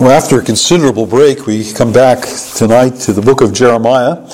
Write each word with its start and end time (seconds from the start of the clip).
Well, 0.00 0.12
after 0.12 0.38
a 0.38 0.44
considerable 0.44 1.06
break, 1.06 1.48
we 1.48 1.72
come 1.72 1.92
back 1.92 2.20
tonight 2.54 2.90
to 3.00 3.12
the 3.12 3.20
book 3.20 3.40
of 3.40 3.52
Jeremiah, 3.52 4.30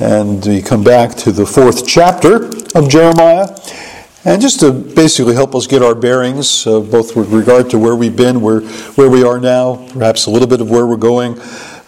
and 0.00 0.42
we 0.46 0.62
come 0.62 0.82
back 0.82 1.14
to 1.16 1.30
the 1.30 1.44
fourth 1.44 1.86
chapter 1.86 2.46
of 2.74 2.88
Jeremiah. 2.88 3.54
And 4.24 4.40
just 4.40 4.60
to 4.60 4.72
basically 4.72 5.34
help 5.34 5.54
us 5.54 5.66
get 5.66 5.82
our 5.82 5.94
bearings, 5.94 6.66
uh, 6.66 6.80
both 6.80 7.16
with 7.16 7.28
regard 7.28 7.68
to 7.68 7.78
where 7.78 7.94
we've 7.94 8.16
been, 8.16 8.40
where, 8.40 8.60
where 8.96 9.10
we 9.10 9.22
are 9.22 9.38
now, 9.38 9.86
perhaps 9.92 10.24
a 10.24 10.30
little 10.30 10.48
bit 10.48 10.62
of 10.62 10.70
where 10.70 10.86
we're 10.86 10.96
going, 10.96 11.38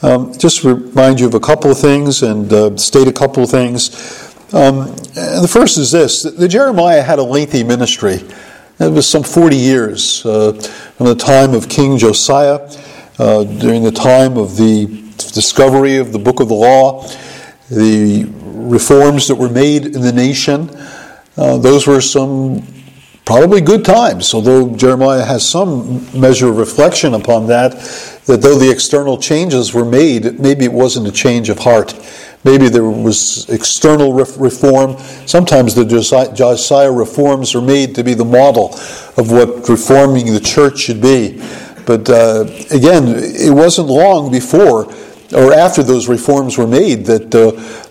um, 0.02 0.36
just 0.36 0.62
remind 0.62 1.20
you 1.20 1.26
of 1.26 1.32
a 1.32 1.40
couple 1.40 1.70
of 1.70 1.78
things 1.78 2.22
and 2.22 2.52
uh, 2.52 2.76
state 2.76 3.08
a 3.08 3.12
couple 3.12 3.42
of 3.42 3.48
things. 3.48 4.34
Um, 4.52 4.94
the 5.14 5.48
first 5.50 5.78
is 5.78 5.90
this 5.90 6.22
the 6.24 6.48
Jeremiah 6.48 7.00
had 7.00 7.18
a 7.18 7.22
lengthy 7.24 7.64
ministry. 7.64 8.20
It 8.78 8.92
was 8.92 9.08
some 9.08 9.22
40 9.22 9.56
years 9.56 10.26
uh, 10.26 10.52
from 10.52 11.06
the 11.06 11.14
time 11.14 11.54
of 11.54 11.70
King 11.70 11.96
Josiah 11.96 12.68
uh, 13.20 13.44
during 13.44 13.82
the 13.82 13.92
time 13.92 14.38
of 14.38 14.56
the 14.56 14.86
discovery 15.34 15.98
of 15.98 16.10
the 16.10 16.18
book 16.18 16.40
of 16.40 16.48
the 16.48 16.54
law, 16.54 17.06
the 17.70 18.24
reforms 18.40 19.28
that 19.28 19.34
were 19.34 19.50
made 19.50 19.84
in 19.84 20.00
the 20.00 20.12
nation. 20.12 20.70
Uh, 21.36 21.58
those 21.58 21.86
were 21.86 22.00
some 22.00 22.66
probably 23.26 23.60
good 23.60 23.84
times, 23.84 24.32
although 24.32 24.74
Jeremiah 24.74 25.22
has 25.22 25.46
some 25.46 26.00
measure 26.18 26.48
of 26.48 26.56
reflection 26.56 27.12
upon 27.12 27.46
that, 27.48 27.72
that 28.24 28.40
though 28.40 28.58
the 28.58 28.70
external 28.70 29.18
changes 29.18 29.74
were 29.74 29.84
made, 29.84 30.40
maybe 30.40 30.64
it 30.64 30.72
wasn't 30.72 31.06
a 31.06 31.12
change 31.12 31.50
of 31.50 31.58
heart. 31.58 31.94
Maybe 32.42 32.70
there 32.70 32.88
was 32.88 33.46
external 33.50 34.14
reform. 34.14 34.96
Sometimes 35.26 35.74
the 35.74 35.84
Josiah 35.84 36.90
reforms 36.90 37.54
are 37.54 37.60
made 37.60 37.94
to 37.96 38.02
be 38.02 38.14
the 38.14 38.24
model 38.24 38.72
of 39.18 39.30
what 39.30 39.68
reforming 39.68 40.32
the 40.32 40.40
church 40.40 40.78
should 40.78 41.02
be. 41.02 41.38
But 41.90 42.08
uh, 42.08 42.44
again, 42.70 43.16
it 43.16 43.52
wasn't 43.52 43.88
long 43.88 44.30
before 44.30 44.94
or 45.34 45.52
after 45.52 45.82
those 45.82 46.06
reforms 46.08 46.56
were 46.56 46.68
made 46.68 47.04
that 47.06 47.34
uh, 47.34 47.50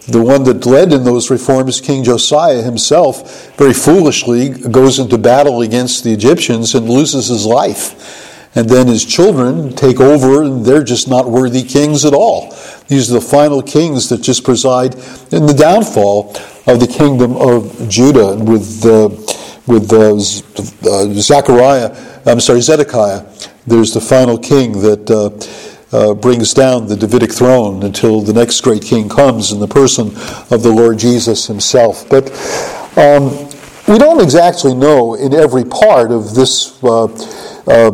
the 0.10 0.22
one 0.22 0.46
that 0.46 0.66
led 0.66 0.94
in 0.94 1.04
those 1.04 1.30
reforms, 1.30 1.82
King 1.82 2.06
Josiah 2.06 2.62
himself, 2.62 3.54
very 3.58 3.74
foolishly 3.74 4.52
goes 4.52 5.00
into 5.00 5.18
battle 5.18 5.64
against 5.64 6.06
the 6.06 6.14
Egyptians 6.14 6.76
and 6.76 6.90
loses 6.90 7.28
his 7.28 7.46
life. 7.46 8.56
And 8.56 8.70
then 8.70 8.88
his 8.88 9.04
children 9.04 9.76
take 9.76 10.00
over, 10.00 10.44
and 10.44 10.66
they're 10.66 10.82
just 10.82 11.10
not 11.10 11.30
worthy 11.30 11.64
kings 11.64 12.06
at 12.06 12.14
all. 12.14 12.56
These 12.88 13.12
are 13.12 13.16
the 13.16 13.22
final 13.22 13.62
kings 13.62 14.08
that 14.08 14.22
just 14.22 14.46
preside 14.46 14.96
in 15.34 15.46
the 15.46 15.54
downfall 15.54 16.38
of 16.68 16.80
the 16.80 16.88
kingdom 16.88 17.36
of 17.36 17.90
Judah 17.90 18.38
with, 18.38 18.86
uh, 18.86 19.10
with 19.68 19.92
uh, 19.94 20.18
Zechariah, 21.14 22.22
I'm 22.26 22.40
sorry, 22.40 22.62
Zedekiah 22.62 23.26
there's 23.70 23.94
the 23.94 24.02
final 24.02 24.38
king 24.38 24.74
that 24.82 25.10
uh, 25.12 25.96
uh, 25.96 26.14
brings 26.14 26.54
down 26.54 26.88
the 26.88 26.96
Davidic 26.96 27.32
throne 27.32 27.84
until 27.84 28.22
the 28.22 28.34
next 28.34 28.62
great 28.62 28.82
king 28.82 29.08
comes 29.08 29.52
in 29.52 29.60
the 29.60 29.68
person 29.68 30.08
of 30.52 30.64
the 30.64 30.72
Lord 30.72 30.98
Jesus 30.98 31.48
himself. 31.48 32.10
But 32.10 32.32
um, 32.98 33.30
we 33.88 33.98
don't 33.98 34.22
exactly 34.22 34.74
know 34.74 35.16
in 35.16 35.34
every 35.34 35.64
part 35.64 36.12
of 36.12 36.36
this 36.36 36.84
uh, 36.84 37.06
uh 37.68 37.92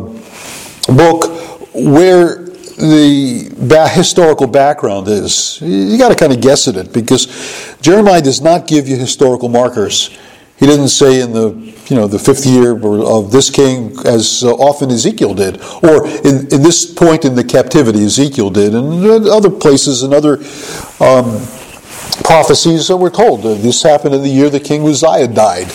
book 0.88 1.30
where 1.74 2.44
the 2.76 3.54
ba- 3.58 3.88
historical 3.88 4.46
background 4.46 5.08
is. 5.08 5.60
You 5.60 5.98
got 5.98 6.10
to 6.10 6.14
kind 6.14 6.32
of 6.32 6.40
guess 6.40 6.68
at 6.68 6.76
it 6.76 6.92
because 6.92 7.76
Jeremiah 7.80 8.22
does 8.22 8.40
not 8.40 8.66
give 8.66 8.88
you 8.88 8.96
historical 8.96 9.48
markers. 9.48 10.10
He 10.58 10.66
didn't 10.66 10.88
say 10.88 11.20
in 11.20 11.32
the 11.32 11.50
you 11.88 11.96
know 11.96 12.06
the 12.06 12.18
fifth 12.18 12.46
year 12.46 12.72
of 12.72 13.30
this 13.30 13.50
king 13.50 13.94
as 14.06 14.42
often 14.42 14.90
Ezekiel 14.90 15.34
did, 15.34 15.60
or 15.82 16.06
in, 16.06 16.48
in 16.52 16.62
this 16.62 16.90
point 16.92 17.24
in 17.24 17.34
the 17.34 17.44
captivity 17.44 18.04
Ezekiel 18.04 18.50
did, 18.50 18.74
and 18.74 19.04
other 19.28 19.50
places 19.50 20.02
and 20.02 20.14
other 20.14 20.38
um, 20.98 21.40
prophecies 22.24 22.88
that 22.88 22.96
were 22.96 23.10
told. 23.10 23.42
This 23.42 23.82
happened 23.82 24.14
in 24.14 24.22
the 24.22 24.30
year 24.30 24.48
the 24.48 24.60
king 24.60 24.86
Uzziah 24.86 25.28
died. 25.28 25.70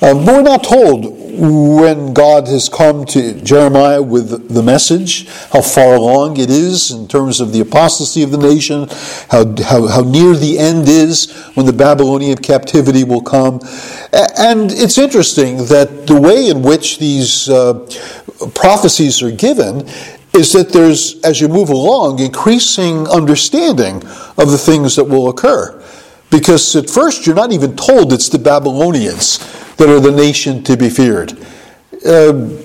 Um, 0.00 0.26
we're 0.26 0.42
not 0.42 0.62
told 0.62 1.17
when 1.38 2.12
God 2.14 2.48
has 2.48 2.68
come 2.68 3.04
to 3.06 3.40
Jeremiah 3.42 4.02
with 4.02 4.52
the 4.52 4.62
message, 4.62 5.28
how 5.52 5.62
far 5.62 5.94
along 5.94 6.38
it 6.38 6.50
is 6.50 6.90
in 6.90 7.06
terms 7.06 7.40
of 7.40 7.52
the 7.52 7.60
apostasy 7.60 8.24
of 8.24 8.32
the 8.32 8.38
nation, 8.38 8.88
how, 9.30 9.54
how, 9.62 9.86
how 9.86 10.00
near 10.00 10.34
the 10.34 10.58
end 10.58 10.88
is 10.88 11.32
when 11.54 11.64
the 11.64 11.72
Babylonian 11.72 12.38
captivity 12.38 13.04
will 13.04 13.20
come. 13.20 13.60
And 14.12 14.72
it's 14.72 14.98
interesting 14.98 15.58
that 15.66 16.08
the 16.08 16.20
way 16.20 16.50
in 16.50 16.62
which 16.62 16.98
these 16.98 17.48
uh, 17.48 17.86
prophecies 18.54 19.22
are 19.22 19.30
given 19.30 19.86
is 20.34 20.52
that 20.52 20.72
there's, 20.72 21.20
as 21.22 21.40
you 21.40 21.48
move 21.48 21.68
along, 21.68 22.18
increasing 22.18 23.06
understanding 23.06 23.96
of 24.36 24.50
the 24.50 24.58
things 24.58 24.96
that 24.96 25.04
will 25.04 25.28
occur. 25.28 25.82
Because 26.30 26.74
at 26.74 26.90
first 26.90 27.26
you're 27.26 27.36
not 27.36 27.52
even 27.52 27.76
told 27.76 28.12
it's 28.12 28.28
the 28.28 28.38
Babylonians 28.38 29.38
that 29.78 29.88
are 29.88 30.00
the 30.00 30.12
nation 30.12 30.62
to 30.64 30.76
be 30.76 30.88
feared. 30.88 31.32
Uh, 32.06 32.56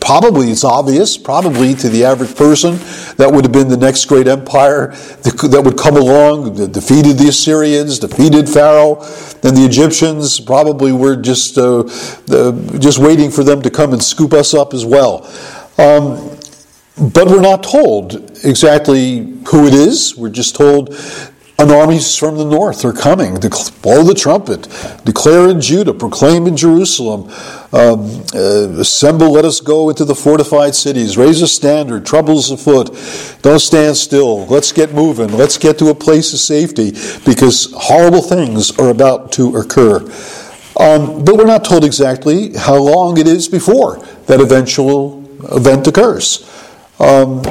probably 0.00 0.50
it's 0.50 0.64
obvious, 0.64 1.16
probably 1.16 1.74
to 1.74 1.88
the 1.88 2.04
average 2.04 2.34
person, 2.36 2.74
that 3.16 3.30
would 3.30 3.44
have 3.44 3.52
been 3.52 3.68
the 3.68 3.76
next 3.76 4.06
great 4.06 4.26
empire 4.26 4.88
that 5.22 5.62
would 5.64 5.78
come 5.78 5.96
along, 5.96 6.54
defeated 6.72 7.18
the 7.18 7.28
Assyrians, 7.28 7.98
defeated 7.98 8.48
Pharaoh, 8.48 8.96
and 9.42 9.56
the 9.56 9.64
Egyptians 9.64 10.40
probably 10.40 10.92
were 10.92 11.16
just, 11.16 11.58
uh, 11.58 11.84
just 12.78 12.98
waiting 12.98 13.30
for 13.30 13.44
them 13.44 13.62
to 13.62 13.70
come 13.70 13.92
and 13.92 14.02
scoop 14.02 14.32
us 14.32 14.54
up 14.54 14.74
as 14.74 14.84
well. 14.84 15.26
Um, 15.78 16.38
but 17.14 17.26
we're 17.26 17.40
not 17.40 17.62
told 17.62 18.14
exactly 18.44 19.38
who 19.48 19.66
it 19.66 19.74
is. 19.74 20.16
We're 20.16 20.28
just 20.28 20.54
told 20.54 20.94
and 21.62 21.70
armies 21.70 22.16
from 22.16 22.36
the 22.36 22.44
north 22.44 22.84
are 22.84 22.92
coming. 22.92 23.34
Blow 23.82 24.02
the 24.02 24.14
trumpet. 24.16 24.62
Declare 25.04 25.48
in 25.50 25.60
Judah. 25.60 25.94
Proclaim 25.94 26.48
in 26.48 26.56
Jerusalem. 26.56 27.30
Um, 27.72 28.24
uh, 28.34 28.80
assemble, 28.80 29.30
let 29.30 29.44
us 29.44 29.60
go 29.60 29.88
into 29.88 30.04
the 30.04 30.14
fortified 30.14 30.74
cities. 30.74 31.16
Raise 31.16 31.40
a 31.40 31.46
standard. 31.46 32.04
Troubles 32.04 32.50
afoot. 32.50 32.88
Don't 33.42 33.60
stand 33.60 33.96
still. 33.96 34.44
Let's 34.46 34.72
get 34.72 34.92
moving. 34.92 35.28
Let's 35.36 35.56
get 35.56 35.78
to 35.78 35.88
a 35.90 35.94
place 35.94 36.32
of 36.32 36.40
safety 36.40 36.90
because 37.24 37.72
horrible 37.76 38.22
things 38.22 38.76
are 38.78 38.88
about 38.88 39.30
to 39.32 39.56
occur. 39.56 39.98
Um, 40.78 41.24
but 41.24 41.36
we're 41.36 41.46
not 41.46 41.64
told 41.64 41.84
exactly 41.84 42.56
how 42.56 42.76
long 42.76 43.18
it 43.18 43.28
is 43.28 43.46
before 43.46 44.04
that 44.26 44.40
eventual 44.40 45.22
event 45.54 45.86
occurs. 45.86 46.48
Um, 46.98 47.42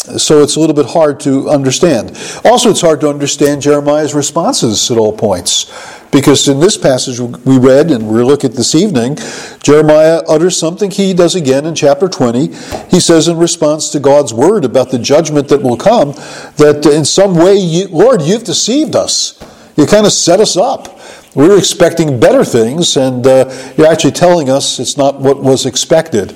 so 0.00 0.42
it's 0.42 0.56
a 0.56 0.60
little 0.60 0.74
bit 0.74 0.86
hard 0.86 1.20
to 1.20 1.48
understand. 1.48 2.10
Also, 2.44 2.70
it's 2.70 2.80
hard 2.80 3.00
to 3.00 3.08
understand 3.08 3.62
Jeremiah's 3.62 4.14
responses 4.14 4.90
at 4.90 4.96
all 4.96 5.16
points. 5.16 5.70
Because 6.10 6.48
in 6.48 6.58
this 6.58 6.76
passage 6.76 7.20
we 7.20 7.58
read 7.58 7.90
and 7.90 8.08
we're 8.08 8.24
looking 8.24 8.50
at 8.50 8.56
this 8.56 8.74
evening, 8.74 9.16
Jeremiah 9.62 10.22
utters 10.28 10.56
something 10.56 10.90
he 10.90 11.14
does 11.14 11.36
again 11.36 11.66
in 11.66 11.74
chapter 11.74 12.08
20. 12.08 12.48
He 12.88 12.98
says, 12.98 13.28
in 13.28 13.36
response 13.36 13.90
to 13.90 14.00
God's 14.00 14.34
word 14.34 14.64
about 14.64 14.90
the 14.90 14.98
judgment 14.98 15.48
that 15.48 15.62
will 15.62 15.76
come, 15.76 16.12
that 16.56 16.84
in 16.90 17.04
some 17.04 17.36
way, 17.36 17.54
you, 17.54 17.86
Lord, 17.88 18.22
you've 18.22 18.44
deceived 18.44 18.96
us. 18.96 19.38
You 19.76 19.86
kind 19.86 20.04
of 20.04 20.12
set 20.12 20.40
us 20.40 20.56
up. 20.56 20.98
We 21.36 21.46
were 21.46 21.56
expecting 21.56 22.18
better 22.18 22.44
things, 22.44 22.96
and 22.96 23.24
uh, 23.24 23.72
you're 23.76 23.86
actually 23.86 24.10
telling 24.12 24.50
us 24.50 24.80
it's 24.80 24.96
not 24.96 25.20
what 25.20 25.40
was 25.40 25.64
expected. 25.64 26.34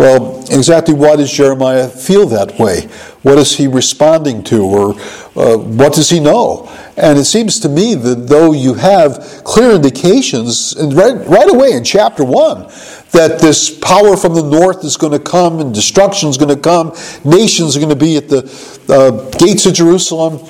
Well, 0.00 0.40
exactly 0.50 0.94
why 0.94 1.16
does 1.16 1.30
Jeremiah 1.30 1.86
feel 1.86 2.24
that 2.28 2.58
way? 2.58 2.84
What 3.20 3.36
is 3.36 3.54
he 3.58 3.66
responding 3.66 4.42
to, 4.44 4.64
or 4.64 4.94
uh, 5.36 5.58
what 5.58 5.92
does 5.92 6.08
he 6.08 6.20
know? 6.20 6.74
And 6.96 7.18
it 7.18 7.26
seems 7.26 7.60
to 7.60 7.68
me 7.68 7.94
that 7.96 8.26
though 8.26 8.52
you 8.52 8.72
have 8.72 9.42
clear 9.44 9.72
indications, 9.72 10.74
right, 10.80 11.16
right 11.26 11.52
away 11.52 11.72
in 11.72 11.84
chapter 11.84 12.24
1, 12.24 12.62
that 13.10 13.40
this 13.42 13.78
power 13.78 14.16
from 14.16 14.34
the 14.34 14.42
north 14.42 14.84
is 14.84 14.96
going 14.96 15.12
to 15.12 15.18
come 15.18 15.60
and 15.60 15.74
destruction 15.74 16.30
is 16.30 16.38
going 16.38 16.56
to 16.56 16.62
come, 16.62 16.96
nations 17.22 17.76
are 17.76 17.80
going 17.80 17.90
to 17.90 17.94
be 17.94 18.16
at 18.16 18.30
the 18.30 18.40
uh, 18.88 19.28
gates 19.36 19.66
of 19.66 19.74
Jerusalem. 19.74 20.48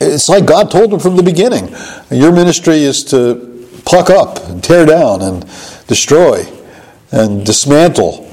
It's 0.00 0.28
like 0.28 0.46
God 0.46 0.70
told 0.70 0.92
him 0.92 1.00
from 1.00 1.16
the 1.16 1.24
beginning 1.24 1.74
your 2.08 2.30
ministry 2.30 2.84
is 2.84 3.02
to 3.06 3.66
pluck 3.84 4.10
up 4.10 4.48
and 4.48 4.62
tear 4.62 4.86
down 4.86 5.22
and 5.22 5.40
destroy 5.88 6.46
and 7.10 7.44
dismantle 7.44 8.30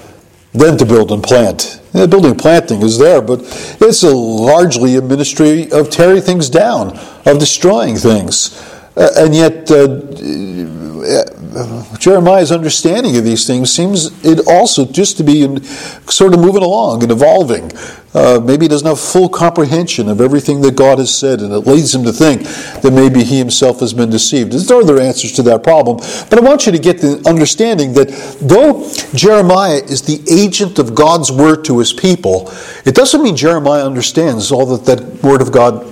then 0.54 0.78
to 0.78 0.86
build 0.86 1.12
and 1.12 1.24
plant. 1.24 1.82
Yeah, 1.94 2.06
building 2.06 2.32
and 2.32 2.40
planting 2.40 2.82
is 2.82 2.98
there, 2.98 3.22
but 3.22 3.40
it's 3.82 4.04
a 4.04 4.14
largely 4.14 4.96
a 4.96 5.02
ministry 5.02 5.72
of 5.72 5.90
tearing 5.90 6.22
things 6.22 6.50
down, 6.50 6.98
of 7.26 7.40
destroying 7.40 7.98
things. 7.98 8.58
Uh, 8.96 9.10
and 9.18 9.36
yet, 9.36 9.70
uh, 9.72 9.88
Jeremiah's 12.00 12.52
understanding 12.52 13.18
of 13.18 13.26
these 13.26 13.46
things 13.46 13.74
seems 13.74 14.24
it 14.24 14.48
also 14.48 14.86
just 14.86 15.18
to 15.18 15.24
be 15.24 15.42
sort 16.08 16.34
of 16.34 16.40
moving 16.40 16.64
along 16.64 17.04
and 17.04 17.12
evolving. 17.12 17.72
Uh, 18.14 18.40
maybe 18.44 18.66
he 18.66 18.68
doesn't 18.70 18.88
have 18.88 19.00
full 19.00 19.28
comprehension 19.28 20.08
of 20.08 20.22
everything 20.22 20.62
that 20.62 20.78
God 20.78 21.00
has 21.00 21.18
said, 21.18 21.42
and 21.42 21.52
it 21.52 21.60
leads 21.60 21.94
him 21.94 22.04
to 22.06 22.14
think 22.14 22.44
that 22.44 22.92
maybe 22.94 23.24
he 23.24 23.38
himself 23.38 23.82
has 23.82 23.94
been 23.94 24.10
deceived. 24.10 24.54
There's 24.54 24.72
other 24.72 25.00
answers 25.00 25.34
to 25.34 25.44
that 25.44 25.64
problem, 25.64 25.98
but 26.30 26.40
I 26.40 26.42
want 26.42 26.66
you 26.66 26.72
to 26.72 26.80
get 26.80 27.00
the 27.00 27.22
understanding 27.28 27.94
that 27.94 28.10
though 28.42 28.90
Jeremiah 29.14 29.82
is 29.84 30.02
the 30.02 30.22
agent 30.32 30.80
of 30.80 30.96
God's 30.96 31.32
word 31.32 31.66
to 31.66 31.80
his 31.80 31.92
people, 31.92 32.50
it 32.86 32.96
doesn't 32.96 33.22
mean 33.22 33.36
Jeremiah 33.36 33.86
understands 33.86 34.52
all 34.52 34.66
that 34.78 34.86
that 34.86 35.24
word 35.24 35.42
of 35.42 35.52
God 35.52 35.86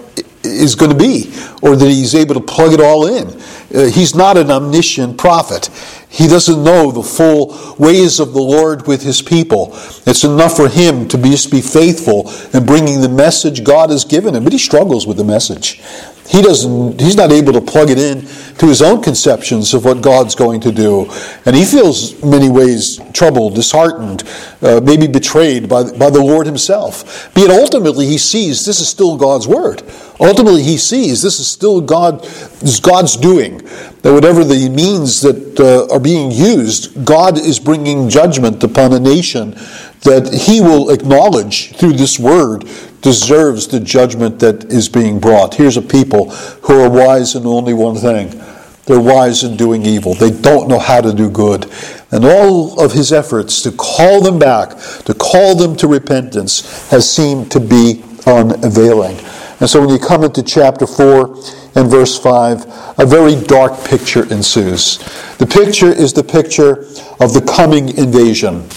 is 0.43 0.75
going 0.75 0.91
to 0.91 0.97
be, 0.97 1.33
or 1.61 1.75
that 1.75 1.85
he's 1.85 2.15
able 2.15 2.33
to 2.35 2.41
plug 2.41 2.73
it 2.73 2.79
all 2.79 3.07
in. 3.07 3.27
Uh, 3.73 3.85
he's 3.85 4.15
not 4.15 4.37
an 4.37 4.49
omniscient 4.49 5.17
prophet. 5.17 5.69
He 6.09 6.27
doesn't 6.27 6.63
know 6.63 6.91
the 6.91 7.03
full 7.03 7.75
ways 7.77 8.19
of 8.19 8.33
the 8.33 8.41
Lord 8.41 8.87
with 8.87 9.03
his 9.03 9.21
people. 9.21 9.69
It's 10.07 10.23
enough 10.23 10.55
for 10.55 10.67
him 10.67 11.07
to 11.09 11.17
be, 11.17 11.29
just 11.29 11.51
be 11.51 11.61
faithful 11.61 12.31
in 12.53 12.65
bringing 12.65 13.01
the 13.01 13.09
message 13.09 13.63
God 13.63 13.91
has 13.91 14.05
given 14.05 14.35
him, 14.35 14.43
but 14.43 14.53
he 14.53 14.59
struggles 14.59 15.05
with 15.05 15.17
the 15.17 15.23
message. 15.23 15.81
He 16.29 16.43
doesn't, 16.43 17.01
he's 17.01 17.15
not 17.15 17.31
able 17.31 17.53
to 17.53 17.61
plug 17.61 17.89
it 17.89 17.97
in 17.97 18.21
to 18.59 18.67
his 18.67 18.83
own 18.83 19.01
conceptions 19.01 19.73
of 19.73 19.83
what 19.83 20.01
God's 20.01 20.35
going 20.35 20.61
to 20.61 20.71
do. 20.71 21.09
And 21.45 21.55
he 21.55 21.65
feels 21.65 22.21
many 22.23 22.49
ways 22.49 22.99
troubled, 23.13 23.55
disheartened, 23.55 24.23
uh, 24.61 24.79
maybe 24.83 25.07
betrayed 25.07 25.67
by, 25.67 25.91
by 25.91 26.11
the 26.11 26.21
Lord 26.21 26.45
himself. 26.45 27.33
But 27.33 27.49
ultimately 27.49 28.05
he 28.05 28.19
sees 28.19 28.63
this 28.63 28.79
is 28.79 28.87
still 28.87 29.17
God's 29.17 29.47
word. 29.47 29.81
Ultimately 30.19 30.61
he 30.61 30.77
sees 30.77 31.23
this 31.23 31.39
is 31.39 31.49
still 31.49 31.81
God, 31.81 32.23
is 32.61 32.79
God's 32.79 33.17
doing. 33.17 33.57
That 34.03 34.13
whatever 34.13 34.43
the 34.43 34.69
means 34.69 35.21
that 35.21 35.59
uh, 35.59 35.91
are 35.91 35.99
being 35.99 36.29
used, 36.29 37.03
God 37.03 37.39
is 37.39 37.59
bringing 37.59 38.07
judgment 38.07 38.63
upon 38.63 38.93
a 38.93 38.99
nation 38.99 39.55
that 40.01 40.31
he 40.33 40.61
will 40.61 40.91
acknowledge 40.91 41.75
through 41.75 41.93
this 41.93 42.19
word 42.19 42.69
deserves 43.01 43.67
the 43.67 43.79
judgment 43.79 44.39
that 44.39 44.65
is 44.65 44.89
being 44.89 45.19
brought. 45.19 45.55
Here's 45.55 45.77
a 45.77 45.81
people 45.81 46.29
who 46.31 46.81
are 46.81 46.89
wise 46.89 47.35
in 47.35 47.45
only 47.45 47.73
one 47.73 47.95
thing 47.95 48.41
they're 48.89 48.99
wise 48.99 49.43
in 49.43 49.55
doing 49.55 49.85
evil. 49.85 50.15
They 50.15 50.31
don't 50.31 50.67
know 50.67 50.79
how 50.79 50.99
to 50.99 51.13
do 51.13 51.29
good. 51.29 51.71
And 52.11 52.25
all 52.25 52.83
of 52.83 52.91
his 52.91 53.13
efforts 53.13 53.61
to 53.61 53.71
call 53.71 54.19
them 54.19 54.39
back, 54.39 54.71
to 55.05 55.13
call 55.13 55.53
them 55.53 55.75
to 55.75 55.87
repentance, 55.87 56.89
has 56.89 57.07
seemed 57.07 57.51
to 57.51 57.59
be 57.59 58.03
unavailing. 58.25 59.15
And 59.59 59.69
so 59.69 59.81
when 59.81 59.91
you 59.91 59.99
come 59.99 60.23
into 60.23 60.41
chapter 60.41 60.87
4 60.87 61.35
and 61.75 61.87
verse 61.87 62.17
5, 62.17 62.97
a 62.97 63.05
very 63.05 63.35
dark 63.35 63.85
picture 63.85 64.23
ensues. 64.33 64.97
The 65.37 65.45
picture 65.45 65.91
is 65.91 66.11
the 66.11 66.23
picture 66.23 66.87
of 67.19 67.33
the 67.35 67.47
coming 67.55 67.95
invasion, 67.95 68.67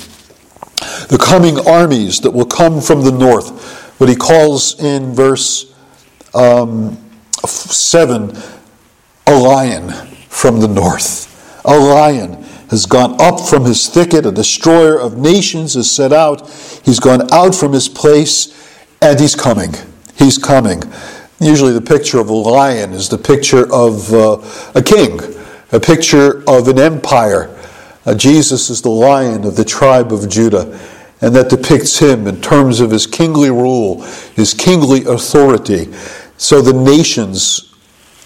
the 1.08 1.18
coming 1.18 1.58
armies 1.66 2.20
that 2.20 2.32
will 2.32 2.44
come 2.44 2.82
from 2.82 3.02
the 3.02 3.12
north 3.12 3.61
what 4.02 4.08
he 4.08 4.16
calls 4.16 4.82
in 4.82 5.14
verse 5.14 5.72
um, 6.34 6.98
7 7.46 8.36
a 9.28 9.32
lion 9.32 9.92
from 10.28 10.58
the 10.58 10.66
north. 10.66 11.62
A 11.64 11.78
lion 11.78 12.42
has 12.70 12.84
gone 12.84 13.14
up 13.20 13.38
from 13.38 13.64
his 13.64 13.88
thicket, 13.88 14.26
a 14.26 14.32
destroyer 14.32 14.98
of 14.98 15.18
nations 15.18 15.76
is 15.76 15.88
set 15.88 16.12
out. 16.12 16.50
He's 16.84 16.98
gone 16.98 17.32
out 17.32 17.54
from 17.54 17.72
his 17.72 17.88
place, 17.88 18.76
and 19.00 19.20
he's 19.20 19.36
coming. 19.36 19.72
He's 20.16 20.36
coming. 20.36 20.82
Usually, 21.38 21.72
the 21.72 21.80
picture 21.80 22.18
of 22.18 22.28
a 22.28 22.32
lion 22.32 22.94
is 22.94 23.08
the 23.08 23.18
picture 23.18 23.72
of 23.72 24.12
uh, 24.12 24.38
a 24.74 24.82
king, 24.82 25.20
a 25.70 25.78
picture 25.78 26.42
of 26.50 26.66
an 26.66 26.80
empire. 26.80 27.56
Uh, 28.04 28.16
Jesus 28.16 28.68
is 28.68 28.82
the 28.82 28.90
lion 28.90 29.44
of 29.44 29.54
the 29.54 29.64
tribe 29.64 30.12
of 30.12 30.28
Judah 30.28 30.76
and 31.22 31.34
that 31.34 31.48
depicts 31.48 31.98
him 31.98 32.26
in 32.26 32.40
terms 32.40 32.80
of 32.80 32.90
his 32.90 33.06
kingly 33.06 33.50
rule, 33.50 34.02
his 34.34 34.52
kingly 34.52 35.04
authority. 35.04 35.92
So 36.36 36.60
the 36.60 36.72
nations 36.72 37.72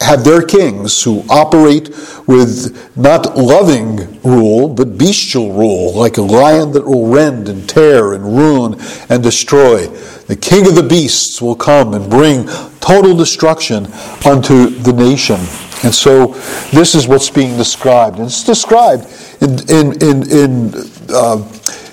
have 0.01 0.25
their 0.25 0.43
kings 0.43 1.03
who 1.03 1.23
operate 1.29 1.89
with 2.27 2.97
not 2.97 3.37
loving 3.37 4.21
rule, 4.23 4.69
but 4.69 4.99
bestial 4.99 5.53
rule, 5.53 5.95
like 5.95 6.17
a 6.17 6.23
lion 6.23 6.73
that 6.73 6.87
will 6.87 7.09
rend 7.09 7.49
and 7.49 7.69
tear 7.69 8.13
and 8.13 8.25
ruin 8.25 8.81
and 9.09 9.23
destroy. 9.23 9.87
The 10.27 10.37
king 10.37 10.67
of 10.67 10.75
the 10.75 10.83
beasts 10.83 11.41
will 11.41 11.55
come 11.55 11.95
and 11.95 12.11
bring 12.11 12.47
total 12.81 13.17
destruction 13.17 13.87
unto 14.27 14.69
the 14.69 14.93
nation. 14.93 15.37
And 15.83 15.95
so 15.95 16.29
this 16.73 16.95
is 16.95 17.07
what's 17.07 17.31
being 17.31 17.57
described. 17.57 18.17
And 18.17 18.27
it's 18.27 18.45
described 18.45 19.05
in, 19.41 19.59
in, 19.71 20.03
in, 20.03 20.31
in 20.31 20.75
uh, 21.11 21.37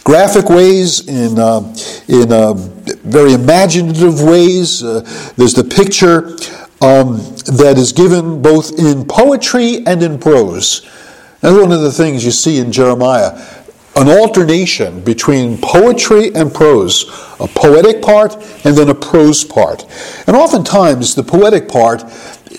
graphic 0.03 0.49
ways, 0.49 1.07
in, 1.07 1.39
uh, 1.39 1.75
in 2.07 2.31
uh, 2.31 2.53
very 3.03 3.33
imaginative 3.33 4.21
ways. 4.21 4.83
Uh, 4.83 5.01
there's 5.37 5.53
the 5.53 5.63
picture 5.63 6.29
um, 6.81 7.17
that 7.57 7.75
is 7.77 7.91
given 7.91 8.41
both 8.41 8.77
in 8.77 9.05
poetry 9.05 9.85
and 9.85 10.03
in 10.03 10.19
prose. 10.19 10.81
That's 11.41 11.57
one 11.57 11.71
of 11.71 11.81
the 11.81 11.91
things 11.91 12.23
you 12.23 12.31
see 12.31 12.59
in 12.59 12.71
Jeremiah 12.71 13.61
an 13.95 14.09
alternation 14.09 15.01
between 15.01 15.57
poetry 15.61 16.33
and 16.33 16.51
prose, 16.51 17.03
a 17.39 17.47
poetic 17.47 18.01
part 18.01 18.35
and 18.65 18.75
then 18.75 18.89
a 18.89 18.95
prose 18.95 19.43
part. 19.43 19.85
And 20.25 20.35
oftentimes 20.35 21.13
the 21.13 21.21
poetic 21.21 21.67
part, 21.67 22.03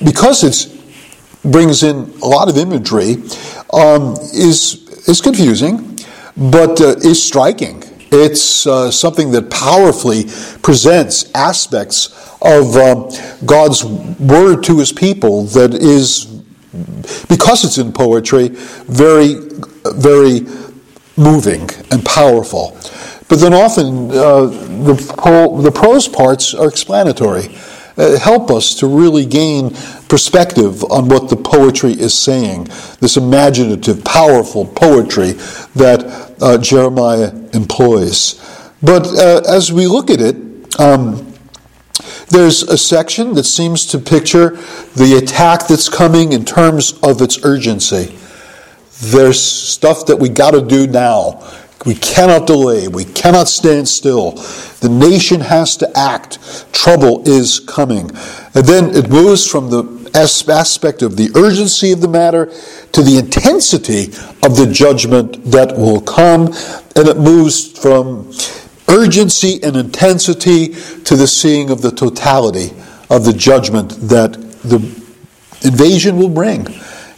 because 0.04 0.44
it 0.44 0.70
brings 1.42 1.82
in 1.82 1.96
a 2.22 2.26
lot 2.26 2.48
of 2.48 2.56
imagery, 2.56 3.14
um, 3.72 4.12
is, 4.32 5.08
is 5.08 5.20
confusing 5.20 5.93
but 6.36 6.80
uh, 6.80 6.96
is 6.98 7.22
striking. 7.22 7.82
It's 8.10 8.66
uh, 8.66 8.90
something 8.90 9.32
that 9.32 9.50
powerfully 9.50 10.24
presents 10.62 11.30
aspects 11.34 12.08
of 12.40 12.76
um, 12.76 13.10
God's 13.44 13.84
word 13.84 14.62
to 14.64 14.78
his 14.78 14.92
people 14.92 15.44
that 15.46 15.74
is, 15.74 16.26
because 17.28 17.64
it's 17.64 17.78
in 17.78 17.92
poetry, 17.92 18.50
very, 18.86 19.36
very 19.94 20.40
moving 21.16 21.68
and 21.90 22.04
powerful. 22.04 22.76
But 23.28 23.40
then 23.40 23.54
often 23.54 24.10
uh, 24.10 24.46
the, 24.46 25.14
po- 25.16 25.60
the 25.60 25.72
prose 25.72 26.06
parts 26.06 26.54
are 26.54 26.68
explanatory. 26.68 27.56
Uh, 27.96 28.18
help 28.18 28.50
us 28.50 28.74
to 28.74 28.88
really 28.88 29.24
gain 29.24 29.70
perspective 30.08 30.82
on 30.84 31.08
what 31.08 31.30
the 31.30 31.36
poetry 31.36 31.92
is 31.92 32.12
saying. 32.16 32.64
This 33.00 33.16
imaginative, 33.16 34.04
powerful 34.04 34.66
poetry 34.66 35.32
that 35.76 36.23
uh, 36.40 36.58
Jeremiah 36.58 37.32
employs. 37.52 38.40
But 38.82 39.06
uh, 39.06 39.42
as 39.48 39.72
we 39.72 39.86
look 39.86 40.10
at 40.10 40.20
it, 40.20 40.36
um, 40.80 41.34
there's 42.28 42.62
a 42.62 42.76
section 42.76 43.34
that 43.34 43.44
seems 43.44 43.86
to 43.86 43.98
picture 43.98 44.50
the 44.96 45.20
attack 45.22 45.66
that's 45.68 45.88
coming 45.88 46.32
in 46.32 46.44
terms 46.44 46.98
of 47.02 47.22
its 47.22 47.44
urgency. 47.44 48.16
There's 49.00 49.40
stuff 49.40 50.06
that 50.06 50.16
we 50.16 50.28
got 50.28 50.52
to 50.52 50.62
do 50.62 50.86
now. 50.86 51.50
We 51.86 51.94
cannot 51.94 52.46
delay. 52.46 52.88
We 52.88 53.04
cannot 53.04 53.48
stand 53.48 53.88
still. 53.88 54.32
The 54.80 54.88
nation 54.88 55.40
has 55.40 55.76
to 55.78 55.90
act. 55.96 56.72
Trouble 56.72 57.28
is 57.28 57.60
coming. 57.60 58.10
And 58.54 58.64
then 58.64 58.94
it 58.94 59.10
moves 59.10 59.48
from 59.48 59.70
the 59.70 59.94
aspect 60.14 61.02
of 61.02 61.16
the 61.16 61.30
urgency 61.36 61.92
of 61.92 62.00
the 62.00 62.08
matter 62.08 62.46
to 62.94 63.02
the 63.02 63.18
intensity 63.18 64.04
of 64.46 64.56
the 64.56 64.68
judgment 64.72 65.44
that 65.50 65.76
will 65.76 66.00
come. 66.00 66.46
And 66.96 67.08
it 67.08 67.18
moves 67.18 67.76
from 67.78 68.32
urgency 68.88 69.60
and 69.62 69.76
intensity 69.76 70.68
to 71.04 71.16
the 71.16 71.26
seeing 71.26 71.70
of 71.70 71.82
the 71.82 71.90
totality 71.90 72.70
of 73.10 73.24
the 73.24 73.32
judgment 73.32 73.90
that 74.08 74.32
the 74.62 74.78
invasion 75.62 76.16
will 76.18 76.28
bring. 76.28 76.66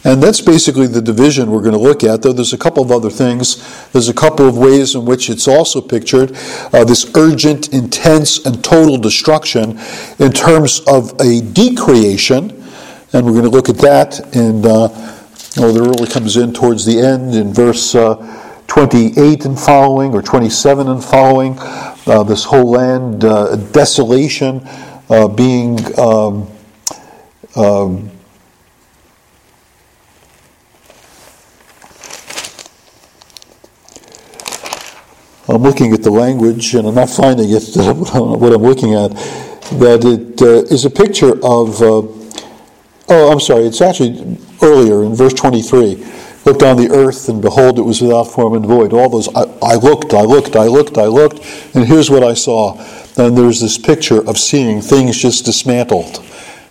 And 0.03 0.23
that's 0.23 0.41
basically 0.41 0.87
the 0.87 1.01
division 1.01 1.51
we're 1.51 1.61
going 1.61 1.73
to 1.73 1.79
look 1.79 2.03
at, 2.03 2.21
though 2.21 2.33
there's 2.33 2.53
a 2.53 2.57
couple 2.57 2.81
of 2.81 2.91
other 2.91 3.09
things. 3.09 3.89
There's 3.91 4.09
a 4.09 4.13
couple 4.13 4.47
of 4.47 4.57
ways 4.57 4.95
in 4.95 5.05
which 5.05 5.29
it's 5.29 5.47
also 5.47 5.81
pictured 5.81 6.31
uh, 6.73 6.85
this 6.85 7.11
urgent, 7.15 7.73
intense, 7.73 8.45
and 8.45 8.63
total 8.63 8.97
destruction 8.97 9.77
in 10.17 10.31
terms 10.31 10.79
of 10.87 11.13
a 11.19 11.41
decreation. 11.41 12.63
And 13.11 13.25
we're 13.25 13.33
going 13.33 13.43
to 13.43 13.49
look 13.49 13.69
at 13.69 13.77
that, 13.77 14.35
and 14.35 14.65
uh, 14.65 15.16
oh, 15.59 15.71
that 15.71 15.81
really 15.81 16.07
comes 16.07 16.37
in 16.37 16.53
towards 16.53 16.85
the 16.85 16.99
end 16.99 17.35
in 17.35 17.53
verse 17.53 17.95
uh, 17.95 18.15
28 18.67 19.45
and 19.45 19.59
following, 19.59 20.13
or 20.13 20.21
27 20.21 20.87
and 20.87 21.03
following. 21.03 21.55
Uh, 21.59 22.23
this 22.23 22.43
whole 22.43 22.71
land, 22.71 23.23
uh, 23.23 23.55
desolation, 23.55 24.61
uh, 25.09 25.27
being. 25.27 25.79
Um, 25.99 26.47
um 27.55 28.11
I'm 35.49 35.63
looking 35.63 35.93
at 35.93 36.03
the 36.03 36.11
language 36.11 36.75
and 36.75 36.85
I'm 36.85 36.95
not 36.95 37.09
finding 37.09 37.49
it, 37.49 37.63
what 37.75 38.53
I'm 38.53 38.61
looking 38.61 38.95
at, 38.95 39.11
that 39.79 40.03
it 40.03 40.41
uh, 40.41 40.73
is 40.73 40.83
a 40.83 40.89
picture 40.89 41.39
of, 41.41 41.81
uh, 41.81 42.01
oh, 43.09 43.31
I'm 43.31 43.39
sorry, 43.39 43.63
it's 43.63 43.81
actually 43.81 44.37
earlier 44.61 45.03
in 45.03 45.15
verse 45.15 45.33
23. 45.33 46.03
looked 46.45 46.63
on 46.63 46.77
the 46.77 46.89
earth, 46.91 47.29
and 47.29 47.41
behold, 47.41 47.77
it 47.77 47.81
was 47.81 48.01
without 48.01 48.25
form 48.25 48.53
and 48.53 48.65
void. 48.65 48.93
All 48.93 49.09
those, 49.09 49.27
I, 49.35 49.43
I 49.61 49.75
looked, 49.75 50.13
I 50.13 50.21
looked, 50.21 50.55
I 50.55 50.65
looked, 50.65 50.97
I 50.97 51.05
looked, 51.05 51.39
and 51.75 51.85
here's 51.85 52.09
what 52.09 52.23
I 52.23 52.33
saw. 52.33 52.75
And 53.17 53.37
there's 53.37 53.59
this 53.59 53.77
picture 53.77 54.27
of 54.29 54.37
seeing 54.37 54.81
things 54.81 55.17
just 55.17 55.45
dismantled, 55.45 56.23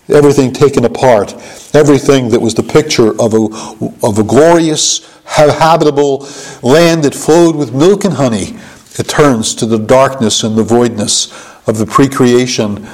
everything 0.08 0.52
taken 0.52 0.84
apart, 0.84 1.34
everything 1.74 2.28
that 2.30 2.40
was 2.40 2.54
the 2.54 2.62
picture 2.62 3.10
of 3.20 3.34
a, 3.34 4.06
of 4.06 4.18
a 4.18 4.24
glorious, 4.24 5.12
habitable 5.24 6.26
land 6.62 7.02
that 7.04 7.14
flowed 7.14 7.56
with 7.56 7.74
milk 7.74 8.04
and 8.04 8.14
honey. 8.14 8.58
It 8.98 9.08
turns 9.08 9.54
to 9.56 9.66
the 9.66 9.78
darkness 9.78 10.42
and 10.42 10.56
the 10.56 10.62
voidness 10.62 11.30
of 11.66 11.78
the 11.78 11.86
pre 11.86 12.08
creation 12.08 12.86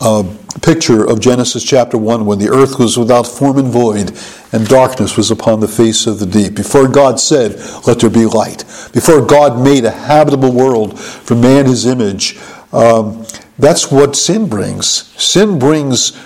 uh, 0.00 0.22
picture 0.62 1.04
of 1.04 1.20
Genesis 1.20 1.64
chapter 1.64 1.98
1 1.98 2.24
when 2.24 2.38
the 2.38 2.48
earth 2.48 2.78
was 2.78 2.96
without 2.96 3.26
form 3.26 3.58
and 3.58 3.68
void 3.68 4.12
and 4.52 4.66
darkness 4.66 5.16
was 5.16 5.30
upon 5.30 5.60
the 5.60 5.68
face 5.68 6.06
of 6.06 6.18
the 6.18 6.26
deep. 6.26 6.54
Before 6.54 6.88
God 6.88 7.18
said, 7.20 7.56
Let 7.86 8.00
there 8.00 8.10
be 8.10 8.26
light. 8.26 8.64
Before 8.92 9.24
God 9.24 9.62
made 9.62 9.84
a 9.84 9.90
habitable 9.90 10.52
world 10.52 10.98
for 10.98 11.34
man 11.34 11.66
his 11.66 11.86
image. 11.86 12.38
Um, 12.72 13.24
that's 13.58 13.90
what 13.90 14.14
sin 14.14 14.48
brings. 14.48 14.86
Sin 15.20 15.58
brings 15.58 16.18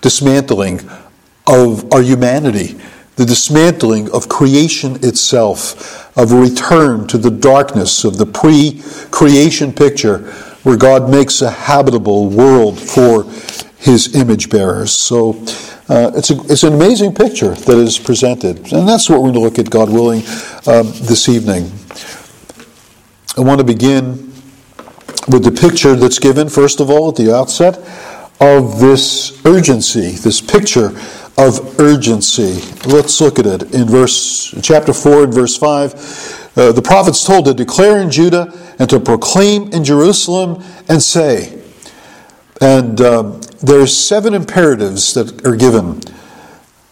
dismantling 0.00 0.80
of 1.46 1.92
our 1.92 2.02
humanity, 2.02 2.80
the 3.16 3.26
dismantling 3.26 4.10
of 4.12 4.28
creation 4.28 4.96
itself, 5.04 6.16
of 6.16 6.32
a 6.32 6.36
return 6.36 7.06
to 7.08 7.18
the 7.18 7.30
darkness 7.30 8.04
of 8.04 8.18
the 8.18 8.26
pre 8.26 8.82
creation 9.10 9.72
picture 9.72 10.32
where 10.62 10.76
God 10.76 11.10
makes 11.10 11.42
a 11.42 11.50
habitable 11.50 12.28
world 12.28 12.78
for 12.78 13.24
his 13.78 14.14
image 14.14 14.50
bearers. 14.50 14.92
So 14.92 15.30
uh, 15.88 16.12
it's, 16.14 16.30
a, 16.30 16.40
it's 16.44 16.62
an 16.62 16.74
amazing 16.74 17.14
picture 17.14 17.54
that 17.54 17.76
is 17.76 17.98
presented. 17.98 18.72
And 18.72 18.88
that's 18.88 19.08
what 19.08 19.22
we're 19.22 19.32
going 19.32 19.34
to 19.34 19.40
look 19.40 19.58
at, 19.58 19.70
God 19.70 19.90
willing, 19.90 20.20
um, 20.66 20.92
this 21.02 21.28
evening. 21.28 21.72
I 23.36 23.40
want 23.40 23.58
to 23.58 23.64
begin 23.64 24.32
with 25.28 25.44
the 25.44 25.52
picture 25.52 25.94
that's 25.96 26.18
given, 26.18 26.48
first 26.48 26.80
of 26.80 26.90
all, 26.90 27.08
at 27.08 27.16
the 27.16 27.34
outset, 27.34 27.78
of 28.40 28.80
this 28.80 29.44
urgency, 29.44 30.12
this 30.12 30.40
picture 30.40 30.96
of 31.36 31.78
urgency. 31.80 32.60
Let's 32.86 33.20
look 33.20 33.38
at 33.38 33.46
it 33.46 33.74
in 33.74 33.86
verse 33.86 34.54
chapter 34.62 34.92
4 34.92 35.24
and 35.24 35.34
verse 35.34 35.56
5. 35.56 36.38
Uh, 36.56 36.72
the 36.72 36.82
prophets 36.82 37.24
told 37.24 37.44
to 37.44 37.54
declare 37.54 38.00
in 38.00 38.10
Judah 38.10 38.52
and 38.78 38.90
to 38.90 38.98
proclaim 38.98 39.72
in 39.72 39.84
Jerusalem 39.84 40.62
and 40.88 41.02
say. 41.02 41.62
And 42.60 43.00
um, 43.00 43.40
there's 43.62 43.96
seven 43.96 44.34
imperatives 44.34 45.14
that 45.14 45.46
are 45.46 45.56
given. 45.56 46.00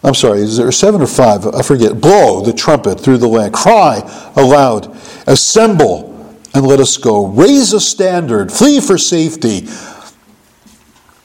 I'm 0.03 0.15
sorry, 0.15 0.39
is 0.39 0.57
there 0.57 0.71
seven 0.71 1.01
or 1.01 1.07
five? 1.07 1.45
I 1.45 1.61
forget. 1.61 1.99
Blow 1.99 2.41
the 2.41 2.53
trumpet 2.53 2.99
through 2.99 3.17
the 3.17 3.27
land. 3.27 3.53
Cry 3.53 4.01
aloud. 4.35 4.95
Assemble 5.27 6.09
and 6.53 6.65
let 6.65 6.79
us 6.79 6.97
go. 6.97 7.27
Raise 7.27 7.73
a 7.73 7.79
standard. 7.79 8.51
Flee 8.51 8.79
for 8.79 8.97
safety. 8.97 9.67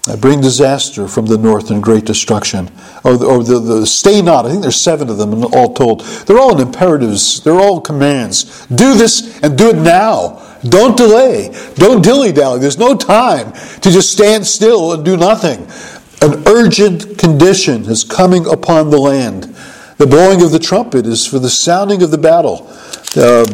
I 0.07 0.17
bring 0.17 0.41
disaster 0.41 1.09
from 1.09 1.27
the 1.27 1.39
north 1.39 1.71
and 1.71 1.83
great 1.83 2.05
destruction. 2.05 2.71
Or, 3.05 3.17
the, 3.17 3.27
or 3.27 3.43
the, 3.43 3.59
the, 3.59 3.87
stay 3.87 4.21
not. 4.21 4.45
I 4.45 4.51
think 4.51 4.63
there's 4.63 4.81
seven 4.81 5.09
of 5.09 5.17
them 5.17 5.45
all 5.55 5.73
told. 5.73 6.01
They're 6.27 6.39
all 6.39 6.61
imperatives. 6.61 7.43
They're 7.43 7.59
all 7.59 7.81
commands. 7.81 8.67
Do 8.67 8.95
this 8.95 9.41
and 9.43 9.57
do 9.57 9.71
it 9.71 9.77
now. 9.77 10.43
Don't 10.69 10.97
delay. 10.97 11.55
Don't 11.75 12.03
dilly 12.03 12.33
dally. 12.33 12.61
There's 12.61 12.79
no 12.79 12.95
time 12.97 13.53
to 13.53 13.91
just 13.91 14.13
stand 14.13 14.47
still 14.47 14.93
and 14.93 15.05
do 15.05 15.17
nothing. 15.17 15.67
An 16.23 16.43
urgent 16.49 17.19
condition 17.19 17.85
is 17.85 18.05
coming 18.05 18.47
upon 18.47 18.91
the 18.91 18.99
land. 18.99 19.45
The 19.97 20.07
blowing 20.07 20.43
of 20.43 20.51
the 20.51 20.59
trumpet 20.59 21.07
is 21.07 21.27
for 21.27 21.39
the 21.39 21.51
sounding 21.51 22.03
of 22.03 22.11
the 22.11 22.19
battle. 22.19 22.67
Um, 23.17 23.47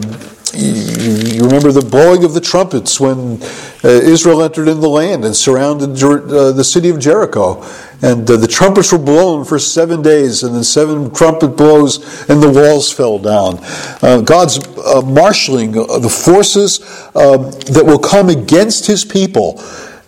you 0.54 1.45
remember 1.45 1.71
the 1.73 1.87
blowing 1.88 2.25
of 2.25 2.35
the 2.35 2.40
trumpets 2.40 2.99
when 2.99 3.42
uh, 3.85 3.88
Israel 3.88 4.42
entered 4.42 4.69
in 4.69 4.80
the 4.80 4.88
land 4.88 5.25
and 5.25 5.35
surrounded 5.35 6.02
uh, 6.02 6.52
the 6.52 6.64
city 6.64 6.88
of 6.88 6.99
Jericho. 6.99 7.62
And 8.02 8.28
uh, 8.30 8.37
the 8.37 8.49
trumpets 8.49 8.92
were 8.92 8.99
blown 8.99 9.45
for 9.45 9.59
seven 9.59 10.02
days, 10.02 10.42
and 10.42 10.54
then 10.54 10.64
seven 10.64 11.12
trumpet 11.12 11.49
blows, 11.49 12.28
and 12.28 12.42
the 12.42 12.49
walls 12.49 12.90
fell 12.90 13.19
down. 13.19 13.59
Uh, 14.02 14.23
God's 14.23 14.59
uh, 14.78 15.02
marshaling 15.02 15.73
the 15.73 16.09
forces 16.09 16.80
um, 17.14 17.50
that 17.73 17.85
will 17.85 17.99
come 17.99 18.28
against 18.28 18.87
his 18.87 19.04
people. 19.04 19.62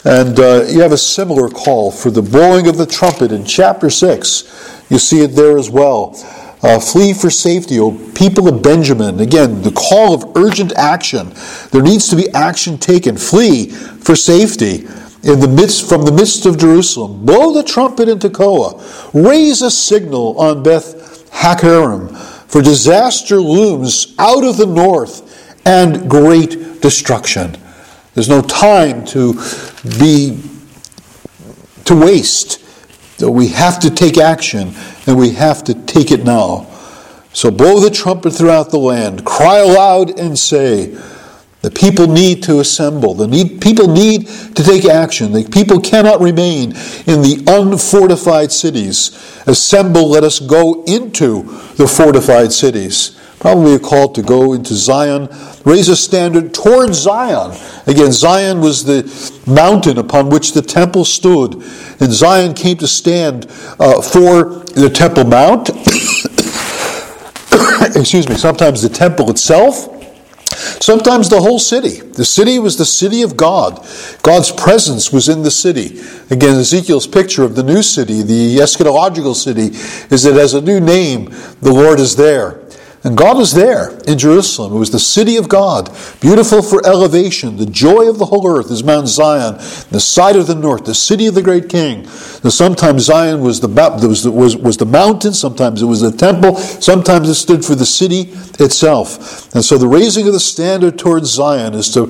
And 0.05 0.41
uh, 0.41 0.65
you 0.69 0.81
have 0.81 0.93
a 0.93 0.99
similar 0.99 1.49
call 1.49 1.93
for 1.93 2.11
the 2.11 2.23
blowing 2.23 2.67
of 2.67 2.77
the 2.77 2.87
trumpet 2.87 3.31
in 3.31 3.45
chapter 3.45 3.91
6. 3.91 4.91
You 4.91 4.99
see 4.99 5.21
it 5.21 5.29
there 5.29 5.57
as 5.57 5.71
well. 5.71 6.17
Uh, 6.63 6.79
flee 6.79 7.13
for 7.13 7.29
safety, 7.29 7.81
O 7.81 7.91
people 8.15 8.49
of 8.49 8.63
Benjamin. 8.63 9.19
Again, 9.19 9.63
the 9.63 9.73
call 9.73 10.15
of 10.15 10.37
urgent 10.37 10.73
action. 10.75 11.33
There 11.73 11.83
needs 11.83 12.09
to 12.09 12.17
be 12.17 12.31
action 12.31 12.79
taken. 12.79 13.17
Flee 13.17 13.71
for 13.71 14.15
safety 14.15 14.87
in 15.25 15.41
the 15.41 15.49
midst, 15.49 15.89
from 15.89 16.05
the 16.05 16.13
midst 16.13 16.47
of 16.47 16.59
Jerusalem. 16.59 17.25
Blow 17.27 17.53
the 17.53 17.65
trumpet 17.65 18.09
in 18.09 18.21
Tekoa. 18.21 18.81
Raise 19.13 19.61
a 19.63 19.71
signal 19.73 20.39
on 20.39 20.63
Beth 20.63 21.31
Hakkerem, 21.33 22.17
for 22.49 22.63
disaster 22.63 23.41
looms 23.41 24.15
out 24.19 24.45
of 24.45 24.57
the 24.57 24.67
north 24.67 25.67
and 25.67 26.09
great 26.09 26.81
destruction. 26.81 27.57
There's 28.15 28.29
no 28.29 28.43
time 28.43 29.05
to 29.07 29.35
be 29.99 30.41
to 31.87 31.97
waste. 31.99 32.62
So 33.23 33.31
we 33.31 33.51
have 33.51 33.79
to 33.79 33.89
take 33.89 34.19
action 34.19 34.75
and 35.07 35.17
we 35.17 35.31
have 35.35 35.63
to 35.67 35.75
take 35.75 36.11
it 36.11 36.25
now. 36.25 36.67
So 37.33 37.53
blow 37.53 37.79
the 37.79 37.89
trumpet 37.89 38.33
throughout 38.33 38.73
the 38.73 38.81
land, 38.81 39.25
cry 39.25 39.59
aloud 39.59 40.19
and 40.19 40.37
say, 40.37 40.87
the 41.61 41.71
people 41.71 42.09
need 42.09 42.43
to 42.43 42.59
assemble. 42.59 43.15
The 43.15 43.29
need, 43.29 43.61
people 43.61 43.87
need 43.87 44.27
to 44.27 44.65
take 44.65 44.87
action. 44.87 45.31
The 45.31 45.45
people 45.45 45.79
cannot 45.79 46.21
remain 46.21 46.73
in 47.07 47.23
the 47.23 47.45
unfortified 47.47 48.51
cities. 48.51 49.13
Assemble, 49.47 50.09
let 50.09 50.25
us 50.25 50.41
go 50.41 50.83
into 50.83 51.45
the 51.77 51.87
fortified 51.87 52.51
cities. 52.51 53.17
Probably 53.43 53.75
a 53.75 53.81
call 53.81 54.13
to 54.13 54.23
go 54.23 54.53
into 54.53 54.73
Zion, 54.73 55.29
raise 55.65 55.89
a 55.89 55.97
standard 55.97 56.55
towards 56.55 56.97
Zion. 56.97 57.59
Again, 57.89 58.13
Zion 58.13 58.61
was 58.61 58.85
the 58.85 59.03
mountain 59.51 59.99
upon 59.99 60.31
which 60.31 60.53
the 60.53 60.63
temple 60.63 61.05
stood, 61.05 61.55
and 61.55 62.13
Zion 62.13 62.55
came 62.55 62.77
to 62.77 62.87
stand 62.87 63.47
uh, 63.81 64.01
for 64.01 64.61
the 64.77 64.89
Temple 64.89 65.25
Mount. 65.25 65.71
Excuse 67.97 68.29
me, 68.29 68.37
sometimes 68.37 68.81
the 68.81 68.89
temple 68.89 69.29
itself. 69.29 69.89
Sometimes 70.81 71.29
the 71.29 71.41
whole 71.41 71.59
city. 71.59 72.01
The 72.01 72.25
city 72.25 72.61
was 72.61 72.79
the 72.79 72.85
city 72.85 73.23
of 73.23 73.37
God. 73.37 73.85
God's 74.23 74.53
presence 74.53 75.13
was 75.13 75.29
in 75.29 75.43
the 75.43 75.51
city. 75.51 76.01
Again, 76.31 76.61
Ezekiel's 76.61 77.09
picture 77.09 77.43
of 77.43 77.57
the 77.57 77.65
new 77.65 77.83
city, 77.83 78.23
the 78.23 78.59
eschatological 78.59 79.35
city, 79.35 79.77
is 80.15 80.23
that 80.23 80.37
as 80.37 80.55
a 80.55 80.61
new 80.61 80.79
name, 80.79 81.25
the 81.61 81.73
Lord 81.73 81.99
is 81.99 82.15
there. 82.15 82.62
And 83.05 83.17
God 83.17 83.37
was 83.37 83.53
there 83.53 83.99
in 84.07 84.17
Jerusalem. 84.17 84.73
It 84.75 84.79
was 84.79 84.93
the 84.93 85.01
city 85.01 85.37
of 85.37 85.49
God, 85.49 85.91
beautiful 86.21 86.63
for 86.63 86.87
elevation. 86.87 87.57
The 87.57 87.67
joy 87.67 88.09
of 88.09 88.19
the 88.19 88.27
whole 88.27 88.47
earth 88.47 88.71
is 88.71 88.85
Mount 88.85 89.09
Zion, 89.09 89.57
the 89.91 89.99
side 89.99 90.37
of 90.37 90.47
the 90.47 90.55
north, 90.55 90.85
the 90.85 90.95
city 90.95 91.27
of 91.27 91.35
the 91.35 91.43
great 91.43 91.69
king. 91.69 92.03
Now, 92.45 92.51
sometimes 92.51 93.03
Zion 93.05 93.41
was 93.41 93.61
the, 93.61 93.67
was, 93.67 94.29
was, 94.29 94.57
was 94.57 94.77
the 94.77 94.87
mountain, 94.87 95.33
sometimes 95.33 95.83
it 95.83 95.87
was 95.87 96.01
the 96.01 96.13
temple, 96.13 96.57
sometimes 96.57 97.29
it 97.29 97.35
stood 97.35 97.65
for 97.65 97.75
the 97.75 97.87
city 97.87 98.31
itself. 98.61 99.53
And 99.53 99.65
so 99.65 99.79
the 99.79 99.89
raising 99.89 100.29
of 100.29 100.33
the 100.33 100.41
standard 100.41 100.97
towards 100.97 101.29
Zion 101.29 101.75
is 101.75 101.93
to 101.95 102.07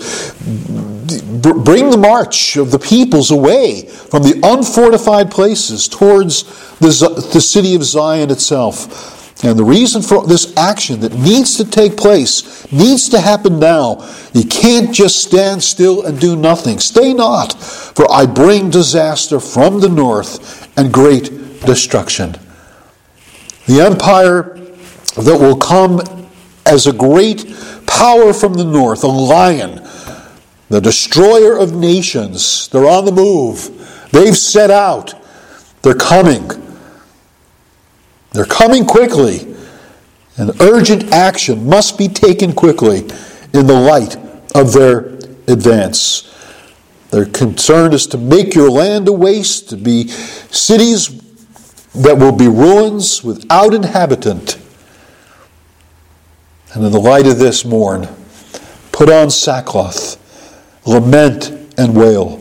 bring 1.40 1.90
the 1.90 1.98
march 1.98 2.56
of 2.56 2.70
the 2.70 2.78
peoples 2.78 3.30
away 3.30 3.86
from 3.86 4.24
the 4.24 4.38
unfortified 4.44 5.30
places 5.30 5.88
towards 5.88 6.42
the, 6.80 7.30
the 7.32 7.40
city 7.40 7.74
of 7.74 7.82
Zion 7.82 8.30
itself. 8.30 9.11
And 9.42 9.58
the 9.58 9.64
reason 9.64 10.02
for 10.02 10.24
this 10.24 10.56
action 10.56 11.00
that 11.00 11.14
needs 11.14 11.56
to 11.56 11.64
take 11.64 11.96
place 11.96 12.70
needs 12.72 13.08
to 13.08 13.20
happen 13.20 13.58
now. 13.58 14.08
You 14.32 14.44
can't 14.44 14.94
just 14.94 15.20
stand 15.20 15.64
still 15.64 16.06
and 16.06 16.20
do 16.20 16.36
nothing. 16.36 16.78
Stay 16.78 17.12
not, 17.12 17.52
for 17.60 18.10
I 18.10 18.26
bring 18.26 18.70
disaster 18.70 19.40
from 19.40 19.80
the 19.80 19.88
north 19.88 20.70
and 20.78 20.92
great 20.92 21.60
destruction. 21.66 22.36
The 23.66 23.80
empire 23.80 24.58
that 25.16 25.38
will 25.38 25.56
come 25.56 26.00
as 26.64 26.86
a 26.86 26.92
great 26.92 27.44
power 27.86 28.32
from 28.32 28.54
the 28.54 28.64
north, 28.64 29.02
a 29.02 29.08
lion, 29.08 29.86
the 30.68 30.80
destroyer 30.80 31.58
of 31.58 31.74
nations. 31.74 32.68
They're 32.68 32.88
on 32.88 33.04
the 33.04 33.12
move. 33.12 34.08
They've 34.12 34.36
set 34.36 34.70
out. 34.70 35.14
They're 35.82 35.94
coming. 35.94 36.61
They're 38.32 38.44
coming 38.44 38.84
quickly, 38.86 39.54
and 40.36 40.58
urgent 40.60 41.12
action 41.12 41.66
must 41.66 41.98
be 41.98 42.08
taken 42.08 42.52
quickly 42.54 43.00
in 43.52 43.66
the 43.66 43.78
light 43.78 44.16
of 44.54 44.72
their 44.72 45.18
advance. 45.48 46.28
Their 47.10 47.26
concern 47.26 47.92
is 47.92 48.06
to 48.08 48.18
make 48.18 48.54
your 48.54 48.70
land 48.70 49.06
a 49.08 49.12
waste, 49.12 49.68
to 49.70 49.76
be 49.76 50.08
cities 50.08 51.20
that 51.94 52.16
will 52.16 52.32
be 52.32 52.48
ruins 52.48 53.22
without 53.22 53.74
inhabitant. 53.74 54.58
And 56.72 56.84
in 56.84 56.92
the 56.92 57.00
light 57.00 57.26
of 57.26 57.38
this, 57.38 57.66
mourn. 57.66 58.08
Put 58.92 59.10
on 59.10 59.30
sackcloth, 59.30 60.16
lament 60.86 61.50
and 61.76 61.94
wail. 61.94 62.40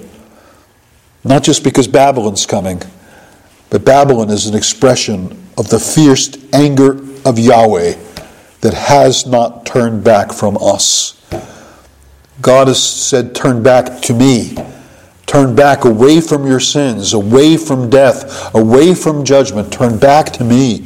Not 1.26 1.44
just 1.44 1.64
because 1.66 1.88
Babylon's 1.88 2.46
coming, 2.46 2.82
but 3.72 3.86
Babylon 3.86 4.30
is 4.30 4.46
an 4.46 4.56
expression 4.56 5.32
of 5.58 5.70
the 5.70 5.80
fierce 5.80 6.38
anger 6.54 7.00
of 7.26 7.40
Yahweh 7.40 7.94
that 8.60 8.74
has 8.74 9.26
not 9.26 9.66
turned 9.66 10.04
back 10.04 10.34
from 10.34 10.58
us. 10.62 11.18
God 12.42 12.68
has 12.68 12.84
said, 12.84 13.34
Turn 13.34 13.64
back 13.64 14.02
to 14.04 14.14
me. 14.14 14.56
Turn 15.26 15.56
back 15.56 15.86
away 15.86 16.20
from 16.20 16.46
your 16.46 16.60
sins, 16.60 17.14
away 17.14 17.56
from 17.56 17.90
death, 17.90 18.54
away 18.54 18.94
from 18.94 19.24
judgment. 19.24 19.72
Turn 19.72 19.98
back 19.98 20.32
to 20.34 20.44
me. 20.44 20.80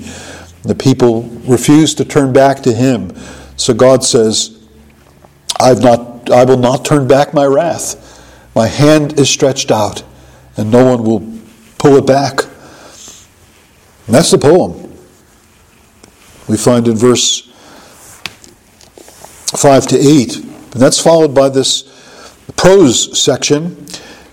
The 0.61 0.75
people 0.75 1.23
refuse 1.47 1.95
to 1.95 2.05
turn 2.05 2.33
back 2.33 2.61
to 2.61 2.73
him. 2.73 3.15
So 3.57 3.73
God 3.73 4.03
says, 4.03 4.63
I've 5.59 5.81
not, 5.81 6.29
I 6.29 6.43
will 6.45 6.59
not 6.59 6.85
turn 6.85 7.07
back 7.07 7.33
my 7.33 7.45
wrath. 7.45 8.01
My 8.53 8.67
hand 8.67 9.19
is 9.19 9.27
stretched 9.27 9.71
out, 9.71 10.03
and 10.55 10.69
no 10.69 10.85
one 10.85 11.03
will 11.03 11.39
pull 11.79 11.95
it 11.97 12.05
back. 12.05 12.44
And 14.05 14.15
that's 14.15 14.31
the 14.31 14.37
poem. 14.37 14.91
We 16.47 16.57
find 16.57 16.87
in 16.87 16.95
verse 16.95 17.41
5 19.55 19.87
to 19.87 19.97
8. 19.97 20.35
And 20.35 20.73
that's 20.73 21.01
followed 21.01 21.33
by 21.33 21.49
this 21.49 21.83
prose 22.55 23.19
section, 23.19 23.85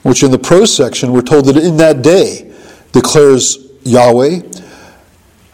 which 0.02 0.22
in 0.22 0.30
the 0.30 0.38
prose 0.38 0.74
section 0.74 1.12
we're 1.12 1.22
told 1.22 1.46
that 1.46 1.56
in 1.56 1.76
that 1.78 2.02
day 2.02 2.52
declares 2.92 3.58
Yahweh, 3.84 4.42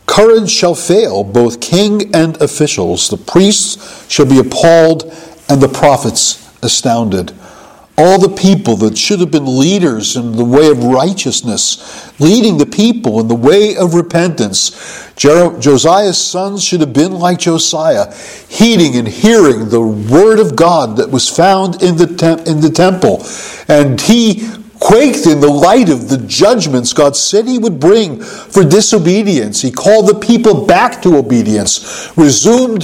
courage 0.06 0.50
shall 0.50 0.74
fail 0.74 1.22
both 1.22 1.60
king 1.60 2.14
and 2.14 2.40
officials. 2.42 3.08
The 3.08 3.16
priests 3.16 4.10
shall 4.10 4.26
be 4.26 4.38
appalled 4.38 5.04
and 5.48 5.60
the 5.60 5.68
prophets 5.68 6.44
astounded 6.62 7.32
all 7.98 8.16
the 8.20 8.34
people 8.34 8.76
that 8.76 8.96
should 8.96 9.18
have 9.18 9.32
been 9.32 9.58
leaders 9.58 10.16
in 10.16 10.36
the 10.36 10.44
way 10.44 10.70
of 10.70 10.84
righteousness, 10.84 12.12
leading 12.20 12.56
the 12.56 12.64
people 12.64 13.18
in 13.18 13.26
the 13.26 13.34
way 13.34 13.76
of 13.76 13.94
repentance. 13.94 14.70
Josiah's 15.16 16.16
sons 16.16 16.62
should 16.62 16.80
have 16.80 16.92
been 16.92 17.12
like 17.12 17.40
Josiah, 17.40 18.14
heeding 18.48 18.94
and 18.94 19.08
hearing 19.08 19.68
the 19.68 19.80
word 19.80 20.38
of 20.38 20.54
God 20.54 20.96
that 20.98 21.10
was 21.10 21.28
found 21.28 21.82
in 21.82 21.96
the, 21.96 22.06
in 22.46 22.60
the 22.60 22.70
temple. 22.70 23.26
And 23.66 24.00
he 24.00 24.48
quaked 24.78 25.26
in 25.26 25.40
the 25.40 25.50
light 25.50 25.88
of 25.88 26.08
the 26.08 26.18
judgments 26.18 26.92
God 26.92 27.16
said 27.16 27.46
he 27.46 27.58
would 27.58 27.80
bring 27.80 28.22
for 28.22 28.62
disobedience. 28.62 29.60
He 29.60 29.72
called 29.72 30.08
the 30.08 30.20
people 30.20 30.66
back 30.66 31.02
to 31.02 31.16
obedience, 31.16 32.12
resumed 32.16 32.82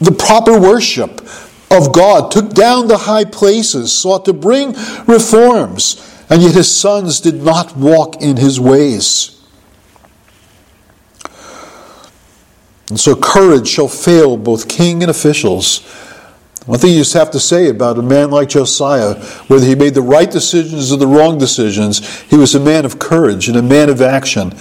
the 0.00 0.12
proper 0.12 0.58
worship, 0.58 1.20
of 1.70 1.92
God, 1.92 2.30
took 2.30 2.54
down 2.54 2.88
the 2.88 2.98
high 2.98 3.24
places, 3.24 3.92
sought 3.92 4.24
to 4.24 4.32
bring 4.32 4.74
reforms, 5.06 6.02
and 6.30 6.42
yet 6.42 6.54
his 6.54 6.74
sons 6.74 7.20
did 7.20 7.42
not 7.42 7.76
walk 7.76 8.20
in 8.22 8.36
his 8.36 8.58
ways. 8.58 9.34
And 12.88 12.98
so 12.98 13.14
courage 13.14 13.68
shall 13.68 13.88
fail 13.88 14.36
both 14.36 14.68
king 14.68 15.02
and 15.02 15.10
officials. 15.10 15.80
One 16.64 16.78
thing 16.78 16.92
you 16.92 16.98
just 16.98 17.14
have 17.14 17.30
to 17.32 17.40
say 17.40 17.68
about 17.68 17.98
a 17.98 18.02
man 18.02 18.30
like 18.30 18.50
Josiah, 18.50 19.14
whether 19.48 19.64
he 19.64 19.74
made 19.74 19.94
the 19.94 20.02
right 20.02 20.30
decisions 20.30 20.92
or 20.92 20.96
the 20.96 21.06
wrong 21.06 21.38
decisions, 21.38 22.20
he 22.22 22.36
was 22.36 22.54
a 22.54 22.60
man 22.60 22.84
of 22.84 22.98
courage 22.98 23.48
and 23.48 23.56
a 23.56 23.62
man 23.62 23.88
of 23.88 24.00
action. 24.00 24.52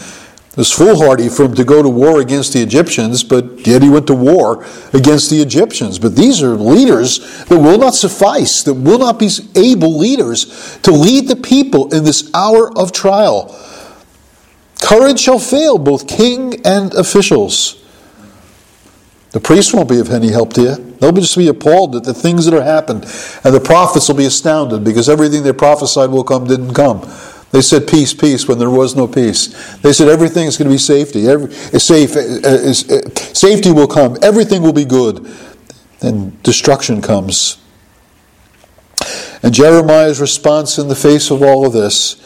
It 0.57 0.61
was 0.61 0.71
foolhardy 0.71 1.29
for 1.29 1.45
him 1.45 1.53
to 1.53 1.63
go 1.63 1.83
to 1.83 1.87
war 1.87 2.19
against 2.19 2.51
the 2.51 2.63
Egyptians, 2.63 3.23
but 3.23 3.67
yet 3.67 3.83
he 3.83 3.91
went 3.91 4.07
to 4.07 4.15
war 4.15 4.65
against 4.91 5.29
the 5.29 5.39
Egyptians. 5.39 5.99
But 5.99 6.15
these 6.15 6.41
are 6.41 6.55
leaders 6.55 7.45
that 7.45 7.59
will 7.59 7.77
not 7.77 7.93
suffice, 7.93 8.63
that 8.63 8.73
will 8.73 8.97
not 8.97 9.19
be 9.19 9.29
able 9.53 9.95
leaders 9.95 10.79
to 10.81 10.89
lead 10.89 11.27
the 11.27 11.35
people 11.35 11.93
in 11.93 12.05
this 12.05 12.31
hour 12.33 12.75
of 12.75 12.91
trial. 12.91 13.55
Courage 14.81 15.19
shall 15.19 15.37
fail 15.37 15.77
both 15.77 16.07
king 16.07 16.65
and 16.65 16.91
officials. 16.95 17.79
The 19.33 19.39
priests 19.39 19.71
won't 19.75 19.89
be 19.89 19.99
of 19.99 20.09
any 20.09 20.31
help 20.31 20.53
to 20.53 20.61
you. 20.61 20.75
They'll 20.99 21.11
just 21.11 21.37
be 21.37 21.49
appalled 21.49 21.95
at 21.95 22.03
the 22.03 22.15
things 22.15 22.45
that 22.45 22.55
are 22.55 22.63
happened. 22.63 23.03
And 23.43 23.53
the 23.53 23.59
prophets 23.59 24.07
will 24.07 24.15
be 24.15 24.25
astounded 24.25 24.83
because 24.83 25.07
everything 25.07 25.43
they 25.43 25.53
prophesied 25.53 26.09
will 26.09 26.23
come 26.23 26.47
didn't 26.47 26.73
come. 26.73 27.07
They 27.51 27.61
said 27.61 27.87
peace, 27.87 28.13
peace 28.13 28.47
when 28.47 28.59
there 28.59 28.69
was 28.69 28.95
no 28.95 29.07
peace. 29.07 29.77
They 29.77 29.93
said 29.93 30.09
everything 30.09 30.47
is 30.47 30.57
going 30.57 30.69
to 30.69 30.73
be 30.73 30.77
safety. 30.77 31.27
Every, 31.27 31.53
safe, 31.53 32.15
uh, 32.15 32.19
uh, 32.19 32.73
safety 33.33 33.71
will 33.71 33.87
come. 33.87 34.17
Everything 34.21 34.61
will 34.61 34.73
be 34.73 34.85
good. 34.85 35.33
And 36.01 36.41
destruction 36.43 37.01
comes. 37.01 37.57
And 39.41 39.53
Jeremiah's 39.53 40.19
response 40.19 40.77
in 40.77 40.89
the 40.89 40.95
face 40.95 41.31
of 41.31 41.41
all 41.41 41.65
of 41.65 41.71
this 41.71 42.21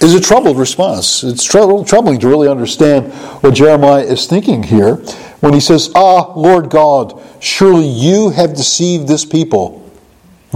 is 0.00 0.14
a 0.14 0.20
troubled 0.20 0.58
response. 0.58 1.22
It's 1.22 1.44
troubling 1.44 2.18
to 2.18 2.28
really 2.28 2.48
understand 2.48 3.12
what 3.42 3.54
Jeremiah 3.54 4.02
is 4.02 4.26
thinking 4.26 4.64
here 4.64 4.96
when 5.40 5.54
he 5.54 5.60
says, 5.60 5.90
Ah, 5.94 6.32
Lord 6.34 6.68
God, 6.68 7.22
surely 7.40 7.86
you 7.86 8.30
have 8.30 8.54
deceived 8.54 9.06
this 9.06 9.24
people 9.24 9.85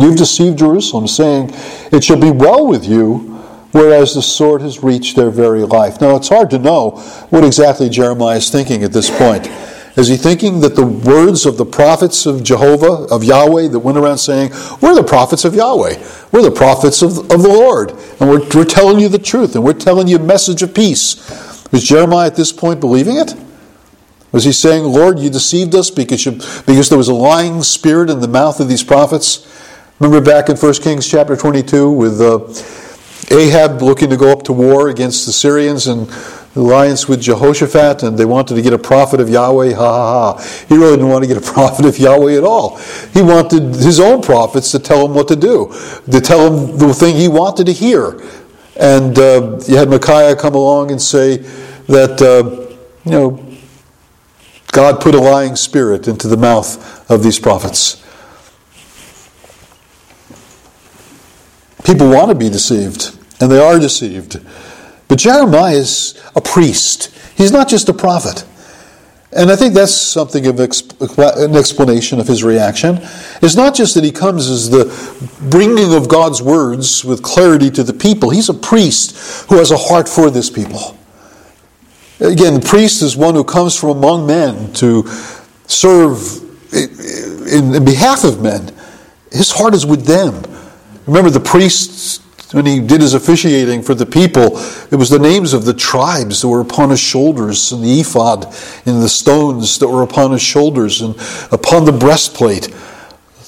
You've 0.00 0.16
deceived 0.16 0.58
Jerusalem, 0.58 1.06
saying, 1.06 1.50
It 1.92 2.02
shall 2.02 2.18
be 2.18 2.30
well 2.30 2.66
with 2.66 2.86
you, 2.86 3.18
whereas 3.72 4.14
the 4.14 4.22
sword 4.22 4.62
has 4.62 4.82
reached 4.82 5.14
their 5.14 5.30
very 5.30 5.62
life. 5.62 6.00
Now, 6.00 6.16
it's 6.16 6.28
hard 6.28 6.50
to 6.50 6.58
know 6.58 6.92
what 7.30 7.44
exactly 7.44 7.88
Jeremiah 7.88 8.38
is 8.38 8.50
thinking 8.50 8.82
at 8.82 8.92
this 8.92 9.10
point. 9.10 9.48
Is 9.96 10.08
he 10.08 10.16
thinking 10.16 10.60
that 10.60 10.76
the 10.76 10.86
words 10.86 11.44
of 11.44 11.58
the 11.58 11.66
prophets 11.66 12.24
of 12.24 12.42
Jehovah, 12.42 13.12
of 13.12 13.24
Yahweh, 13.24 13.68
that 13.68 13.80
went 13.80 13.98
around 13.98 14.18
saying, 14.18 14.50
We're 14.80 14.94
the 14.94 15.04
prophets 15.06 15.44
of 15.44 15.54
Yahweh, 15.54 16.02
we're 16.32 16.42
the 16.42 16.50
prophets 16.50 17.02
of, 17.02 17.18
of 17.18 17.42
the 17.42 17.48
Lord, 17.48 17.90
and 18.20 18.30
we're, 18.30 18.46
we're 18.54 18.64
telling 18.64 19.00
you 19.00 19.08
the 19.08 19.18
truth, 19.18 19.54
and 19.54 19.64
we're 19.64 19.74
telling 19.74 20.08
you 20.08 20.16
a 20.16 20.22
message 20.22 20.62
of 20.62 20.74
peace? 20.74 21.16
Was 21.70 21.84
Jeremiah 21.84 22.26
at 22.26 22.36
this 22.36 22.52
point 22.52 22.80
believing 22.80 23.18
it? 23.18 23.34
Was 24.32 24.44
he 24.44 24.52
saying, 24.52 24.84
Lord, 24.84 25.18
you 25.18 25.28
deceived 25.28 25.74
us 25.74 25.90
because, 25.90 26.24
you, 26.24 26.32
because 26.66 26.88
there 26.88 26.98
was 26.98 27.08
a 27.08 27.14
lying 27.14 27.62
spirit 27.62 28.10
in 28.10 28.20
the 28.20 28.28
mouth 28.28 28.60
of 28.60 28.68
these 28.68 28.84
prophets? 28.84 29.46
Remember 30.00 30.24
back 30.24 30.48
in 30.48 30.56
1 30.56 30.72
Kings 30.76 31.06
chapter 31.06 31.36
22 31.36 31.90
with 31.90 32.22
uh, 32.22 32.38
Ahab 33.36 33.82
looking 33.82 34.08
to 34.08 34.16
go 34.16 34.32
up 34.32 34.42
to 34.44 34.52
war 34.54 34.88
against 34.88 35.26
the 35.26 35.32
Syrians 35.32 35.88
and 35.88 36.08
alliance 36.56 37.06
with 37.06 37.20
Jehoshaphat, 37.20 38.02
and 38.02 38.16
they 38.16 38.24
wanted 38.24 38.54
to 38.54 38.62
get 38.62 38.72
a 38.72 38.78
prophet 38.78 39.20
of 39.20 39.28
Yahweh. 39.28 39.74
Ha 39.74 39.78
ha 39.78 40.32
ha. 40.32 40.64
He 40.70 40.74
really 40.74 40.92
didn't 40.92 41.10
want 41.10 41.24
to 41.24 41.28
get 41.28 41.36
a 41.36 41.52
prophet 41.52 41.84
of 41.84 41.98
Yahweh 41.98 42.38
at 42.38 42.44
all. 42.44 42.78
He 43.12 43.20
wanted 43.20 43.74
his 43.74 44.00
own 44.00 44.22
prophets 44.22 44.70
to 44.72 44.78
tell 44.78 45.04
him 45.04 45.12
what 45.12 45.28
to 45.28 45.36
do, 45.36 45.70
to 46.10 46.20
tell 46.22 46.50
him 46.50 46.78
the 46.78 46.94
thing 46.94 47.14
he 47.14 47.28
wanted 47.28 47.66
to 47.66 47.72
hear. 47.74 48.22
And 48.76 49.18
uh, 49.18 49.60
you 49.68 49.76
had 49.76 49.90
Micaiah 49.90 50.34
come 50.34 50.54
along 50.54 50.92
and 50.92 51.02
say 51.02 51.36
that, 51.88 52.22
uh, 52.22 52.74
you 53.04 53.10
know, 53.10 53.46
God 54.72 55.02
put 55.02 55.14
a 55.14 55.20
lying 55.20 55.56
spirit 55.56 56.08
into 56.08 56.26
the 56.26 56.38
mouth 56.38 57.10
of 57.10 57.22
these 57.22 57.38
prophets. 57.38 58.02
People 61.90 62.10
want 62.10 62.28
to 62.28 62.36
be 62.36 62.48
deceived, 62.48 63.18
and 63.40 63.50
they 63.50 63.58
are 63.58 63.76
deceived. 63.80 64.40
But 65.08 65.18
Jeremiah 65.18 65.74
is 65.74 66.22
a 66.36 66.40
priest, 66.40 67.12
he's 67.36 67.50
not 67.50 67.68
just 67.68 67.88
a 67.88 67.92
prophet. 67.92 68.44
And 69.32 69.50
I 69.50 69.56
think 69.56 69.74
that's 69.74 69.92
something 69.92 70.46
of 70.46 70.60
an 70.60 71.56
explanation 71.56 72.20
of 72.20 72.28
his 72.28 72.44
reaction. 72.44 73.00
It's 73.42 73.56
not 73.56 73.74
just 73.74 73.96
that 73.96 74.04
he 74.04 74.12
comes 74.12 74.48
as 74.48 74.70
the 74.70 74.84
bringing 75.50 75.92
of 75.92 76.08
God's 76.08 76.40
words 76.40 77.04
with 77.04 77.24
clarity 77.24 77.70
to 77.72 77.82
the 77.82 77.92
people. 77.92 78.30
He's 78.30 78.48
a 78.48 78.54
priest 78.54 79.48
who 79.48 79.56
has 79.56 79.72
a 79.72 79.76
heart 79.76 80.08
for 80.08 80.30
this 80.30 80.48
people. 80.48 80.96
Again, 82.20 82.60
priest 82.60 83.02
is 83.02 83.16
one 83.16 83.34
who 83.34 83.42
comes 83.42 83.74
from 83.74 83.90
among 83.90 84.28
men 84.28 84.72
to 84.74 85.08
serve 85.66 86.20
in 86.72 87.84
behalf 87.84 88.22
of 88.22 88.40
men. 88.40 88.72
His 89.32 89.50
heart 89.50 89.74
is 89.74 89.84
with 89.84 90.06
them. 90.06 90.44
Remember 91.10 91.30
the 91.30 91.40
priests, 91.40 92.18
when 92.52 92.66
he 92.66 92.78
did 92.78 93.00
his 93.00 93.14
officiating 93.14 93.82
for 93.82 93.94
the 93.94 94.06
people, 94.06 94.56
it 94.92 94.96
was 94.96 95.10
the 95.10 95.18
names 95.18 95.52
of 95.52 95.64
the 95.64 95.74
tribes 95.74 96.40
that 96.40 96.46
were 96.46 96.60
upon 96.60 96.90
his 96.90 97.00
shoulders, 97.00 97.72
and 97.72 97.82
the 97.82 97.98
ephod, 98.00 98.44
and 98.86 99.02
the 99.02 99.08
stones 99.08 99.80
that 99.80 99.88
were 99.88 100.02
upon 100.02 100.30
his 100.30 100.40
shoulders, 100.40 101.00
and 101.00 101.16
upon 101.50 101.84
the 101.84 101.90
breastplate, 101.90 102.72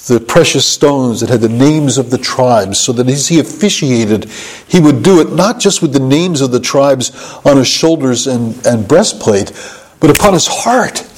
the 0.09 0.19
precious 0.19 0.67
stones 0.67 1.21
that 1.21 1.31
had 1.31 1.41
the 1.41 1.49
names 1.49 1.99
of 1.99 2.11
the 2.11 2.19
tribes, 2.19 2.81
so 2.81 2.93
that 2.93 3.09
as 3.09 3.29
he 3.29 3.39
officiated, 3.39 4.29
he 4.67 4.81
would 4.81 5.05
do 5.05 5.21
it 5.21 5.31
not 5.31 5.61
just 5.61 5.83
with 5.83 5.93
the 5.93 6.01
names 6.01 6.41
of 6.41 6.51
the 6.51 6.59
tribes 6.59 7.13
on 7.45 7.59
his 7.59 7.69
shoulders 7.69 8.27
and, 8.27 8.67
and 8.67 8.89
breastplate, 8.89 9.53
but 10.01 10.11
upon 10.11 10.33
his 10.33 10.49
heart. 10.49 11.09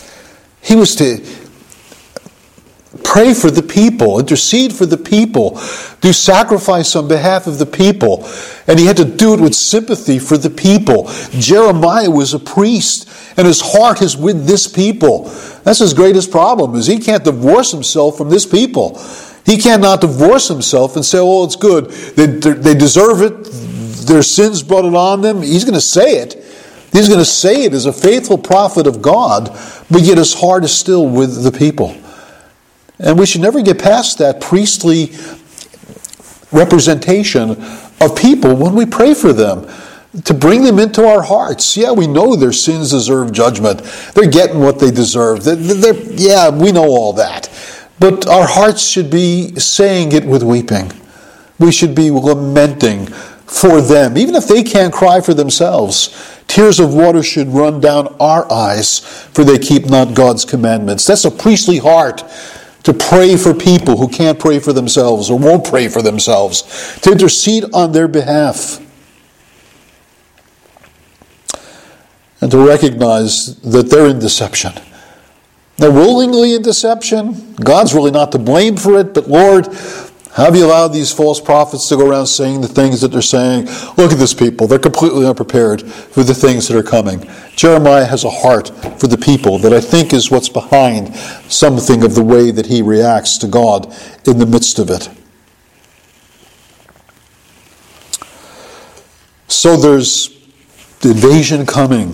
He 0.61 0.77
was 0.77 0.95
to 0.97 1.25
pray 3.05 3.35
for 3.35 3.51
the 3.51 3.62
people, 3.62 4.19
intercede 4.19 4.73
for 4.73 4.87
the 4.87 4.97
people 4.97 5.61
do 6.01 6.12
sacrifice 6.12 6.97
on 6.97 7.07
behalf 7.07 7.47
of 7.47 7.59
the 7.59 7.67
people. 7.67 8.29
And 8.67 8.79
he 8.79 8.87
had 8.87 8.97
to 8.97 9.05
do 9.05 9.35
it 9.35 9.40
with 9.40 9.55
sympathy 9.55 10.19
for 10.19 10.37
the 10.37 10.51
people. 10.51 11.09
Jeremiah 11.31 12.11
was 12.11 12.35
a 12.35 12.38
priest, 12.38 13.09
and 13.38 13.47
his 13.47 13.61
heart 13.61 14.03
is 14.03 14.17
with 14.17 14.47
this 14.47 14.67
people. 14.67 15.25
That's 15.62 15.79
his 15.79 15.95
greatest 15.95 16.31
problem, 16.31 16.75
is 16.75 16.87
he 16.87 16.99
can't 16.99 17.25
divorce 17.25 17.71
himself 17.71 18.19
from 18.19 18.31
this 18.31 18.45
people. 18.45 18.99
He 19.47 19.59
cannot 19.59 20.01
divorce 20.01 20.49
himself 20.49 20.97
and 20.97 21.05
say, 21.05 21.19
oh, 21.21 21.45
it's 21.45 21.57
good. 21.57 21.90
They, 22.17 22.27
they 22.27 22.75
deserve 22.75 23.23
it. 23.23 23.45
Their 24.07 24.23
sins 24.23 24.62
brought 24.62 24.85
it 24.85 24.95
on 24.95 25.21
them. 25.21 25.43
He's 25.43 25.64
going 25.64 25.75
to 25.75 25.81
say 25.81 26.19
it. 26.19 26.35
He's 26.93 27.09
going 27.09 27.19
to 27.19 27.25
say 27.25 27.64
it 27.64 27.73
as 27.73 27.87
a 27.87 27.93
faithful 27.93 28.38
prophet 28.38 28.87
of 28.87 29.03
God, 29.03 29.49
but 29.90 30.03
yet 30.03 30.17
his 30.17 30.33
heart 30.33 30.64
is 30.64 30.73
still 30.73 31.09
with 31.09 31.43
the 31.43 31.51
people. 31.51 31.97
And 32.99 33.19
we 33.19 33.27
should 33.27 33.41
never 33.41 33.63
get 33.63 33.79
past 33.79 34.19
that 34.19 34.41
priestly 34.41 35.11
representation 36.53 37.57
of 38.01 38.17
people 38.17 38.55
when 38.55 38.75
we 38.75 38.87
pray 38.87 39.15
for 39.15 39.33
them. 39.33 39.69
To 40.27 40.33
bring 40.33 40.63
them 40.63 40.79
into 40.79 41.05
our 41.05 41.23
hearts. 41.23 41.77
Yeah, 41.77 41.91
we 41.91 42.07
know 42.07 42.37
their 42.37 42.53
sins 42.53 42.93
deserve 42.93 43.33
judgment. 43.33 43.83
They're 44.15 44.31
getting 44.31 44.61
what 44.61 44.79
they 44.79 44.93
deserve. 44.93 45.43
They're, 45.43 45.57
they're, 45.57 46.01
yeah, 46.13 46.51
we 46.51 46.71
know 46.71 46.85
all 46.85 47.15
that. 47.15 47.51
But 47.99 48.25
our 48.29 48.47
hearts 48.47 48.89
should 48.89 49.11
be 49.11 49.57
saying 49.57 50.13
it 50.13 50.25
with 50.25 50.45
weeping. 50.45 50.93
We 51.59 51.73
should 51.73 51.97
be 51.97 52.13
lamenting 52.13 53.07
for 53.07 53.81
them, 53.81 54.17
even 54.17 54.37
if 54.37 54.47
they 54.47 54.63
can't 54.63 54.93
cry 54.93 55.21
for 55.21 55.35
themselves. 55.35 56.43
Tears 56.47 56.79
of 56.79 56.95
water 56.95 57.23
should 57.25 57.49
run 57.49 57.81
down 57.81 58.15
our 58.21 58.51
eyes, 58.53 59.01
for 59.01 59.43
they 59.43 59.59
keep 59.59 59.87
not 59.87 60.15
God's 60.15 60.45
commandments. 60.45 61.07
That's 61.07 61.25
a 61.25 61.31
priestly 61.31 61.79
heart 61.79 62.23
to 62.85 62.92
pray 62.92 63.37
for 63.37 63.53
people 63.53 63.97
who 63.97 64.09
can't 64.09 64.38
pray 64.38 64.59
for 64.61 64.73
themselves 64.73 65.31
or 65.31 65.38
won't 65.38 65.66
pray 65.66 65.88
for 65.88 66.03
themselves, 66.03 66.99
to 67.01 67.11
intercede 67.11 67.64
on 67.73 67.92
their 67.92 68.09
behalf. 68.09 68.81
And 72.40 72.51
to 72.51 72.66
recognize 72.66 73.57
that 73.61 73.90
they're 73.90 74.09
in 74.09 74.18
deception 74.18 74.73
they're 75.77 75.90
willingly 75.90 76.55
in 76.55 76.62
deception. 76.62 77.55
God's 77.57 77.94
really 77.94 78.11
not 78.11 78.33
to 78.33 78.38
blame 78.38 78.77
for 78.77 78.99
it, 78.99 79.12
but 79.12 79.29
Lord, 79.29 79.66
have 80.35 80.57
you 80.57 80.66
allowed 80.66 80.88
these 80.88 81.12
false 81.12 81.40
prophets 81.40 81.88
to 81.88 81.97
go 81.97 82.11
around 82.11 82.27
saying 82.27 82.61
the 82.61 82.66
things 82.66 83.01
that 83.03 83.12
they're 83.12 83.23
saying? 83.23 83.66
Look 83.97 84.11
at 84.11 84.18
this 84.18 84.35
people. 84.35 84.66
They're 84.66 84.81
completely 84.81 85.25
unprepared 85.25 85.83
for 85.83 86.25
the 86.25 86.35
things 86.35 86.66
that 86.66 86.77
are 86.77 86.83
coming. 86.83 87.31
Jeremiah 87.55 88.05
has 88.05 88.25
a 88.25 88.31
heart 88.31 88.68
for 88.99 89.07
the 89.07 89.16
people 89.16 89.59
that 89.59 89.73
I 89.73 89.81
think 89.81 90.12
is 90.12 90.33
what's 90.33 90.49
behind 90.49 91.14
something 91.14 92.03
of 92.03 92.16
the 92.16 92.25
way 92.25 92.51
that 92.51 92.66
he 92.66 92.83
reacts 92.83 93.38
to 93.38 93.47
God 93.47 93.94
in 94.27 94.38
the 94.38 94.47
midst 94.47 94.81
of 94.81 94.90
it. 94.90 95.09
So 99.47 99.77
there's 99.77 100.31
the 100.99 101.11
invasion 101.11 101.64
coming, 101.64 102.12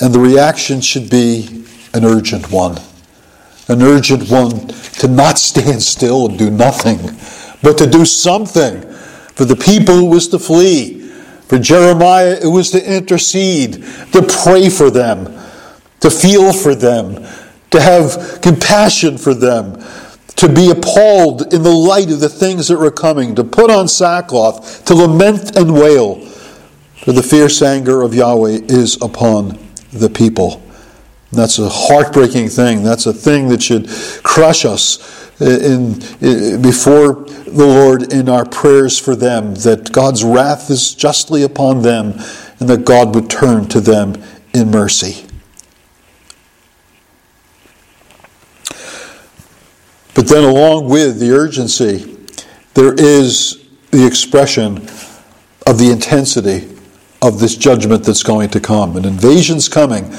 and 0.00 0.14
the 0.14 0.20
reaction 0.20 0.80
should 0.80 1.10
be 1.10 1.66
an 1.94 2.04
urgent 2.04 2.52
one. 2.52 2.78
An 3.70 3.82
urgent 3.82 4.28
one 4.28 4.66
to 4.98 5.06
not 5.06 5.38
stand 5.38 5.80
still 5.80 6.26
and 6.28 6.36
do 6.36 6.50
nothing, 6.50 6.98
but 7.62 7.78
to 7.78 7.86
do 7.86 8.04
something. 8.04 8.82
For 9.34 9.44
the 9.44 9.54
people, 9.54 10.06
it 10.06 10.08
was 10.08 10.26
to 10.28 10.40
flee. 10.40 11.00
For 11.46 11.56
Jeremiah, 11.56 12.36
it 12.42 12.48
was 12.48 12.72
to 12.72 12.84
intercede, 12.96 13.84
to 14.12 14.22
pray 14.22 14.70
for 14.70 14.90
them, 14.90 15.26
to 16.00 16.10
feel 16.10 16.52
for 16.52 16.74
them, 16.74 17.24
to 17.70 17.80
have 17.80 18.40
compassion 18.42 19.16
for 19.16 19.34
them, 19.34 19.80
to 20.34 20.48
be 20.48 20.70
appalled 20.70 21.54
in 21.54 21.62
the 21.62 21.70
light 21.70 22.10
of 22.10 22.18
the 22.18 22.28
things 22.28 22.66
that 22.68 22.78
were 22.78 22.90
coming, 22.90 23.36
to 23.36 23.44
put 23.44 23.70
on 23.70 23.86
sackcloth, 23.86 24.84
to 24.86 24.94
lament 24.94 25.56
and 25.56 25.74
wail. 25.74 26.16
For 27.04 27.12
the 27.12 27.22
fierce 27.22 27.62
anger 27.62 28.02
of 28.02 28.14
Yahweh 28.14 28.62
is 28.64 29.00
upon 29.00 29.58
the 29.92 30.10
people. 30.10 30.60
That's 31.32 31.58
a 31.58 31.68
heartbreaking 31.68 32.48
thing. 32.48 32.82
That's 32.82 33.06
a 33.06 33.12
thing 33.12 33.48
that 33.48 33.62
should 33.62 33.88
crush 34.22 34.64
us 34.64 35.30
uh, 35.40 35.44
in, 35.44 36.02
in, 36.20 36.60
before 36.60 37.24
the 37.24 37.66
Lord 37.66 38.12
in 38.12 38.28
our 38.28 38.44
prayers 38.44 38.98
for 38.98 39.14
them, 39.14 39.54
that 39.56 39.92
God's 39.92 40.24
wrath 40.24 40.70
is 40.70 40.94
justly 40.94 41.42
upon 41.42 41.82
them 41.82 42.14
and 42.58 42.68
that 42.68 42.84
God 42.84 43.14
would 43.14 43.30
turn 43.30 43.68
to 43.68 43.80
them 43.80 44.22
in 44.52 44.70
mercy. 44.70 45.24
But 50.14 50.28
then, 50.28 50.44
along 50.44 50.88
with 50.90 51.18
the 51.20 51.30
urgency, 51.30 52.16
there 52.74 52.92
is 52.94 53.66
the 53.90 54.06
expression 54.06 54.78
of 55.66 55.78
the 55.78 55.90
intensity 55.90 56.76
of 57.22 57.38
this 57.38 57.56
judgment 57.56 58.04
that's 58.04 58.22
going 58.22 58.50
to 58.50 58.60
come. 58.60 58.96
An 58.96 59.04
invasion's 59.04 59.68
coming. 59.68 60.14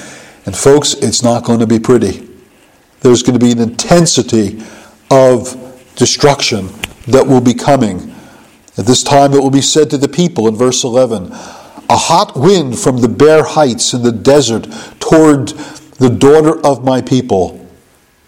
And 0.45 0.56
folks, 0.56 0.93
it's 0.95 1.23
not 1.23 1.43
going 1.43 1.60
to 1.60 1.67
be 1.67 1.80
pretty. 1.80 2.27
There's 3.01 3.23
going 3.23 3.39
to 3.39 3.45
be 3.45 3.51
an 3.51 3.60
intensity 3.60 4.62
of 5.10 5.56
destruction 5.95 6.69
that 7.08 7.25
will 7.27 7.41
be 7.41 7.54
coming. 7.54 8.15
At 8.77 8.86
this 8.86 9.04
time, 9.04 9.34
it 9.34 9.39
will 9.39 9.51
be 9.51 9.62
said 9.62 9.89
to 9.89 9.97
the 9.97 10.08
people 10.08 10.47
in 10.47 10.56
verse 10.56 10.84
11 10.84 11.32
A 11.32 11.97
hot 11.97 12.36
wind 12.36 12.80
from 12.80 12.97
the 12.97 13.10
bare 13.10 13.43
heights 13.43 13.93
in 13.93 14.04
the 14.04 14.12
desert 14.12 14.67
toward 14.99 15.49
the 15.99 16.10
daughter 16.10 16.60
of 16.65 16.84
my 16.84 17.01
people. 17.01 17.58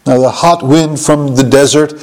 Now, 0.05 0.19
the 0.19 0.31
hot 0.31 0.63
wind 0.63 0.99
from 0.99 1.35
the 1.35 1.43
desert 1.43 1.93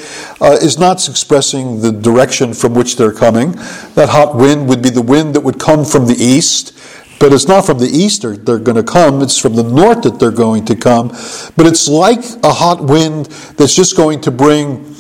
uh, 0.41 0.57
is 0.63 0.79
not 0.79 1.07
expressing 1.07 1.83
the 1.83 1.93
direction 1.93 2.55
from 2.55 2.73
which 2.73 2.97
they're 2.97 3.13
coming. 3.13 3.53
That 3.95 4.09
hot 4.09 4.35
wind 4.35 4.69
would 4.69 4.81
be 4.81 4.89
the 4.89 5.03
wind 5.03 5.35
that 5.35 5.43
would 5.43 5.61
come 5.61 5.85
from 5.85 6.07
the 6.07 6.15
east. 6.15 6.73
But 7.21 7.35
it's 7.35 7.47
not 7.47 7.67
from 7.67 7.79
the 7.79 7.87
east 7.87 8.23
they're, 8.23 8.37
they're 8.37 8.59
going 8.59 8.79
to 8.79 8.83
come, 8.83 9.21
it's 9.21 9.39
from 9.39 9.55
the 9.55 9.63
north 9.63 10.03
that 10.03 10.19
they're 10.19 10.31
going 10.31 10.65
to 10.65 10.75
come. 10.75 11.09
But 11.55 11.67
it's 11.67 11.87
like 11.87 12.25
a 12.43 12.51
hot 12.51 12.83
wind 12.83 13.27
that's 13.57 13.77
just 13.77 13.95
going 13.95 14.23
to 14.23 14.31
bring 14.31 14.97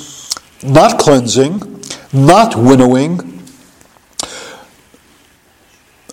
not 0.62 1.00
cleansing, 1.00 1.82
not 2.12 2.56
winnowing, 2.56 3.40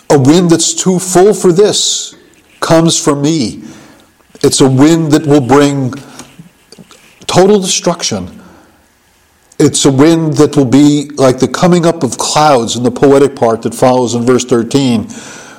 a 0.10 0.18
wind 0.18 0.50
that's 0.50 0.74
too 0.74 0.98
full 0.98 1.34
for 1.34 1.52
this 1.52 2.16
comes 2.62 2.98
from 2.98 3.22
me. 3.22 3.64
It's 4.42 4.62
a 4.62 4.70
wind 4.70 5.12
that 5.12 5.28
will 5.28 5.46
bring 5.46 5.94
total 7.26 7.60
destruction. 7.60 8.42
It's 9.60 9.84
a 9.84 9.92
wind 9.92 10.34
that 10.36 10.56
will 10.56 10.66
be 10.66 11.10
like 11.16 11.40
the 11.40 11.50
coming 11.50 11.86
up 11.86 12.04
of 12.04 12.18
clouds 12.18 12.78
in 12.78 12.84
the 12.84 12.92
poetic 12.92 13.36
part 13.36 13.64
that 13.64 13.76
follows 13.76 14.16
in 14.16 14.26
verse 14.26 14.46
13 14.46 15.10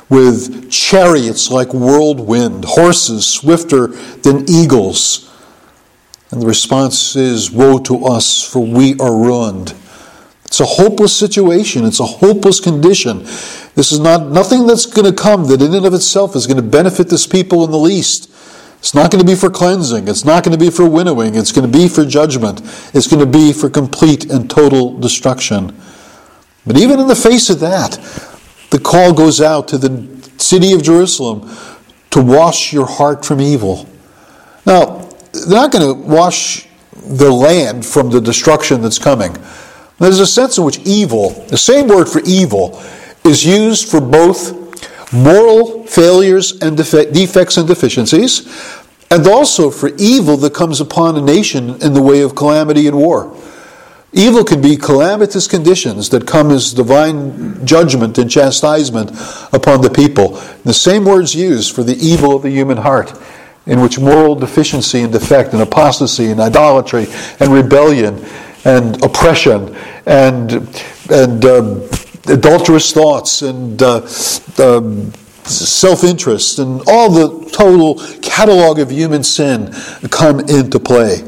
with 0.08 0.70
chariots 0.70 1.50
like 1.50 1.74
whirlwind, 1.74 2.64
horses 2.64 3.26
swifter 3.26 3.88
than 3.88 4.48
eagles. 4.48 5.24
And 6.30 6.42
the 6.42 6.46
response 6.46 7.16
is, 7.16 7.50
Woe 7.50 7.78
to 7.80 8.04
us, 8.04 8.42
for 8.42 8.64
we 8.64 8.98
are 8.98 9.14
ruined. 9.14 9.74
It's 10.44 10.60
a 10.60 10.66
hopeless 10.66 11.14
situation. 11.14 11.84
It's 11.84 12.00
a 12.00 12.06
hopeless 12.06 12.58
condition. 12.58 13.24
This 13.74 13.92
is 13.92 14.00
not 14.00 14.28
nothing 14.28 14.66
that's 14.66 14.86
going 14.86 15.04
to 15.04 15.22
come 15.22 15.44
that 15.48 15.60
in 15.60 15.74
and 15.74 15.84
of 15.84 15.92
itself 15.92 16.34
is 16.34 16.46
going 16.46 16.56
to 16.56 16.62
benefit 16.62 17.08
this 17.08 17.26
people 17.26 17.64
in 17.64 17.70
the 17.70 17.78
least. 17.78 18.30
It's 18.78 18.94
not 18.94 19.10
going 19.10 19.20
to 19.20 19.26
be 19.26 19.34
for 19.34 19.50
cleansing. 19.50 20.08
It's 20.08 20.24
not 20.24 20.44
going 20.44 20.56
to 20.56 20.64
be 20.64 20.70
for 20.70 20.88
winnowing. 20.88 21.34
It's 21.34 21.52
going 21.52 21.70
to 21.70 21.78
be 21.78 21.88
for 21.88 22.04
judgment. 22.04 22.60
It's 22.94 23.06
going 23.06 23.20
to 23.20 23.30
be 23.30 23.52
for 23.52 23.68
complete 23.68 24.30
and 24.30 24.48
total 24.48 24.96
destruction. 24.98 25.76
But 26.66 26.78
even 26.78 27.00
in 27.00 27.08
the 27.08 27.16
face 27.16 27.50
of 27.50 27.60
that, 27.60 27.98
the 28.70 28.78
call 28.78 29.12
goes 29.12 29.40
out 29.40 29.68
to 29.68 29.78
the 29.78 30.06
city 30.38 30.72
of 30.72 30.82
Jerusalem 30.82 31.50
to 32.10 32.22
wash 32.22 32.72
your 32.72 32.86
heart 32.86 33.24
from 33.24 33.40
evil. 33.40 33.88
Now, 34.66 35.08
they're 35.32 35.48
not 35.48 35.72
going 35.72 35.86
to 35.86 36.08
wash 36.08 36.66
the 36.92 37.30
land 37.30 37.86
from 37.86 38.10
the 38.10 38.20
destruction 38.20 38.82
that's 38.82 38.98
coming. 38.98 39.36
There's 39.98 40.20
a 40.20 40.26
sense 40.26 40.58
in 40.58 40.64
which 40.64 40.78
evil, 40.80 41.30
the 41.48 41.56
same 41.56 41.88
word 41.88 42.08
for 42.08 42.20
evil, 42.24 42.82
is 43.24 43.44
used 43.44 43.88
for 43.90 44.00
both 44.00 45.12
moral 45.12 45.84
failures 45.86 46.60
and 46.60 46.76
defects 46.76 47.56
and 47.56 47.66
deficiencies, 47.66 48.46
and 49.10 49.26
also 49.26 49.70
for 49.70 49.90
evil 49.98 50.36
that 50.36 50.54
comes 50.54 50.80
upon 50.80 51.16
a 51.16 51.20
nation 51.20 51.82
in 51.82 51.94
the 51.94 52.02
way 52.02 52.20
of 52.20 52.34
calamity 52.34 52.86
and 52.86 52.96
war. 52.96 53.34
Evil 54.12 54.42
can 54.42 54.62
be 54.62 54.76
calamitous 54.76 55.46
conditions 55.46 56.08
that 56.10 56.26
come 56.26 56.50
as 56.50 56.72
divine 56.72 57.66
judgment 57.66 58.16
and 58.16 58.30
chastisement 58.30 59.10
upon 59.52 59.82
the 59.82 59.90
people. 59.90 60.40
The 60.64 60.72
same 60.72 61.04
words 61.04 61.34
used 61.34 61.74
for 61.74 61.82
the 61.82 61.96
evil 61.96 62.34
of 62.34 62.42
the 62.42 62.50
human 62.50 62.78
heart, 62.78 63.12
in 63.66 63.82
which 63.82 63.98
moral 63.98 64.34
deficiency 64.34 65.00
and 65.02 65.12
defect 65.12 65.52
and 65.52 65.60
apostasy 65.60 66.30
and 66.30 66.40
idolatry 66.40 67.06
and 67.38 67.52
rebellion 67.52 68.24
and 68.64 69.02
oppression 69.04 69.76
and 70.06 70.52
and 71.10 71.44
um, 71.44 71.88
adulterous 72.26 72.92
thoughts 72.92 73.42
and 73.42 73.82
uh, 73.82 73.96
um, 74.58 75.12
self-interest 75.44 76.58
and 76.58 76.82
all 76.86 77.10
the 77.10 77.50
total 77.50 77.96
catalog 78.20 78.78
of 78.78 78.90
human 78.90 79.22
sin 79.22 79.72
come 80.10 80.40
into 80.40 80.78
play. 80.78 81.22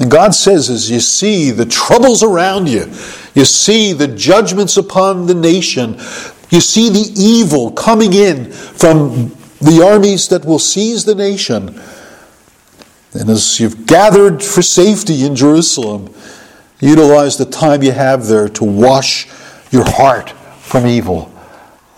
And 0.00 0.10
God 0.10 0.34
says, 0.34 0.70
as 0.70 0.90
you 0.90 0.98
see 0.98 1.50
the 1.50 1.66
troubles 1.66 2.22
around 2.22 2.68
you, 2.68 2.90
you 3.34 3.44
see 3.44 3.92
the 3.92 4.08
judgments 4.08 4.78
upon 4.78 5.26
the 5.26 5.34
nation, 5.34 5.98
you 6.48 6.60
see 6.60 6.88
the 6.88 7.12
evil 7.16 7.70
coming 7.70 8.14
in 8.14 8.50
from 8.50 9.28
the 9.60 9.86
armies 9.86 10.28
that 10.28 10.46
will 10.46 10.58
seize 10.58 11.04
the 11.04 11.14
nation. 11.14 11.78
And 13.12 13.28
as 13.28 13.60
you've 13.60 13.86
gathered 13.86 14.42
for 14.42 14.62
safety 14.62 15.24
in 15.24 15.36
Jerusalem, 15.36 16.14
utilize 16.80 17.36
the 17.36 17.44
time 17.44 17.82
you 17.82 17.92
have 17.92 18.26
there 18.26 18.48
to 18.48 18.64
wash 18.64 19.28
your 19.70 19.84
heart 19.84 20.30
from 20.60 20.86
evil. 20.86 21.30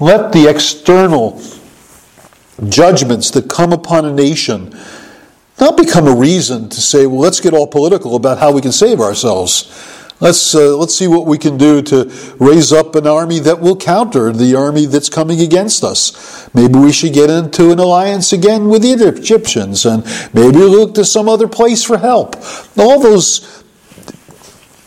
Let 0.00 0.32
the 0.32 0.48
external 0.48 1.40
judgments 2.68 3.30
that 3.30 3.48
come 3.48 3.72
upon 3.72 4.04
a 4.04 4.12
nation 4.12 4.76
not 5.60 5.76
become 5.76 6.08
a 6.08 6.14
reason 6.14 6.68
to 6.68 6.80
say, 6.80 7.06
well, 7.06 7.20
let's 7.20 7.40
get 7.40 7.54
all 7.54 7.66
political 7.66 8.16
about 8.16 8.38
how 8.38 8.52
we 8.52 8.60
can 8.60 8.72
save 8.72 9.00
ourselves. 9.00 9.70
Let's, 10.22 10.54
uh, 10.54 10.76
let's 10.76 10.94
see 10.94 11.08
what 11.08 11.26
we 11.26 11.36
can 11.36 11.56
do 11.58 11.82
to 11.82 12.04
raise 12.38 12.72
up 12.72 12.94
an 12.94 13.08
army 13.08 13.40
that 13.40 13.60
will 13.60 13.76
counter 13.76 14.32
the 14.32 14.54
army 14.54 14.86
that's 14.86 15.08
coming 15.08 15.40
against 15.40 15.82
us. 15.82 16.48
Maybe 16.54 16.78
we 16.78 16.92
should 16.92 17.12
get 17.12 17.28
into 17.28 17.72
an 17.72 17.80
alliance 17.80 18.32
again 18.32 18.68
with 18.68 18.82
the 18.82 18.92
Egyptians, 18.92 19.84
and 19.84 20.04
maybe 20.32 20.58
look 20.58 20.94
to 20.94 21.04
some 21.04 21.28
other 21.28 21.48
place 21.48 21.82
for 21.82 21.98
help. 21.98 22.36
All 22.78 23.00
those 23.00 23.64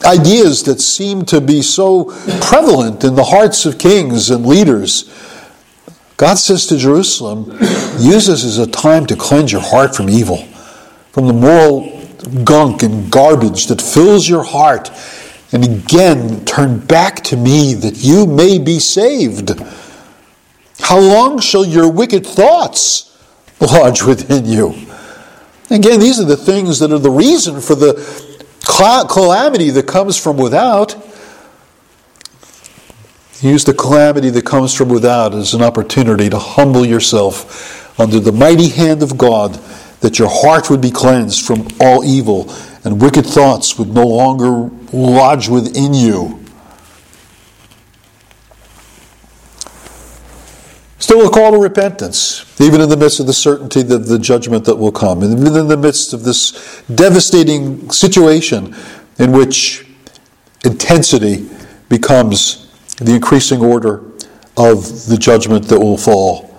ideas 0.06 0.64
that 0.64 0.80
seem 0.80 1.26
to 1.26 1.42
be 1.42 1.62
so 1.62 2.06
prevalent 2.40 3.04
in 3.04 3.16
the 3.16 3.26
hearts 3.26 3.66
of 3.66 3.78
kings 3.78 4.30
and 4.30 4.46
leaders. 4.46 5.04
God 6.16 6.36
says 6.36 6.66
to 6.68 6.78
Jerusalem, 6.78 7.52
use 8.00 8.28
this 8.28 8.46
as 8.46 8.58
a 8.58 8.68
time 8.68 9.06
to 9.08 9.18
cleanse 9.18 9.52
your 9.52 9.62
heart 9.62 9.94
from 9.96 10.10
evil 10.10 10.48
from 11.16 11.28
the 11.28 11.34
moral 11.34 11.90
gunk 12.44 12.84
and 12.84 13.10
garbage 13.10 13.68
that 13.68 13.82
fills 13.82 14.28
your 14.28 14.44
heart, 14.44 14.92
and 15.54 15.64
again 15.64 16.44
turn 16.44 16.78
back 16.78 17.24
to 17.24 17.38
me 17.38 17.74
that 17.74 18.04
you 18.04 18.28
may 18.28 18.60
be 18.60 18.80
saved. 18.80 19.52
How 20.82 21.00
long 21.00 21.40
shall 21.40 21.64
your 21.64 21.90
wicked 21.90 22.28
thoughts 22.28 23.18
lodge 23.62 24.04
within 24.04 24.46
you? 24.46 24.76
Again, 25.72 26.02
these 26.02 26.20
are 26.20 26.26
the 26.26 26.36
things 26.36 26.80
that 26.80 26.92
are 26.92 27.00
the 27.00 27.10
reason 27.10 27.62
for 27.62 27.76
the 27.76 27.94
calamity 28.60 29.70
that 29.70 29.88
comes 29.88 30.22
from 30.22 30.36
without. 30.36 30.98
Use 33.40 33.64
the 33.64 33.74
calamity 33.74 34.32
that 34.32 34.46
comes 34.46 34.74
from 34.74 34.90
without 34.90 35.34
as 35.34 35.54
an 35.54 35.62
opportunity 35.62 36.30
to 36.30 36.38
humble 36.38 36.86
yourself 36.86 37.98
under 37.98 38.20
the 38.20 38.34
mighty 38.34 38.68
hand 38.68 39.02
of 39.02 39.18
God 39.18 39.58
that 40.02 40.20
your 40.20 40.30
heart 40.30 40.70
would 40.70 40.82
be 40.82 40.92
cleansed 40.92 41.46
from 41.46 41.68
all 41.80 42.04
evil 42.04 42.52
and 42.86 43.02
wicked 43.02 43.26
thoughts 43.26 43.78
would 43.78 43.90
no 43.90 44.06
longer 44.06 44.70
lodge 44.94 45.50
within 45.50 45.94
you. 45.94 46.40
Still 51.00 51.28
a 51.28 51.30
call 51.30 51.52
to 51.52 51.58
repentance, 51.58 52.46
even 52.60 52.82
in 52.82 52.90
the 52.90 52.98
midst 52.98 53.20
of 53.20 53.28
the 53.28 53.34
certainty 53.34 53.82
that 53.84 54.00
the 54.00 54.18
judgment 54.18 54.66
that 54.66 54.76
will 54.76 54.92
come, 54.92 55.24
and 55.24 55.40
even 55.40 55.56
in 55.56 55.68
the 55.68 55.78
midst 55.78 56.14
of 56.14 56.24
this 56.24 56.82
devastating 56.94 57.90
situation 57.92 58.76
in 59.20 59.32
which 59.32 59.88
intensity 60.64 61.50
becomes 61.90 62.72
the 62.98 63.14
increasing 63.14 63.62
order 63.62 64.04
of 64.58 65.06
the 65.08 65.18
judgment 65.18 65.68
that 65.68 65.80
will 65.80 65.98
fall. 65.98 66.55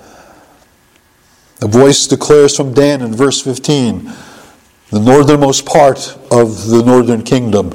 A 1.63 1.67
voice 1.67 2.07
declares 2.07 2.55
from 2.55 2.75
Dan 2.75 3.01
in 3.01 3.15
verse 3.15 3.41
15, 3.41 4.13
the 4.91 5.01
northernmost 5.01 5.65
part 5.65 6.17
of 6.31 6.67
the 6.67 6.83
northern 6.85 7.23
kingdom. 7.23 7.73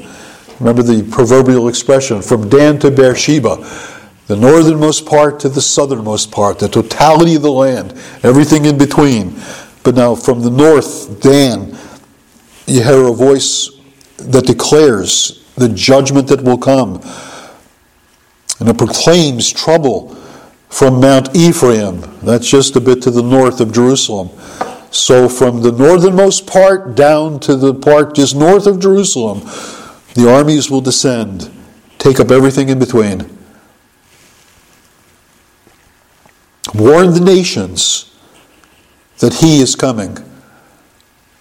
Remember 0.60 0.84
the 0.84 1.04
proverbial 1.12 1.68
expression 1.68 2.22
from 2.22 2.48
Dan 2.48 2.78
to 2.80 2.92
Beersheba, 2.92 3.58
the 4.28 4.36
northernmost 4.36 5.08
part 5.08 5.40
to 5.40 5.50
the 5.50 5.62
southernmost 5.62 6.32
part, 6.32 6.60
the 6.60 6.70
totality 6.70 7.36
of 7.36 7.42
the 7.42 7.52
land, 7.52 7.94
everything 8.24 8.66
in 8.66 8.78
between. 8.78 9.42
But 9.84 9.96
now 9.96 10.14
from 10.14 10.42
the 10.42 10.52
north, 10.52 11.20
Dan, 11.20 11.76
you 12.68 12.84
hear 12.84 13.08
a 13.08 13.14
voice 13.14 13.72
that 14.18 14.46
declares 14.46 15.44
the 15.56 15.70
judgment 15.70 16.28
that 16.28 16.44
will 16.44 16.60
come. 16.60 17.02
And 18.60 18.70
it 18.70 18.78
proclaims 18.78 19.52
trouble 19.52 20.16
from 20.72 21.02
Mount 21.02 21.36
Ephraim, 21.36 22.02
that's 22.22 22.50
just 22.50 22.76
a 22.76 22.82
bit 22.82 23.02
to 23.04 23.12
the 23.12 23.22
north 23.22 23.60
of 23.60 23.72
Jerusalem. 23.72 24.30
So, 24.90 25.30
from 25.30 25.62
the 25.62 25.72
northernmost 25.72 26.48
part 26.48 26.96
down 26.96 27.40
to 27.42 27.56
the 27.56 27.74
part 27.74 28.16
just 28.16 28.36
north 28.36 28.66
of 28.66 28.80
Jerusalem, 28.80 29.42
the 30.16 30.30
armies 30.30 30.72
will 30.72 30.82
descend, 30.82 31.52
take 31.98 32.20
up 32.20 32.32
everything 32.32 32.70
in 32.70 32.80
between. 32.80 33.38
Warn 36.74 37.14
the 37.14 37.22
nations 37.22 38.14
that 39.20 39.36
he 39.36 39.62
is 39.62 39.76
coming. 39.76 40.18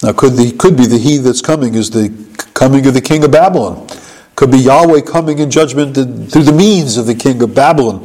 Now, 0.03 0.13
could, 0.13 0.35
the, 0.35 0.53
could 0.53 0.77
be 0.77 0.87
the 0.87 0.99
he 0.99 1.19
that's 1.19 1.43
coming 1.43 1.75
is 1.75 1.91
the 1.91 2.13
coming 2.55 2.87
of 2.87 2.95
the 2.95 3.01
king 3.01 3.25
of 3.25 3.31
Babylon. 3.31 3.87
Could 4.35 4.51
be 4.51 4.59
Yahweh 4.59 5.03
coming 5.03 5.39
in 5.39 5.51
judgment 5.51 5.95
through 5.95 6.43
the 6.43 6.53
means 6.53 6.97
of 6.97 7.07
the 7.07 7.15
king 7.15 7.43
of 7.43 7.55
Babylon. 7.55 8.05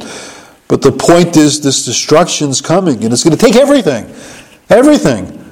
But 0.68 0.82
the 0.82 0.92
point 0.92 1.36
is, 1.36 1.60
this 1.60 1.84
destruction's 1.84 2.60
coming, 2.60 3.04
and 3.04 3.12
it's 3.12 3.22
going 3.22 3.36
to 3.36 3.42
take 3.44 3.56
everything. 3.56 4.12
Everything. 4.68 5.44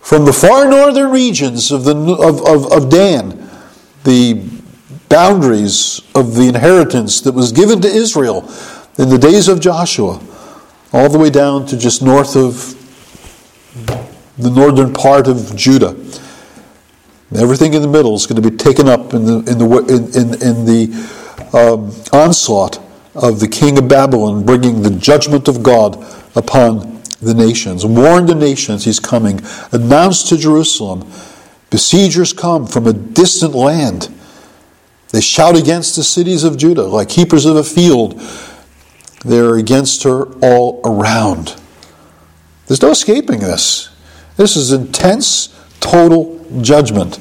From 0.00 0.26
the 0.26 0.32
far 0.32 0.68
northern 0.68 1.10
regions 1.10 1.72
of, 1.72 1.84
the, 1.84 1.96
of, 1.96 2.46
of, 2.46 2.70
of 2.72 2.90
Dan, 2.90 3.48
the 4.04 4.42
boundaries 5.08 6.02
of 6.14 6.34
the 6.34 6.42
inheritance 6.42 7.22
that 7.22 7.32
was 7.32 7.52
given 7.52 7.80
to 7.80 7.88
Israel 7.88 8.50
in 8.98 9.08
the 9.08 9.18
days 9.18 9.48
of 9.48 9.60
Joshua, 9.60 10.20
all 10.92 11.08
the 11.08 11.18
way 11.18 11.30
down 11.30 11.64
to 11.66 11.78
just 11.78 12.02
north 12.02 12.36
of 12.36 12.74
the 14.36 14.50
northern 14.50 14.92
part 14.92 15.26
of 15.26 15.56
Judah. 15.56 15.96
Everything 17.34 17.72
in 17.74 17.82
the 17.82 17.88
middle 17.88 18.14
is 18.14 18.26
going 18.26 18.40
to 18.40 18.50
be 18.50 18.56
taken 18.56 18.88
up 18.88 19.14
in 19.14 19.24
the, 19.24 19.36
in 19.50 19.58
the, 19.58 19.66
in, 19.88 20.04
in, 20.14 20.34
in 20.42 20.64
the 20.66 21.56
um, 21.56 21.90
onslaught 22.12 22.83
of 23.14 23.40
the 23.40 23.48
king 23.48 23.78
of 23.78 23.88
Babylon, 23.88 24.44
bringing 24.44 24.82
the 24.82 24.90
judgment 24.90 25.48
of 25.48 25.62
God 25.62 25.96
upon 26.34 27.02
the 27.20 27.34
nations. 27.34 27.86
Warn 27.86 28.26
the 28.26 28.34
nations 28.34 28.84
he's 28.84 29.00
coming. 29.00 29.40
Announce 29.72 30.28
to 30.28 30.36
Jerusalem, 30.36 31.10
besiegers 31.70 32.32
come 32.32 32.66
from 32.66 32.86
a 32.86 32.92
distant 32.92 33.54
land. 33.54 34.12
They 35.10 35.20
shout 35.20 35.56
against 35.56 35.96
the 35.96 36.02
cities 36.02 36.44
of 36.44 36.56
Judah 36.56 36.84
like 36.84 37.08
keepers 37.08 37.46
of 37.46 37.56
a 37.56 37.64
field. 37.64 38.20
They're 39.24 39.56
against 39.56 40.02
her 40.02 40.24
all 40.42 40.80
around. 40.84 41.54
There's 42.66 42.82
no 42.82 42.90
escaping 42.90 43.40
this. 43.40 43.90
This 44.36 44.56
is 44.56 44.72
intense, 44.72 45.48
total 45.80 46.44
judgment 46.60 47.20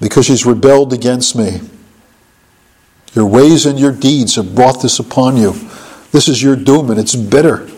because 0.00 0.26
she's 0.26 0.44
rebelled 0.46 0.92
against 0.92 1.36
me. 1.36 1.60
Your 3.14 3.26
ways 3.26 3.66
and 3.66 3.78
your 3.78 3.92
deeds 3.92 4.36
have 4.36 4.54
brought 4.54 4.82
this 4.82 4.98
upon 4.98 5.36
you. 5.36 5.54
This 6.12 6.28
is 6.28 6.42
your 6.42 6.56
doom, 6.56 6.90
and 6.90 6.98
it's 6.98 7.14
bitter. 7.14 7.68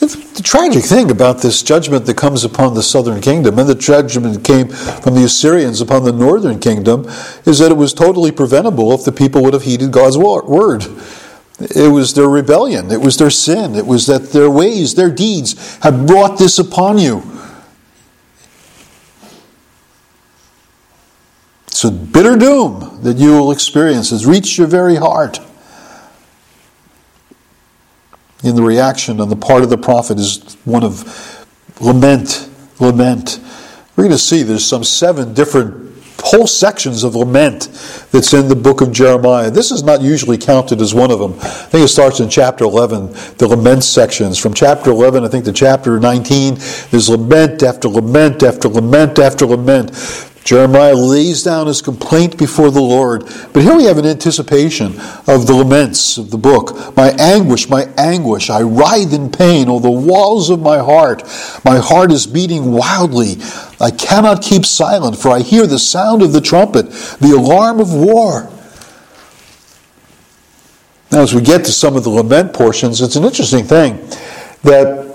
The 0.00 0.42
tragic 0.42 0.84
thing 0.84 1.10
about 1.10 1.42
this 1.42 1.62
judgment 1.62 2.06
that 2.06 2.16
comes 2.16 2.44
upon 2.44 2.72
the 2.72 2.82
southern 2.82 3.20
kingdom 3.20 3.58
and 3.58 3.68
the 3.68 3.74
judgment 3.74 4.32
that 4.32 4.42
came 4.42 4.68
from 4.68 5.14
the 5.14 5.24
Assyrians 5.24 5.82
upon 5.82 6.04
the 6.04 6.12
northern 6.12 6.58
kingdom 6.58 7.04
is 7.44 7.58
that 7.58 7.70
it 7.70 7.76
was 7.76 7.92
totally 7.92 8.32
preventable 8.32 8.94
if 8.94 9.04
the 9.04 9.12
people 9.12 9.42
would 9.42 9.52
have 9.52 9.64
heeded 9.64 9.92
God's 9.92 10.16
word. 10.16 10.86
It 11.58 11.92
was 11.92 12.14
their 12.14 12.30
rebellion, 12.30 12.90
it 12.90 13.02
was 13.02 13.18
their 13.18 13.28
sin, 13.28 13.74
it 13.74 13.86
was 13.86 14.06
that 14.06 14.32
their 14.32 14.48
ways, 14.48 14.94
their 14.94 15.10
deeds 15.10 15.76
have 15.82 16.06
brought 16.06 16.38
this 16.38 16.58
upon 16.58 16.96
you. 16.96 17.22
So, 21.70 21.90
bitter 21.90 22.36
doom 22.36 23.00
that 23.02 23.16
you 23.16 23.32
will 23.32 23.52
experience 23.52 24.10
has 24.10 24.26
reached 24.26 24.58
your 24.58 24.66
very 24.66 24.96
heart. 24.96 25.38
In 28.42 28.56
the 28.56 28.62
reaction 28.62 29.20
on 29.20 29.28
the 29.28 29.36
part 29.36 29.62
of 29.62 29.70
the 29.70 29.78
prophet 29.78 30.18
is 30.18 30.56
one 30.64 30.82
of 30.82 31.46
lament, 31.80 32.48
lament. 32.80 33.38
We're 33.96 34.04
going 34.04 34.12
to 34.12 34.18
see 34.18 34.42
there's 34.42 34.66
some 34.66 34.84
seven 34.84 35.34
different 35.34 35.90
whole 36.22 36.46
sections 36.46 37.04
of 37.04 37.14
lament 37.14 37.68
that's 38.12 38.32
in 38.34 38.48
the 38.48 38.56
book 38.56 38.80
of 38.80 38.92
Jeremiah. 38.92 39.50
This 39.50 39.70
is 39.70 39.82
not 39.82 40.00
usually 40.00 40.38
counted 40.38 40.80
as 40.80 40.94
one 40.94 41.10
of 41.10 41.18
them. 41.18 41.34
I 41.40 41.68
think 41.68 41.84
it 41.84 41.88
starts 41.88 42.20
in 42.20 42.28
chapter 42.28 42.64
11, 42.64 43.06
the 43.38 43.48
lament 43.48 43.84
sections. 43.84 44.38
From 44.38 44.54
chapter 44.54 44.90
11, 44.90 45.24
I 45.24 45.28
think, 45.28 45.44
to 45.46 45.52
chapter 45.52 45.98
19, 45.98 46.54
there's 46.90 47.08
lament 47.08 47.62
after 47.62 47.88
lament 47.88 48.42
after 48.42 48.68
lament 48.68 49.18
after 49.18 49.46
lament. 49.46 49.90
Jeremiah 50.50 50.96
lays 50.96 51.44
down 51.44 51.68
his 51.68 51.80
complaint 51.80 52.36
before 52.36 52.72
the 52.72 52.80
Lord. 52.80 53.22
But 53.52 53.62
here 53.62 53.76
we 53.76 53.84
have 53.84 53.98
an 53.98 54.04
anticipation 54.04 54.98
of 55.28 55.46
the 55.46 55.54
laments 55.54 56.18
of 56.18 56.32
the 56.32 56.38
book. 56.38 56.96
My 56.96 57.10
anguish, 57.20 57.68
my 57.68 57.84
anguish, 57.96 58.50
I 58.50 58.62
writhe 58.62 59.14
in 59.14 59.30
pain, 59.30 59.68
oh, 59.68 59.78
the 59.78 59.88
walls 59.88 60.50
of 60.50 60.58
my 60.60 60.78
heart. 60.78 61.22
My 61.64 61.78
heart 61.78 62.10
is 62.10 62.26
beating 62.26 62.72
wildly. 62.72 63.36
I 63.80 63.92
cannot 63.92 64.42
keep 64.42 64.66
silent, 64.66 65.16
for 65.16 65.30
I 65.30 65.38
hear 65.38 65.68
the 65.68 65.78
sound 65.78 66.20
of 66.20 66.32
the 66.32 66.40
trumpet, 66.40 66.90
the 67.20 67.32
alarm 67.38 67.78
of 67.78 67.94
war. 67.94 68.50
Now, 71.12 71.22
as 71.22 71.32
we 71.32 71.42
get 71.42 71.64
to 71.66 71.70
some 71.70 71.94
of 71.94 72.02
the 72.02 72.10
lament 72.10 72.54
portions, 72.54 73.00
it's 73.00 73.14
an 73.14 73.22
interesting 73.22 73.62
thing 73.62 73.98
that 74.64 75.06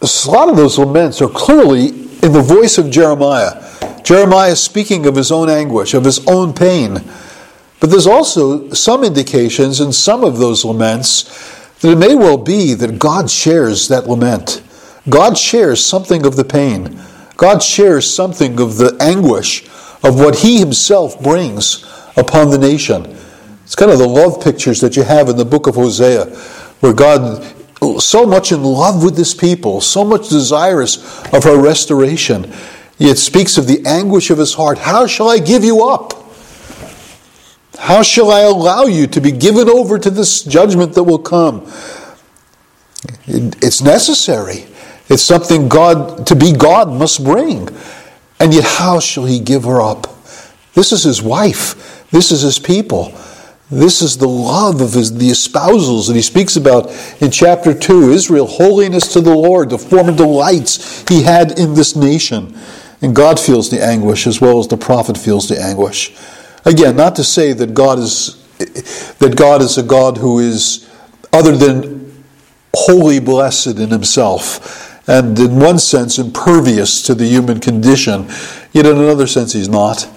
a 0.00 0.30
lot 0.30 0.48
of 0.48 0.56
those 0.56 0.78
laments 0.78 1.20
are 1.20 1.28
clearly 1.28 1.88
in 2.22 2.32
the 2.32 2.42
voice 2.42 2.78
of 2.78 2.90
Jeremiah. 2.90 3.66
Jeremiah 4.10 4.50
is 4.50 4.60
speaking 4.60 5.06
of 5.06 5.14
his 5.14 5.30
own 5.30 5.48
anguish, 5.48 5.94
of 5.94 6.04
his 6.04 6.26
own 6.26 6.52
pain. 6.52 6.94
But 7.78 7.90
there's 7.90 8.08
also 8.08 8.68
some 8.70 9.04
indications 9.04 9.80
in 9.80 9.92
some 9.92 10.24
of 10.24 10.38
those 10.38 10.64
laments 10.64 11.22
that 11.78 11.92
it 11.92 11.96
may 11.96 12.16
well 12.16 12.36
be 12.36 12.74
that 12.74 12.98
God 12.98 13.30
shares 13.30 13.86
that 13.86 14.08
lament. 14.08 14.62
God 15.08 15.38
shares 15.38 15.86
something 15.86 16.26
of 16.26 16.34
the 16.34 16.42
pain. 16.42 17.00
God 17.36 17.62
shares 17.62 18.12
something 18.12 18.58
of 18.58 18.78
the 18.78 18.96
anguish 18.98 19.68
of 20.02 20.18
what 20.18 20.40
he 20.40 20.58
himself 20.58 21.22
brings 21.22 21.84
upon 22.16 22.50
the 22.50 22.58
nation. 22.58 23.16
It's 23.62 23.76
kind 23.76 23.92
of 23.92 23.98
the 23.98 24.08
love 24.08 24.42
pictures 24.42 24.80
that 24.80 24.96
you 24.96 25.04
have 25.04 25.28
in 25.28 25.36
the 25.36 25.44
book 25.44 25.68
of 25.68 25.76
Hosea, 25.76 26.24
where 26.80 26.92
God 26.92 27.44
so 28.00 28.26
much 28.26 28.50
in 28.50 28.64
love 28.64 29.04
with 29.04 29.14
this 29.14 29.34
people, 29.34 29.80
so 29.80 30.04
much 30.04 30.30
desirous 30.30 30.96
of 31.32 31.44
her 31.44 31.62
restoration. 31.62 32.52
It 33.00 33.16
speaks 33.16 33.56
of 33.56 33.66
the 33.66 33.82
anguish 33.86 34.30
of 34.30 34.36
his 34.36 34.54
heart. 34.54 34.78
How 34.78 35.06
shall 35.06 35.30
I 35.30 35.38
give 35.38 35.64
you 35.64 35.88
up? 35.88 36.12
How 37.78 38.02
shall 38.02 38.30
I 38.30 38.40
allow 38.40 38.84
you 38.84 39.06
to 39.06 39.20
be 39.22 39.32
given 39.32 39.70
over 39.70 39.98
to 39.98 40.10
this 40.10 40.42
judgment 40.42 40.92
that 40.92 41.04
will 41.04 41.18
come? 41.18 41.62
It's 43.26 43.80
necessary. 43.80 44.66
It's 45.08 45.22
something 45.22 45.68
God, 45.68 46.26
to 46.26 46.36
be 46.36 46.52
God, 46.52 46.92
must 46.92 47.24
bring. 47.24 47.68
And 48.38 48.52
yet, 48.52 48.64
how 48.64 49.00
shall 49.00 49.24
he 49.24 49.40
give 49.40 49.64
her 49.64 49.80
up? 49.80 50.06
This 50.74 50.92
is 50.92 51.02
his 51.02 51.22
wife. 51.22 52.06
This 52.10 52.30
is 52.30 52.42
his 52.42 52.58
people. 52.58 53.14
This 53.70 54.02
is 54.02 54.18
the 54.18 54.28
love 54.28 54.80
of 54.82 54.92
his, 54.92 55.16
the 55.16 55.30
espousals 55.30 56.08
that 56.08 56.16
he 56.16 56.22
speaks 56.22 56.56
about 56.56 56.90
in 57.22 57.30
chapter 57.30 57.72
2 57.72 58.10
Israel, 58.10 58.46
holiness 58.46 59.12
to 59.14 59.20
the 59.20 59.34
Lord, 59.34 59.70
the 59.70 59.78
former 59.78 60.14
delights 60.14 61.08
he 61.08 61.22
had 61.22 61.58
in 61.58 61.74
this 61.74 61.96
nation. 61.96 62.58
And 63.02 63.16
God 63.16 63.40
feels 63.40 63.70
the 63.70 63.82
anguish 63.82 64.26
as 64.26 64.40
well 64.40 64.58
as 64.58 64.68
the 64.68 64.76
prophet 64.76 65.16
feels 65.16 65.48
the 65.48 65.60
anguish. 65.60 66.14
Again, 66.64 66.96
not 66.96 67.16
to 67.16 67.24
say 67.24 67.52
that 67.52 67.74
God 67.74 67.98
is 67.98 68.36
that 69.18 69.36
God 69.36 69.62
is 69.62 69.78
a 69.78 69.82
God 69.82 70.18
who 70.18 70.38
is 70.38 70.86
other 71.32 71.56
than 71.56 72.24
wholly 72.74 73.18
blessed 73.18 73.78
in 73.78 73.88
himself 73.90 75.08
and 75.08 75.38
in 75.38 75.58
one 75.58 75.78
sense 75.78 76.18
impervious 76.18 77.02
to 77.02 77.14
the 77.14 77.26
human 77.26 77.58
condition, 77.58 78.28
yet 78.72 78.86
in 78.86 78.98
another 78.98 79.26
sense 79.26 79.54
he's 79.54 79.68
not. 79.68 80.08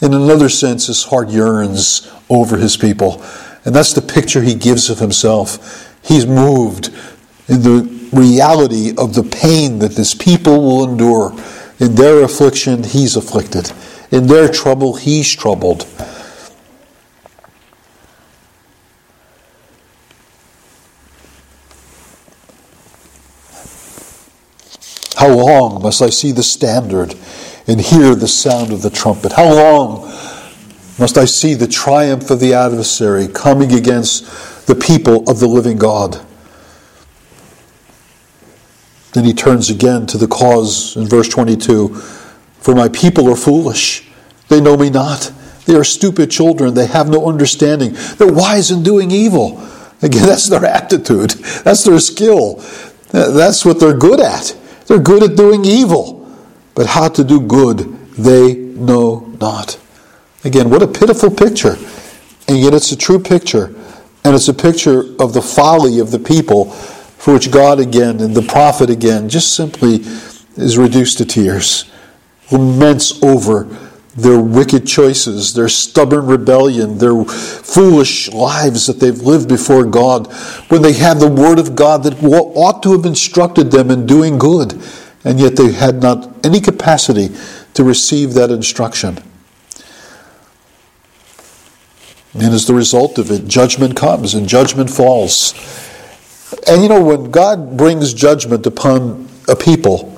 In 0.00 0.12
another 0.12 0.48
sense 0.48 0.88
his 0.88 1.04
heart 1.04 1.28
yearns 1.28 2.10
over 2.28 2.56
his 2.56 2.76
people. 2.76 3.22
And 3.64 3.74
that's 3.74 3.92
the 3.92 4.02
picture 4.02 4.42
he 4.42 4.54
gives 4.54 4.90
of 4.90 4.98
himself. 4.98 5.96
He's 6.04 6.26
moved 6.26 6.88
in 7.48 7.62
the 7.62 8.08
reality 8.12 8.92
of 8.98 9.14
the 9.14 9.22
pain 9.22 9.78
that 9.78 9.92
this 9.92 10.14
people 10.14 10.60
will 10.60 10.90
endure 10.90 11.32
in 11.82 11.96
their 11.96 12.22
affliction, 12.22 12.84
he's 12.84 13.16
afflicted. 13.16 13.72
In 14.12 14.28
their 14.28 14.48
trouble, 14.48 14.94
he's 14.94 15.34
troubled. 15.34 15.84
How 25.16 25.28
long 25.28 25.82
must 25.82 26.02
I 26.02 26.10
see 26.10 26.30
the 26.30 26.44
standard 26.44 27.16
and 27.66 27.80
hear 27.80 28.14
the 28.14 28.28
sound 28.28 28.72
of 28.72 28.82
the 28.82 28.90
trumpet? 28.90 29.32
How 29.32 29.52
long 29.52 30.02
must 31.00 31.18
I 31.18 31.24
see 31.24 31.54
the 31.54 31.66
triumph 31.66 32.30
of 32.30 32.38
the 32.38 32.54
adversary 32.54 33.26
coming 33.26 33.72
against 33.72 34.66
the 34.68 34.76
people 34.76 35.28
of 35.28 35.40
the 35.40 35.48
living 35.48 35.78
God? 35.78 36.24
Then 39.12 39.24
he 39.24 39.34
turns 39.34 39.70
again 39.70 40.06
to 40.06 40.18
the 40.18 40.26
cause 40.26 40.96
in 40.96 41.06
verse 41.06 41.28
22 41.28 41.94
For 41.94 42.74
my 42.74 42.88
people 42.88 43.30
are 43.30 43.36
foolish, 43.36 44.08
they 44.48 44.60
know 44.60 44.76
me 44.76 44.90
not. 44.90 45.32
They 45.66 45.74
are 45.74 45.84
stupid 45.84 46.30
children, 46.30 46.74
they 46.74 46.86
have 46.86 47.08
no 47.08 47.28
understanding. 47.28 47.94
They're 48.16 48.32
wise 48.32 48.70
in 48.70 48.82
doing 48.82 49.10
evil. 49.10 49.60
Again, 50.00 50.22
that's 50.26 50.48
their 50.48 50.64
aptitude, 50.64 51.30
that's 51.64 51.84
their 51.84 52.00
skill, 52.00 52.56
that's 53.10 53.64
what 53.64 53.78
they're 53.78 53.96
good 53.96 54.20
at. 54.20 54.56
They're 54.86 54.98
good 54.98 55.22
at 55.22 55.36
doing 55.36 55.64
evil. 55.64 56.18
But 56.74 56.86
how 56.86 57.08
to 57.08 57.22
do 57.24 57.40
good, 57.40 57.78
they 58.12 58.54
know 58.54 59.30
not. 59.40 59.78
Again, 60.44 60.70
what 60.70 60.82
a 60.82 60.88
pitiful 60.88 61.30
picture. 61.30 61.76
And 62.48 62.58
yet 62.58 62.74
it's 62.74 62.92
a 62.92 62.96
true 62.96 63.18
picture. 63.18 63.74
And 64.24 64.34
it's 64.34 64.48
a 64.48 64.54
picture 64.54 65.00
of 65.20 65.34
the 65.34 65.42
folly 65.42 65.98
of 65.98 66.10
the 66.10 66.18
people 66.18 66.74
for 67.22 67.34
which 67.34 67.52
God 67.52 67.78
again 67.78 68.18
and 68.18 68.34
the 68.34 68.42
prophet 68.42 68.90
again 68.90 69.28
just 69.28 69.54
simply 69.54 70.00
is 70.56 70.76
reduced 70.76 71.18
to 71.18 71.24
tears, 71.24 71.88
laments 72.50 73.22
over 73.22 73.68
their 74.16 74.40
wicked 74.40 74.88
choices, 74.88 75.54
their 75.54 75.68
stubborn 75.68 76.26
rebellion, 76.26 76.98
their 76.98 77.24
foolish 77.24 78.28
lives 78.32 78.88
that 78.88 78.98
they've 78.98 79.20
lived 79.20 79.48
before 79.48 79.84
God, 79.84 80.32
when 80.66 80.82
they 80.82 80.94
had 80.94 81.20
the 81.20 81.30
Word 81.30 81.60
of 81.60 81.76
God 81.76 82.02
that 82.02 82.20
ought 82.24 82.82
to 82.82 82.90
have 82.90 83.06
instructed 83.06 83.70
them 83.70 83.92
in 83.92 84.04
doing 84.04 84.36
good, 84.36 84.72
and 85.22 85.38
yet 85.38 85.54
they 85.54 85.70
had 85.70 86.02
not 86.02 86.44
any 86.44 86.60
capacity 86.60 87.28
to 87.74 87.84
receive 87.84 88.34
that 88.34 88.50
instruction. 88.50 89.18
And 92.34 92.52
as 92.52 92.66
the 92.66 92.74
result 92.74 93.16
of 93.16 93.30
it, 93.30 93.46
judgment 93.46 93.96
comes 93.96 94.34
and 94.34 94.48
judgment 94.48 94.90
falls. 94.90 95.54
And 96.68 96.82
you 96.82 96.88
know, 96.88 97.02
when 97.02 97.30
God 97.30 97.76
brings 97.76 98.12
judgment 98.12 98.66
upon 98.66 99.28
a 99.48 99.56
people, 99.56 100.16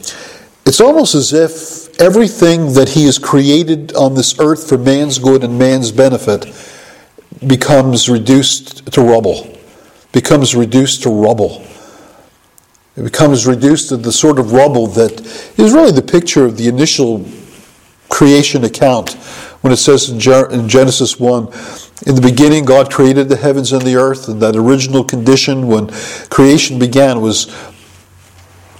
it's 0.66 0.80
almost 0.80 1.14
as 1.14 1.32
if 1.32 2.00
everything 2.00 2.74
that 2.74 2.90
He 2.90 3.04
has 3.04 3.18
created 3.18 3.94
on 3.94 4.14
this 4.14 4.38
earth 4.40 4.68
for 4.68 4.78
man's 4.78 5.18
good 5.18 5.44
and 5.44 5.58
man's 5.58 5.92
benefit 5.92 6.46
becomes 7.46 8.08
reduced 8.08 8.92
to 8.92 9.02
rubble, 9.02 9.58
becomes 10.12 10.54
reduced 10.54 11.02
to 11.02 11.10
rubble. 11.10 11.64
It 12.96 13.02
becomes 13.02 13.46
reduced 13.46 13.88
to 13.88 13.96
the 13.96 14.12
sort 14.12 14.38
of 14.38 14.52
rubble 14.52 14.86
that 14.88 15.20
is 15.58 15.72
really 15.72 15.92
the 15.92 16.02
picture 16.02 16.44
of 16.44 16.56
the 16.56 16.68
initial 16.68 17.24
creation 18.08 18.64
account 18.64 19.14
when 19.62 19.72
it 19.72 19.76
says 19.76 20.08
in 20.08 20.20
Genesis 20.68 21.18
1 21.18 21.48
in 22.06 22.14
the 22.14 22.20
beginning, 22.20 22.66
God 22.66 22.92
created 22.92 23.30
the 23.30 23.36
heavens 23.36 23.72
and 23.72 23.80
the 23.80 23.96
earth, 23.96 24.28
and 24.28 24.40
that 24.42 24.56
original 24.56 25.04
condition 25.04 25.66
when 25.68 25.88
creation 26.28 26.78
began 26.78 27.22
was 27.22 27.46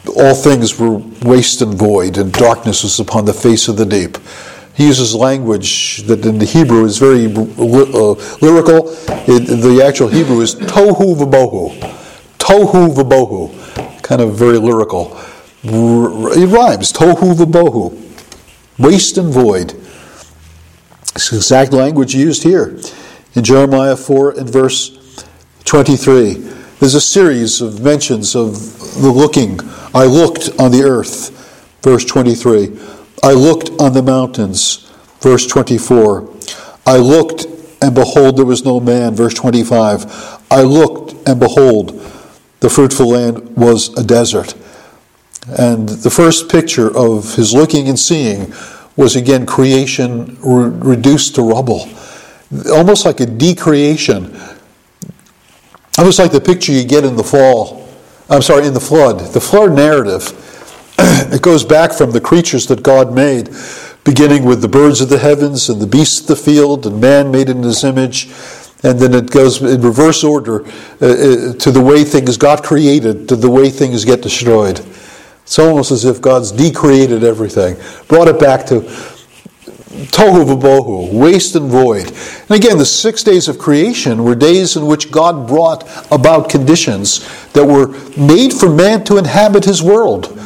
all 0.07 0.35
things 0.35 0.79
were 0.79 0.99
waste 1.23 1.63
and 1.63 1.75
void, 1.75 2.19
and 2.19 2.31
darkness 2.33 2.83
was 2.83 3.01
upon 3.01 3.25
the 3.25 3.33
face 3.33 3.67
of 3.69 3.79
the 3.79 3.87
deep. 3.87 4.19
He 4.75 4.87
uses 4.87 5.15
language 5.15 6.03
that 6.03 6.27
in 6.27 6.39
the 6.39 6.45
Hebrew 6.45 6.85
is 6.85 6.99
very 6.99 7.25
uh, 7.27 8.15
lyrical. 8.43 8.91
It, 9.27 9.47
the 9.47 9.83
actual 9.87 10.09
Hebrew 10.09 10.41
is 10.41 10.57
tohu 10.57 11.17
vabohu. 11.17 11.79
Tohu 12.39 12.95
vabohu. 12.95 14.03
Kind 14.03 14.21
of 14.21 14.37
very 14.37 14.59
lyrical. 14.59 15.17
It 15.63 16.49
rhymes. 16.49 16.93
Tohu 16.93 17.35
vabohu. 17.35 17.99
Waste 18.79 19.17
and 19.17 19.33
void. 19.33 19.73
It's 21.15 21.31
the 21.31 21.37
exact 21.37 21.73
language 21.73 22.15
used 22.15 22.43
here 22.43 22.77
in 23.35 23.43
Jeremiah 23.43 23.97
4 23.97 24.39
and 24.39 24.49
verse 24.49 25.27
23. 25.65 26.35
There's 26.79 26.95
a 26.95 27.01
series 27.01 27.61
of 27.61 27.83
mentions 27.83 28.37
of 28.37 28.55
the 29.01 29.11
looking. 29.11 29.59
I 29.95 30.05
looked 30.05 30.51
on 30.59 30.71
the 30.71 30.83
earth, 30.83 31.31
verse 31.83 32.05
23. 32.05 32.79
I 33.23 33.33
looked 33.33 33.71
on 33.81 33.93
the 33.93 34.03
mountains, 34.03 34.91
verse 35.21 35.47
24. 35.47 36.31
I 36.87 36.99
looked 36.99 37.47
and 37.83 37.95
behold, 37.95 38.39
there 38.39 38.47
was 38.47 38.65
no 38.65 38.81
man, 38.81 39.15
verse 39.15 39.35
25. 39.35 40.47
I 40.51 40.63
looked 40.63 41.29
and 41.29 41.39
behold, 41.39 41.91
the 42.61 42.71
fruitful 42.71 43.11
land 43.11 43.57
was 43.57 43.97
a 43.99 44.05
desert. 44.05 44.55
And 45.59 45.89
the 45.89 46.11
first 46.11 46.49
picture 46.49 46.97
of 46.97 47.35
his 47.35 47.53
looking 47.53 47.89
and 47.89 47.99
seeing 47.99 48.55
was 48.97 49.17
again 49.17 49.45
creation 49.45 50.39
re- 50.41 50.71
reduced 50.71 51.35
to 51.35 51.43
rubble 51.43 51.89
almost 52.71 53.05
like 53.05 53.21
a 53.21 53.27
decreation, 53.27 54.37
almost 55.99 56.19
like 56.19 56.33
the 56.33 56.41
picture 56.41 56.73
you 56.73 56.85
get 56.85 57.05
in 57.05 57.17
the 57.17 57.25
fall. 57.25 57.89
I'm 58.31 58.43
sorry, 58.43 58.67
in 58.67 58.75
the 58.75 58.81
flood. 58.81 59.21
The 59.21 59.41
flood 59.41 59.73
narrative, 59.73 60.29
it 60.99 61.43
goes 61.43 61.65
back 61.65 61.93
from 61.93 62.11
the 62.11 62.21
creatures 62.21 62.67
that 62.69 62.83
God 62.83 63.13
made 63.13 63.51
beginning 64.05 64.45
with 64.45 64.61
the 64.61 64.69
birds 64.69 65.01
of 65.01 65.09
the 65.09 65.19
heavens 65.19 65.69
and 65.69 65.81
the 65.81 65.87
beasts 65.87 66.21
of 66.21 66.27
the 66.27 66.37
field 66.37 66.87
and 66.87 67.01
man 67.01 67.31
made 67.31 67.49
in 67.49 67.63
his 67.63 67.85
image. 67.85 68.29
And 68.83 68.99
then 68.99 69.15
it 69.15 69.31
goes 69.31 69.63
in 69.63 69.81
reverse 69.81 70.23
order 70.23 70.65
uh, 70.67 70.69
uh, 70.69 71.53
to 71.55 71.71
the 71.71 71.81
way 71.83 72.05
things 72.05 72.37
got 72.37 72.63
created, 72.63 73.29
to 73.31 73.37
the 73.37 73.51
way 73.51 73.71
things 73.71 74.05
get 74.05 74.21
destroyed. 74.21 74.85
It's 75.43 75.59
almost 75.59 75.91
as 75.91 76.05
if 76.05 76.21
God's 76.21 76.53
decreated 76.53 77.25
everything, 77.25 77.77
brought 78.09 78.29
it 78.29 78.39
back 78.39 78.67
to 78.67 78.83
tohu 80.11 80.45
vabohu, 80.45 81.13
waste 81.13 81.55
and 81.57 81.71
void. 81.71 82.09
And 82.49 82.51
again, 82.51 82.79
the 82.79 82.87
six 82.87 83.23
days 83.23 83.49
of 83.49 83.59
creation 83.59 84.25
were 84.25 84.35
days 84.35 84.77
in 84.77 84.87
which 84.87 85.11
God 85.11 85.47
brought 85.47 85.85
about 86.13 86.49
conditions 86.49 87.21
that 87.53 87.65
were 87.65 87.89
made 88.19 88.53
for 88.53 88.69
man 88.69 89.05
to 89.05 89.19
inhabit 89.19 89.65
his 89.65 89.83
world 89.83 90.39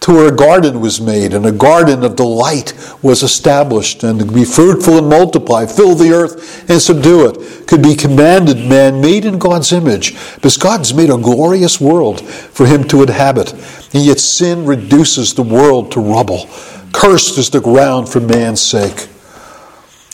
to 0.00 0.14
where 0.14 0.32
a 0.32 0.36
garden 0.36 0.80
was 0.80 1.00
made 1.00 1.34
and 1.34 1.44
a 1.44 1.52
garden 1.52 2.02
of 2.04 2.16
delight 2.16 2.72
was 3.02 3.22
established 3.22 4.02
and 4.02 4.18
to 4.18 4.24
be 4.24 4.44
fruitful 4.44 4.96
and 4.96 5.08
multiply, 5.08 5.66
fill 5.66 5.94
the 5.94 6.10
earth 6.10 6.68
and 6.70 6.80
subdue 6.80 7.28
it, 7.28 7.66
could 7.66 7.82
be 7.82 7.94
commanded 7.94 8.56
man 8.66 9.00
made 9.00 9.26
in 9.26 9.38
God's 9.38 9.72
image 9.72 10.14
because 10.36 10.56
God's 10.56 10.94
made 10.94 11.10
a 11.10 11.18
glorious 11.18 11.80
world 11.80 12.26
for 12.26 12.66
him 12.66 12.84
to 12.88 13.02
inhabit. 13.02 13.52
And 13.92 14.04
yet 14.04 14.20
sin 14.20 14.64
reduces 14.64 15.34
the 15.34 15.42
world 15.42 15.92
to 15.92 16.00
rubble. 16.00 16.48
Cursed 16.92 17.36
is 17.36 17.50
the 17.50 17.60
ground 17.60 18.08
for 18.08 18.20
man's 18.20 18.62
sake. 18.62 19.08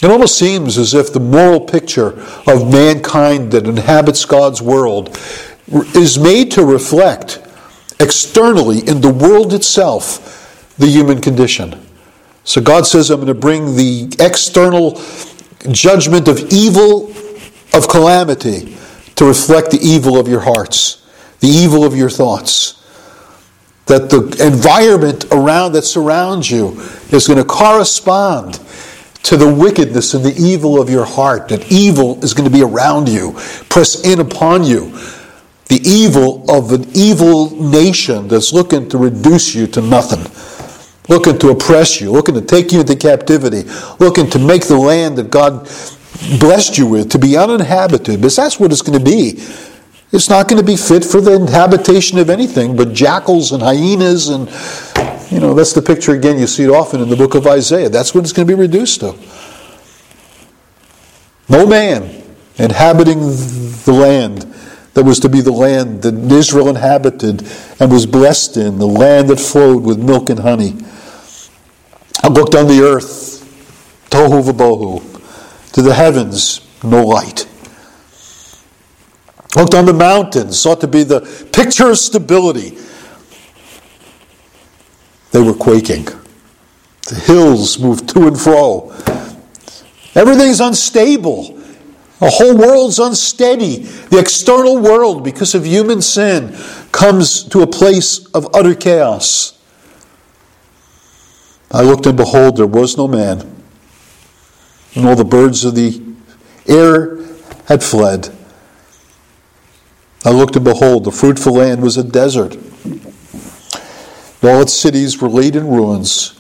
It 0.03 0.11
almost 0.11 0.37
seems 0.37 0.77
as 0.79 0.95
if 0.95 1.13
the 1.13 1.21
moral 1.21 1.61
picture 1.61 2.21
of 2.47 2.71
mankind 2.71 3.53
that 3.53 3.67
inhabits 3.67 4.25
God's 4.25 4.61
world 4.61 5.17
is 5.95 6.19
made 6.19 6.51
to 6.53 6.65
reflect 6.65 7.46
externally 8.01 8.81
in 8.81 9.01
the 9.01 9.13
world 9.13 9.53
itself 9.55 10.75
the 10.79 10.87
human 10.87 11.21
condition. 11.21 11.81
So 12.45 12.61
God 12.61 12.87
says, 12.87 13.11
I'm 13.11 13.17
going 13.17 13.29
to 13.29 13.35
bring 13.35 13.77
the 13.77 14.15
external 14.21 15.01
judgment 15.73 16.29
of 16.29 16.39
evil, 16.53 17.11
of 17.75 17.89
calamity, 17.89 18.77
to 19.17 19.25
reflect 19.25 19.71
the 19.71 19.81
evil 19.81 20.19
of 20.19 20.29
your 20.29 20.41
hearts, 20.41 21.05
the 21.41 21.49
evil 21.49 21.85
of 21.85 21.97
your 21.97 22.11
thoughts. 22.11 22.75
That 23.87 24.11
the 24.11 24.45
environment 24.45 25.27
around 25.33 25.73
that 25.73 25.83
surrounds 25.83 26.51
you 26.51 26.81
is 27.11 27.27
going 27.27 27.39
to 27.39 27.45
correspond 27.45 28.61
to 29.23 29.37
the 29.37 29.53
wickedness 29.53 30.15
and 30.15 30.25
the 30.25 30.35
evil 30.37 30.81
of 30.81 30.91
your 30.91 31.05
heart. 31.05 31.49
That 31.49 31.71
evil 31.71 32.23
is 32.23 32.35
going 32.35 32.49
to 32.49 32.57
be 32.57 32.63
around 32.63 33.09
you, 33.09 33.33
press 33.69 34.05
in 34.05 34.21
upon 34.21 34.65
you 34.65 34.93
the 35.69 35.81
evil 35.85 36.49
of 36.51 36.73
an 36.73 36.87
evil 36.95 37.51
nation 37.61 38.29
that's 38.29 38.53
looking 38.53 38.89
to 38.89 38.99
reduce 38.99 39.55
you 39.55 39.67
to 39.67 39.81
nothing, 39.81 40.25
looking 41.09 41.39
to 41.39 41.51
oppress 41.51 42.01
you, 42.01 42.11
looking 42.11 42.35
to 42.35 42.41
take 42.41 42.73
you 42.73 42.81
into 42.81 42.97
captivity, 42.97 43.65
looking 43.99 44.31
to 44.31 44.39
make 44.39 44.67
the 44.67 44.77
land 44.77 45.19
that 45.19 45.31
God 45.31 45.65
blessed 46.39 46.79
you 46.79 46.87
with 46.87 47.11
to 47.11 47.19
be 47.19 47.37
uninhabited, 47.37 48.21
because 48.21 48.37
that's 48.37 48.61
what 48.61 48.71
it's 48.73 48.83
going 48.83 48.99
to 48.99 49.05
be. 49.05 49.43
It's 50.13 50.31
not 50.31 50.49
going 50.49 50.61
to 50.61 50.67
be 50.67 50.77
fit 50.77 51.05
for 51.05 51.21
the 51.21 51.51
habitation 51.51 52.19
of 52.19 52.31
anything 52.31 52.77
but 52.77 52.93
jackals 52.93 53.53
and 53.53 53.63
hyenas 53.63 54.29
and 54.29 54.49
you 55.31 55.41
know, 55.41 55.55
that's 55.55 55.73
the 55.73 55.83
picture 55.83 56.13
again 56.13 56.39
you 56.39 56.47
see 56.47 56.63
it 56.63 56.71
often 56.71 57.01
in 57.01 57.09
the 57.09 57.17
book 57.17 57.35
of 57.35 57.47
Isaiah. 57.47 57.89
That's 57.89 58.15
what 58.15 58.23
it's 58.23 58.33
going 58.33 58.47
to 58.47 58.57
be 58.57 58.61
reduced 58.61 59.01
to. 59.01 59.15
No 61.49 61.67
man 61.67 62.23
inhabiting 62.57 63.21
the 63.21 63.93
land 63.93 64.56
that 64.97 65.05
was 65.05 65.21
to 65.21 65.29
be 65.29 65.43
the 65.43 65.53
land 65.53 66.01
that 66.01 66.15
Israel 66.33 66.71
inhabited 66.71 67.47
and 67.79 67.93
was 67.93 68.07
blessed 68.07 68.57
in, 68.57 68.79
the 68.79 68.87
land 68.87 69.29
that 69.29 69.39
flowed 69.39 69.85
with 69.85 69.99
milk 69.99 70.31
and 70.31 70.41
honey. 70.41 70.73
I 72.23 72.29
looked 72.29 72.55
on 72.55 72.67
the 72.67 72.81
earth, 72.81 73.45
tohu 74.09 74.43
vabohu, 74.43 75.73
to 75.75 75.83
the 75.83 75.93
heavens, 75.93 76.67
no 76.83 77.05
light. 77.05 77.47
Looked 79.55 79.75
on 79.75 79.85
the 79.85 79.93
mountains, 79.93 80.59
sought 80.59 80.81
to 80.81 80.89
be 80.89 81.03
the 81.03 81.21
picture 81.53 81.91
of 81.91 81.99
stability. 81.99 82.79
They 85.33 85.43
were 85.43 85.53
quaking. 85.53 86.07
The 87.07 87.17
hills 87.17 87.79
moved 87.79 88.09
to 88.15 88.29
and 88.29 88.41
fro. 88.41 88.95
Everything's 90.15 90.61
unstable. 90.61 91.56
The 92.21 92.31
whole 92.31 92.57
world's 92.57 92.99
unsteady. 92.99 93.79
The 93.79 94.19
external 94.19 94.79
world, 94.79 95.23
because 95.23 95.55
of 95.55 95.67
human 95.67 96.01
sin, 96.01 96.57
comes 96.93 97.45
to 97.45 97.63
a 97.63 97.67
place 97.67 98.25
of 98.29 98.49
utter 98.55 98.75
chaos. 98.75 99.59
I 101.71 101.83
looked 101.83 102.07
and 102.07 102.17
behold, 102.17 102.57
there 102.57 102.67
was 102.67 102.97
no 102.97 103.07
man, 103.07 103.41
and 104.95 105.07
all 105.07 105.17
the 105.17 105.25
birds 105.25 105.65
of 105.65 105.75
the 105.75 106.01
air 106.67 107.19
had 107.67 107.83
fled. 107.83 108.35
I 110.25 110.31
looked 110.31 110.57
and 110.57 110.65
behold, 110.65 111.05
the 111.05 111.13
fruitful 111.13 111.55
land 111.55 111.83
was 111.83 111.97
a 111.97 112.05
desert. 112.05 112.55
And 112.85 113.15
All 114.43 114.63
its 114.63 114.75
cities 114.75 115.21
were 115.21 115.29
laid 115.29 115.55
in 115.55 115.67
ruins 115.67 116.39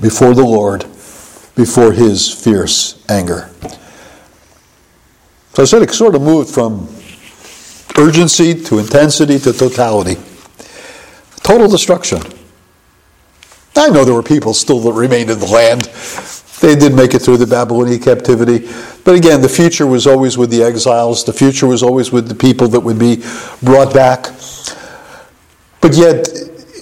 before 0.00 0.34
the 0.34 0.44
Lord, 0.44 0.82
before 1.54 1.92
his 1.92 2.32
fierce 2.32 3.02
anger. 3.08 3.50
So 5.54 5.62
I 5.62 5.66
said 5.66 5.82
it 5.82 5.90
sort 5.90 6.14
of 6.14 6.22
moved 6.22 6.48
from 6.48 6.88
urgency 7.98 8.54
to 8.64 8.78
intensity 8.78 9.38
to 9.40 9.52
totality. 9.52 10.16
Total 11.42 11.68
destruction. 11.68 12.22
I 13.76 13.88
know 13.88 14.04
there 14.04 14.14
were 14.14 14.22
people 14.22 14.54
still 14.54 14.80
that 14.80 14.92
remained 14.92 15.30
in 15.30 15.38
the 15.38 15.46
land. 15.46 15.84
They 16.60 16.76
did 16.76 16.94
make 16.94 17.14
it 17.14 17.20
through 17.20 17.38
the 17.38 17.46
Babylonian 17.46 18.00
captivity. 18.00 18.70
But 19.04 19.16
again, 19.16 19.42
the 19.42 19.48
future 19.48 19.86
was 19.86 20.06
always 20.06 20.38
with 20.38 20.50
the 20.50 20.62
exiles. 20.62 21.24
The 21.24 21.32
future 21.32 21.66
was 21.66 21.82
always 21.82 22.12
with 22.12 22.28
the 22.28 22.34
people 22.34 22.68
that 22.68 22.80
would 22.80 22.98
be 22.98 23.22
brought 23.62 23.92
back. 23.92 24.26
But 25.80 25.94
yet, 25.94 26.28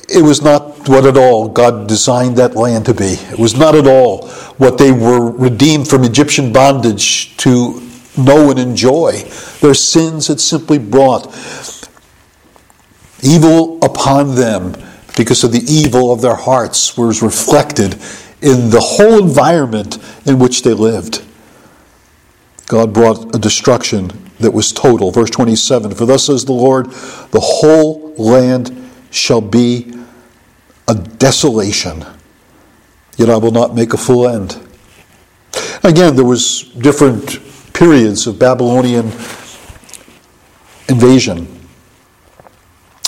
it 0.08 0.22
was 0.22 0.42
not 0.42 0.88
what 0.88 1.06
at 1.06 1.16
all 1.16 1.48
God 1.48 1.88
designed 1.88 2.36
that 2.36 2.54
land 2.54 2.86
to 2.86 2.94
be. 2.94 3.14
It 3.32 3.38
was 3.38 3.56
not 3.56 3.74
at 3.74 3.86
all 3.86 4.28
what 4.58 4.76
they 4.76 4.92
were 4.92 5.30
redeemed 5.30 5.88
from 5.88 6.04
Egyptian 6.04 6.52
bondage 6.52 7.36
to 7.38 7.80
know 8.24 8.50
and 8.50 8.58
enjoy. 8.58 9.22
Their 9.60 9.74
sins 9.74 10.28
had 10.28 10.40
simply 10.40 10.78
brought 10.78 11.26
evil 13.22 13.78
upon 13.84 14.34
them 14.34 14.74
because 15.16 15.44
of 15.44 15.52
the 15.52 15.62
evil 15.70 16.12
of 16.12 16.20
their 16.20 16.34
hearts 16.34 16.96
was 16.96 17.22
reflected 17.22 17.94
in 18.40 18.70
the 18.70 18.80
whole 18.80 19.22
environment 19.22 19.98
in 20.26 20.38
which 20.38 20.62
they 20.62 20.72
lived. 20.72 21.22
God 22.66 22.92
brought 22.92 23.34
a 23.34 23.38
destruction 23.38 24.12
that 24.38 24.52
was 24.52 24.72
total. 24.72 25.10
Verse 25.10 25.30
27 25.30 25.94
For 25.94 26.06
thus 26.06 26.26
says 26.26 26.44
the 26.44 26.52
Lord, 26.52 26.86
the 26.86 27.40
whole 27.40 28.14
land 28.16 28.90
shall 29.10 29.40
be 29.40 29.92
a 30.88 30.94
desolation, 30.94 32.04
yet 33.16 33.28
I 33.28 33.36
will 33.36 33.50
not 33.50 33.74
make 33.74 33.92
a 33.92 33.98
full 33.98 34.28
end. 34.28 34.58
Again, 35.82 36.16
there 36.16 36.24
was 36.24 36.62
different 36.78 37.40
periods 37.80 38.26
of 38.26 38.38
Babylonian 38.38 39.06
invasion. 40.90 41.48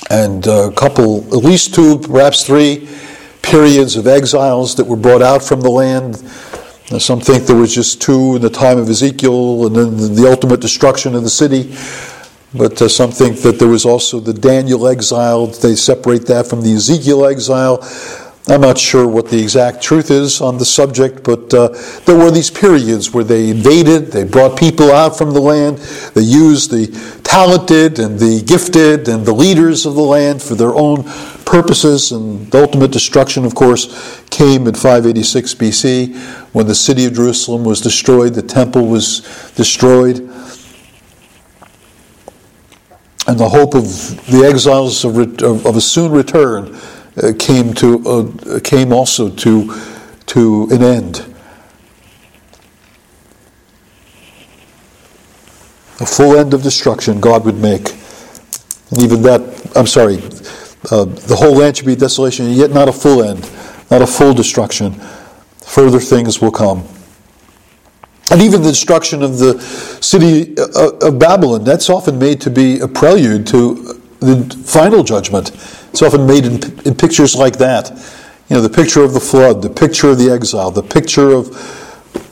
And 0.08 0.46
a 0.46 0.72
couple, 0.72 1.26
at 1.26 1.44
least 1.44 1.74
two, 1.74 1.98
perhaps 1.98 2.46
three 2.46 2.88
periods 3.42 3.96
of 3.96 4.06
exiles 4.06 4.74
that 4.76 4.84
were 4.84 4.96
brought 4.96 5.20
out 5.20 5.42
from 5.42 5.60
the 5.60 5.68
land. 5.68 6.16
Some 6.98 7.20
think 7.20 7.44
there 7.44 7.56
was 7.56 7.74
just 7.74 8.00
two 8.00 8.36
in 8.36 8.40
the 8.40 8.48
time 8.48 8.78
of 8.78 8.88
Ezekiel 8.88 9.66
and 9.66 9.76
then 9.76 10.14
the 10.14 10.26
ultimate 10.26 10.60
destruction 10.60 11.14
of 11.14 11.22
the 11.22 11.28
city. 11.28 11.76
But 12.54 12.80
uh, 12.80 12.88
some 12.88 13.10
think 13.10 13.40
that 13.42 13.58
there 13.58 13.68
was 13.68 13.84
also 13.84 14.20
the 14.20 14.32
Daniel 14.32 14.88
exile. 14.88 15.48
They 15.48 15.74
separate 15.74 16.26
that 16.28 16.46
from 16.46 16.62
the 16.62 16.72
Ezekiel 16.72 17.26
exile. 17.26 17.78
I'm 18.48 18.60
not 18.60 18.76
sure 18.76 19.06
what 19.06 19.28
the 19.28 19.40
exact 19.40 19.82
truth 19.82 20.10
is 20.10 20.40
on 20.40 20.58
the 20.58 20.64
subject, 20.64 21.22
but 21.22 21.54
uh, 21.54 21.68
there 22.06 22.18
were 22.18 22.30
these 22.32 22.50
periods 22.50 23.12
where 23.12 23.22
they 23.22 23.50
invaded, 23.50 24.10
they 24.10 24.24
brought 24.24 24.58
people 24.58 24.90
out 24.90 25.16
from 25.16 25.32
the 25.32 25.40
land, 25.40 25.78
they 26.14 26.22
used 26.22 26.72
the 26.72 26.88
talented 27.22 28.00
and 28.00 28.18
the 28.18 28.42
gifted 28.42 29.08
and 29.08 29.24
the 29.24 29.32
leaders 29.32 29.86
of 29.86 29.94
the 29.94 30.02
land 30.02 30.42
for 30.42 30.56
their 30.56 30.74
own 30.74 31.04
purposes, 31.44 32.10
and 32.10 32.50
the 32.50 32.60
ultimate 32.60 32.90
destruction, 32.90 33.44
of 33.44 33.54
course, 33.54 34.20
came 34.30 34.66
in 34.66 34.74
586 34.74 35.54
BC 35.54 36.16
when 36.52 36.66
the 36.66 36.74
city 36.74 37.04
of 37.04 37.12
Jerusalem 37.12 37.62
was 37.62 37.80
destroyed, 37.80 38.34
the 38.34 38.42
temple 38.42 38.88
was 38.88 39.20
destroyed. 39.54 40.18
And 43.28 43.38
the 43.38 43.48
hope 43.48 43.76
of 43.76 43.84
the 44.26 44.42
exiles 44.44 45.04
of, 45.04 45.16
of 45.44 45.76
a 45.76 45.80
soon 45.80 46.10
return 46.10 46.76
uh, 47.16 47.32
came 47.38 47.74
to 47.74 47.98
uh, 48.08 48.60
came 48.60 48.92
also 48.92 49.28
to 49.28 49.74
to 50.26 50.68
an 50.70 50.82
end. 50.82 51.18
A 56.00 56.06
full 56.06 56.36
end 56.36 56.54
of 56.54 56.62
destruction 56.62 57.20
God 57.20 57.44
would 57.44 57.58
make, 57.58 57.90
and 58.90 59.00
even 59.00 59.22
that 59.22 59.40
I'm 59.76 59.86
sorry, 59.86 60.16
uh, 60.90 61.04
the 61.04 61.36
whole 61.38 61.56
land 61.56 61.76
should 61.76 61.86
be 61.86 61.96
desolation, 61.96 62.50
yet 62.50 62.70
not 62.70 62.88
a 62.88 62.92
full 62.92 63.22
end, 63.22 63.50
not 63.90 64.02
a 64.02 64.06
full 64.06 64.34
destruction. 64.34 65.00
further 65.72 65.98
things 65.98 66.40
will 66.40 66.50
come. 66.50 66.84
And 68.30 68.42
even 68.42 68.62
the 68.62 68.68
destruction 68.68 69.22
of 69.22 69.38
the 69.38 69.58
city 70.00 70.54
uh, 70.58 71.08
of 71.08 71.18
Babylon, 71.18 71.64
that's 71.64 71.88
often 71.88 72.18
made 72.18 72.40
to 72.42 72.50
be 72.50 72.80
a 72.80 72.88
prelude 72.88 73.46
to 73.48 74.01
the 74.22 74.64
final 74.64 75.02
judgment. 75.02 75.50
It's 75.90 76.02
often 76.02 76.26
made 76.26 76.44
in, 76.44 76.62
in 76.86 76.94
pictures 76.94 77.34
like 77.34 77.58
that. 77.58 77.90
You 78.48 78.56
know, 78.56 78.62
the 78.62 78.70
picture 78.70 79.02
of 79.02 79.14
the 79.14 79.20
flood, 79.20 79.62
the 79.62 79.70
picture 79.70 80.10
of 80.10 80.18
the 80.18 80.30
exile, 80.30 80.70
the 80.70 80.82
picture 80.82 81.30
of 81.30 81.50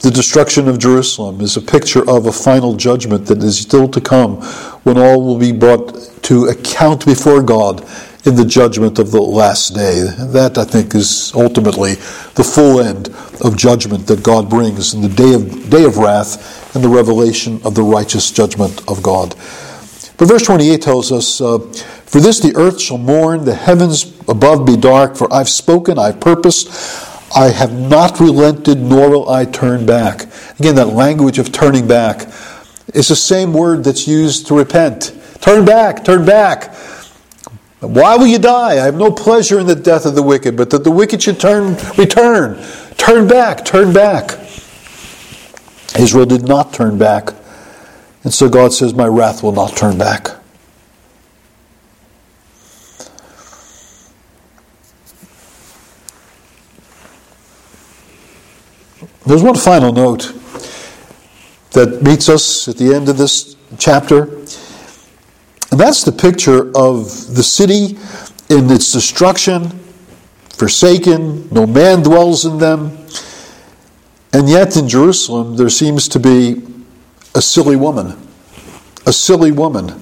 the 0.01 0.11
destruction 0.11 0.67
of 0.67 0.79
Jerusalem 0.79 1.41
is 1.41 1.57
a 1.57 1.61
picture 1.61 2.07
of 2.09 2.25
a 2.25 2.31
final 2.31 2.75
judgment 2.75 3.25
that 3.27 3.43
is 3.43 3.59
still 3.59 3.87
to 3.89 4.01
come 4.01 4.41
when 4.83 4.97
all 4.97 5.23
will 5.23 5.37
be 5.37 5.51
brought 5.51 6.23
to 6.23 6.45
account 6.45 7.05
before 7.05 7.41
God 7.41 7.85
in 8.25 8.35
the 8.35 8.45
judgment 8.45 8.99
of 8.99 9.11
the 9.11 9.21
last 9.21 9.73
day. 9.73 10.01
That, 10.19 10.57
I 10.57 10.65
think, 10.65 10.93
is 10.93 11.31
ultimately 11.33 11.95
the 12.35 12.43
full 12.43 12.79
end 12.79 13.09
of 13.43 13.57
judgment 13.57 14.07
that 14.07 14.23
God 14.23 14.49
brings 14.49 14.93
in 14.93 15.01
the 15.01 15.09
day 15.09 15.33
of, 15.33 15.69
day 15.69 15.83
of 15.85 15.97
wrath 15.97 16.75
and 16.75 16.83
the 16.83 16.89
revelation 16.89 17.59
of 17.63 17.75
the 17.75 17.83
righteous 17.83 18.31
judgment 18.31 18.81
of 18.87 19.01
God. 19.01 19.35
But 20.21 20.27
verse 20.27 20.43
28 20.43 20.83
tells 20.83 21.11
us, 21.11 21.41
uh, 21.41 21.57
For 21.57 22.19
this 22.19 22.39
the 22.39 22.55
earth 22.55 22.79
shall 22.79 22.99
mourn, 22.99 23.43
the 23.43 23.55
heavens 23.55 24.15
above 24.27 24.67
be 24.67 24.77
dark, 24.77 25.15
for 25.15 25.27
I've 25.33 25.49
spoken, 25.49 25.97
I've 25.97 26.19
purposed, 26.19 26.69
I 27.35 27.49
have 27.49 27.73
not 27.73 28.19
relented, 28.19 28.77
nor 28.77 29.09
will 29.09 29.29
I 29.31 29.45
turn 29.45 29.83
back. 29.83 30.27
Again, 30.59 30.75
that 30.75 30.89
language 30.89 31.39
of 31.39 31.51
turning 31.51 31.87
back 31.87 32.31
is 32.93 33.07
the 33.07 33.15
same 33.15 33.51
word 33.51 33.83
that's 33.83 34.07
used 34.07 34.45
to 34.45 34.55
repent. 34.55 35.19
Turn 35.41 35.65
back, 35.65 36.05
turn 36.05 36.23
back. 36.23 36.75
Why 37.79 38.15
will 38.15 38.27
you 38.27 38.37
die? 38.37 38.73
I 38.73 38.85
have 38.85 38.97
no 38.97 39.09
pleasure 39.11 39.59
in 39.59 39.65
the 39.65 39.73
death 39.73 40.05
of 40.05 40.13
the 40.13 40.21
wicked, 40.21 40.55
but 40.55 40.69
that 40.69 40.83
the 40.83 40.91
wicked 40.91 41.23
should 41.23 41.39
turn, 41.39 41.77
return. 41.97 42.63
Turn 42.95 43.27
back, 43.27 43.65
turn 43.65 43.91
back. 43.91 44.33
Israel 45.97 46.27
did 46.27 46.47
not 46.47 46.73
turn 46.73 46.99
back. 46.99 47.33
And 48.23 48.33
so 48.33 48.49
God 48.49 48.73
says, 48.73 48.93
My 48.93 49.07
wrath 49.07 49.41
will 49.41 49.51
not 49.51 49.75
turn 49.75 49.97
back. 49.97 50.27
There's 59.25 59.43
one 59.43 59.55
final 59.55 59.93
note 59.93 60.33
that 61.71 62.01
meets 62.01 62.27
us 62.27 62.67
at 62.67 62.77
the 62.77 62.93
end 62.93 63.07
of 63.07 63.17
this 63.17 63.55
chapter. 63.77 64.23
And 65.71 65.79
that's 65.79 66.03
the 66.03 66.11
picture 66.11 66.67
of 66.75 67.05
the 67.33 67.43
city 67.43 67.97
in 68.49 68.69
its 68.69 68.91
destruction, 68.91 69.69
forsaken, 70.57 71.47
no 71.49 71.65
man 71.65 72.01
dwells 72.01 72.45
in 72.45 72.57
them. 72.57 72.97
And 74.33 74.49
yet 74.49 74.75
in 74.75 74.89
Jerusalem, 74.89 75.55
there 75.55 75.69
seems 75.69 76.09
to 76.09 76.19
be 76.19 76.61
a 77.35 77.41
silly 77.41 77.75
woman. 77.75 78.17
A 79.05 79.13
silly 79.13 79.51
woman. 79.51 80.01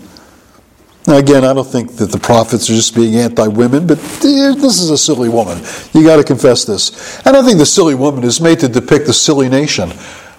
Now, 1.07 1.17
again, 1.17 1.43
I 1.43 1.53
don't 1.53 1.67
think 1.67 1.95
that 1.97 2.11
the 2.11 2.19
prophets 2.19 2.69
are 2.69 2.73
just 2.73 2.93
being 2.93 3.15
anti 3.15 3.47
women, 3.47 3.87
but 3.87 3.97
this 4.21 4.79
is 4.79 4.89
a 4.89 4.97
silly 4.97 5.29
woman. 5.29 5.57
You 5.93 6.03
got 6.03 6.17
to 6.17 6.23
confess 6.23 6.65
this. 6.65 7.25
And 7.25 7.35
I 7.35 7.41
think 7.41 7.57
the 7.57 7.65
silly 7.65 7.95
woman 7.95 8.23
is 8.23 8.41
made 8.41 8.59
to 8.59 8.67
depict 8.67 9.07
the 9.07 9.13
silly 9.13 9.49
nation, 9.49 9.89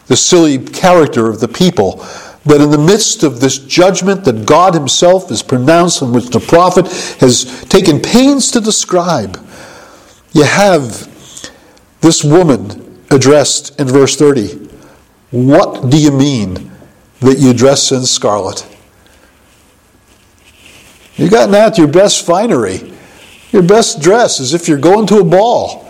the 0.07 0.17
silly 0.17 0.59
character 0.59 1.29
of 1.29 1.41
the 1.41 1.49
people 1.49 2.05
that 2.45 2.61
in 2.61 2.71
the 2.71 2.79
midst 2.79 3.23
of 3.23 3.41
this 3.41 3.59
judgment 3.59 4.25
that 4.25 4.47
God 4.47 4.75
Himself 4.75 5.29
has 5.29 5.43
pronounced 5.43 6.03
and 6.03 6.15
which 6.15 6.29
the 6.29 6.41
prophet 6.41 6.87
has 7.21 7.65
taken 7.65 8.01
pains 8.01 8.51
to 8.53 8.61
describe, 8.61 9.45
you 10.33 10.45
have 10.45 11.09
this 12.01 12.25
woman 12.25 13.03
addressed 13.11 13.79
in 13.81 13.89
verse 13.89 14.17
30. 14.17 14.69
What 15.33 15.91
do 15.91 15.99
you 15.99 16.13
mean 16.13 16.70
that 17.21 17.39
you 17.39 17.53
dress 17.53 17.93
in 17.93 18.05
scarlet? 18.05 18.67
You've 21.17 21.31
gotten 21.31 21.55
out 21.55 21.77
your 21.77 21.89
best 21.89 22.25
finery, 22.25 22.93
your 23.53 23.63
best 23.63 24.01
dress, 24.01 24.41
as 24.41 24.55
if 24.55 24.69
you're 24.69 24.79
going 24.79 25.07
to 25.09 25.19
a 25.19 25.25
ball. 25.25 25.87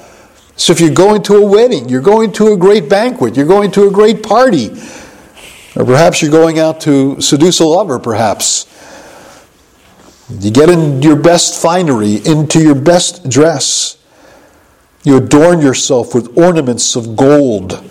So 0.56 0.72
if 0.72 0.80
you're 0.80 0.90
going 0.90 1.22
to 1.22 1.36
a 1.36 1.46
wedding, 1.46 1.88
you're 1.88 2.00
going 2.00 2.32
to 2.32 2.52
a 2.52 2.56
great 2.56 2.88
banquet, 2.88 3.36
you're 3.36 3.46
going 3.46 3.70
to 3.72 3.86
a 3.86 3.90
great 3.90 4.22
party. 4.22 4.70
Or 5.76 5.84
perhaps 5.84 6.20
you're 6.20 6.30
going 6.30 6.58
out 6.58 6.80
to 6.82 7.20
seduce 7.20 7.60
a 7.60 7.64
lover, 7.64 7.98
perhaps. 7.98 8.66
You 10.28 10.50
get 10.50 10.68
in 10.68 11.00
your 11.02 11.16
best 11.16 11.60
finery, 11.60 12.16
into 12.26 12.60
your 12.60 12.74
best 12.74 13.28
dress. 13.28 13.96
You 15.02 15.16
adorn 15.16 15.60
yourself 15.60 16.14
with 16.14 16.36
ornaments 16.36 16.94
of 16.96 17.16
gold. 17.16 17.89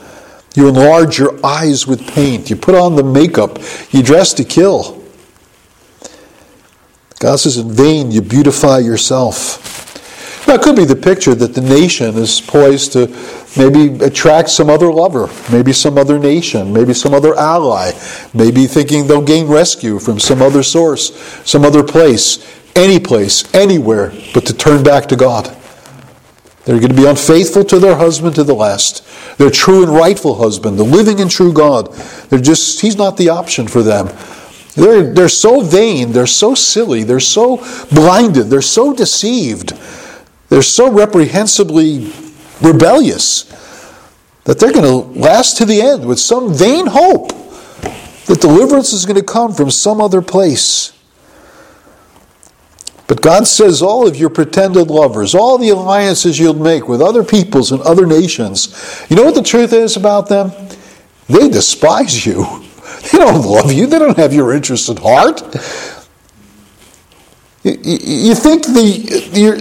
You 0.60 0.68
enlarge 0.68 1.18
your 1.18 1.40
eyes 1.42 1.88
with 1.88 2.06
paint. 2.06 2.50
You 2.50 2.58
put 2.58 2.76
on 2.76 2.98
the 2.98 3.04
makeup. 3.04 3.60
You 3.92 4.04
dress 4.04 4.34
to 4.34 4.44
kill. 4.44 5.02
God 7.18 7.38
says, 7.38 7.58
in 7.58 7.72
vain 7.72 8.12
you 8.12 8.22
beautify 8.22 8.80
yourself. 8.80 10.46
Now, 10.46 10.56
it 10.56 10.62
could 10.62 10.76
be 10.76 10.84
the 10.84 10.98
picture 10.98 11.34
that 11.34 11.54
the 11.54 11.62
nation 11.62 12.18
is 12.18 12.42
poised 12.42 12.92
to 12.92 13.08
maybe 13.58 14.04
attract 14.04 14.50
some 14.50 14.70
other 14.70 14.92
lover, 14.92 15.30
maybe 15.50 15.72
some 15.72 15.98
other 15.98 16.20
nation, 16.20 16.74
maybe 16.74 16.94
some 16.94 17.14
other 17.14 17.36
ally, 17.38 17.94
maybe 18.34 18.68
thinking 18.68 19.08
they'll 19.08 19.22
gain 19.22 19.48
rescue 19.48 19.98
from 19.98 20.20
some 20.20 20.42
other 20.42 20.62
source, 20.62 21.16
some 21.50 21.64
other 21.64 21.84
place, 21.84 22.46
any 22.76 23.00
place, 23.00 23.54
anywhere, 23.56 24.12
but 24.34 24.46
to 24.48 24.54
turn 24.54 24.84
back 24.84 25.06
to 25.06 25.16
God. 25.16 25.56
They're 26.66 26.80
going 26.80 26.96
to 26.96 27.02
be 27.02 27.08
unfaithful 27.08 27.64
to 27.66 27.80
their 27.80 27.96
husband 27.96 28.36
to 28.36 28.44
the 28.44 28.54
last. 28.54 29.06
Their 29.38 29.50
true 29.50 29.84
and 29.84 29.92
rightful 29.92 30.36
husband, 30.36 30.78
the 30.78 30.84
living 30.84 31.20
and 31.20 31.32
true 31.32 31.54
God. 31.54 31.94
They're 32.30 32.40
just, 32.40 32.82
he's 32.82 32.96
not 32.96 33.18
the 33.18 33.30
option 33.30 33.68
for 33.68 33.82
them. 33.82 34.08
They're, 34.76 35.14
they're 35.14 35.30
so 35.30 35.62
vain, 35.62 36.12
they're 36.12 36.28
so 36.28 36.54
silly, 36.54 37.04
they're 37.04 37.20
so 37.20 37.58
blinded, 37.92 38.50
they're 38.50 38.62
so 38.62 38.94
deceived 38.94 39.74
they're 40.50 40.64
so 40.64 40.92
reprehensibly 40.92 42.12
rebellious 42.62 43.44
that 44.44 44.60
they're 44.60 44.74
going 44.74 44.84
to 44.84 45.20
last 45.20 45.58
to 45.58 45.66
the 45.66 45.80
end 45.80 46.06
with 46.06 46.20
some 46.20 46.54
vain 46.54 46.88
hope 46.88 47.30
that 48.26 48.40
deliverance 48.42 48.92
is 48.92 49.06
going 49.06 49.20
to 49.20 49.26
come 49.26 49.54
from 49.54 49.70
some 49.70 50.02
other 50.02 50.22
place. 50.22 50.92
But 53.10 53.22
God 53.24 53.48
says 53.48 53.82
all 53.82 54.08
of 54.08 54.16
your 54.16 54.30
pretended 54.30 54.92
lovers, 54.92 55.34
all 55.34 55.58
the 55.58 55.70
alliances 55.70 56.38
you'll 56.38 56.54
make 56.54 56.88
with 56.88 57.02
other 57.02 57.24
peoples 57.24 57.72
and 57.72 57.82
other 57.82 58.06
nations, 58.06 59.04
you 59.10 59.16
know 59.16 59.24
what 59.24 59.34
the 59.34 59.42
truth 59.42 59.74
is 59.74 59.98
about 59.98 60.30
them? 60.30 60.52
They 61.28 61.50
despise 61.50 62.24
you. 62.26 62.46
They 63.12 63.18
don't 63.18 63.46
love 63.46 63.72
you. 63.72 63.88
They 63.88 63.98
don't 63.98 64.18
have 64.18 64.34
your 64.34 64.54
interests 64.54 64.90
at 64.90 65.00
heart. 65.00 65.42
You 67.64 68.36
think 68.36 68.66
the, 68.66 69.30
the 69.32 69.54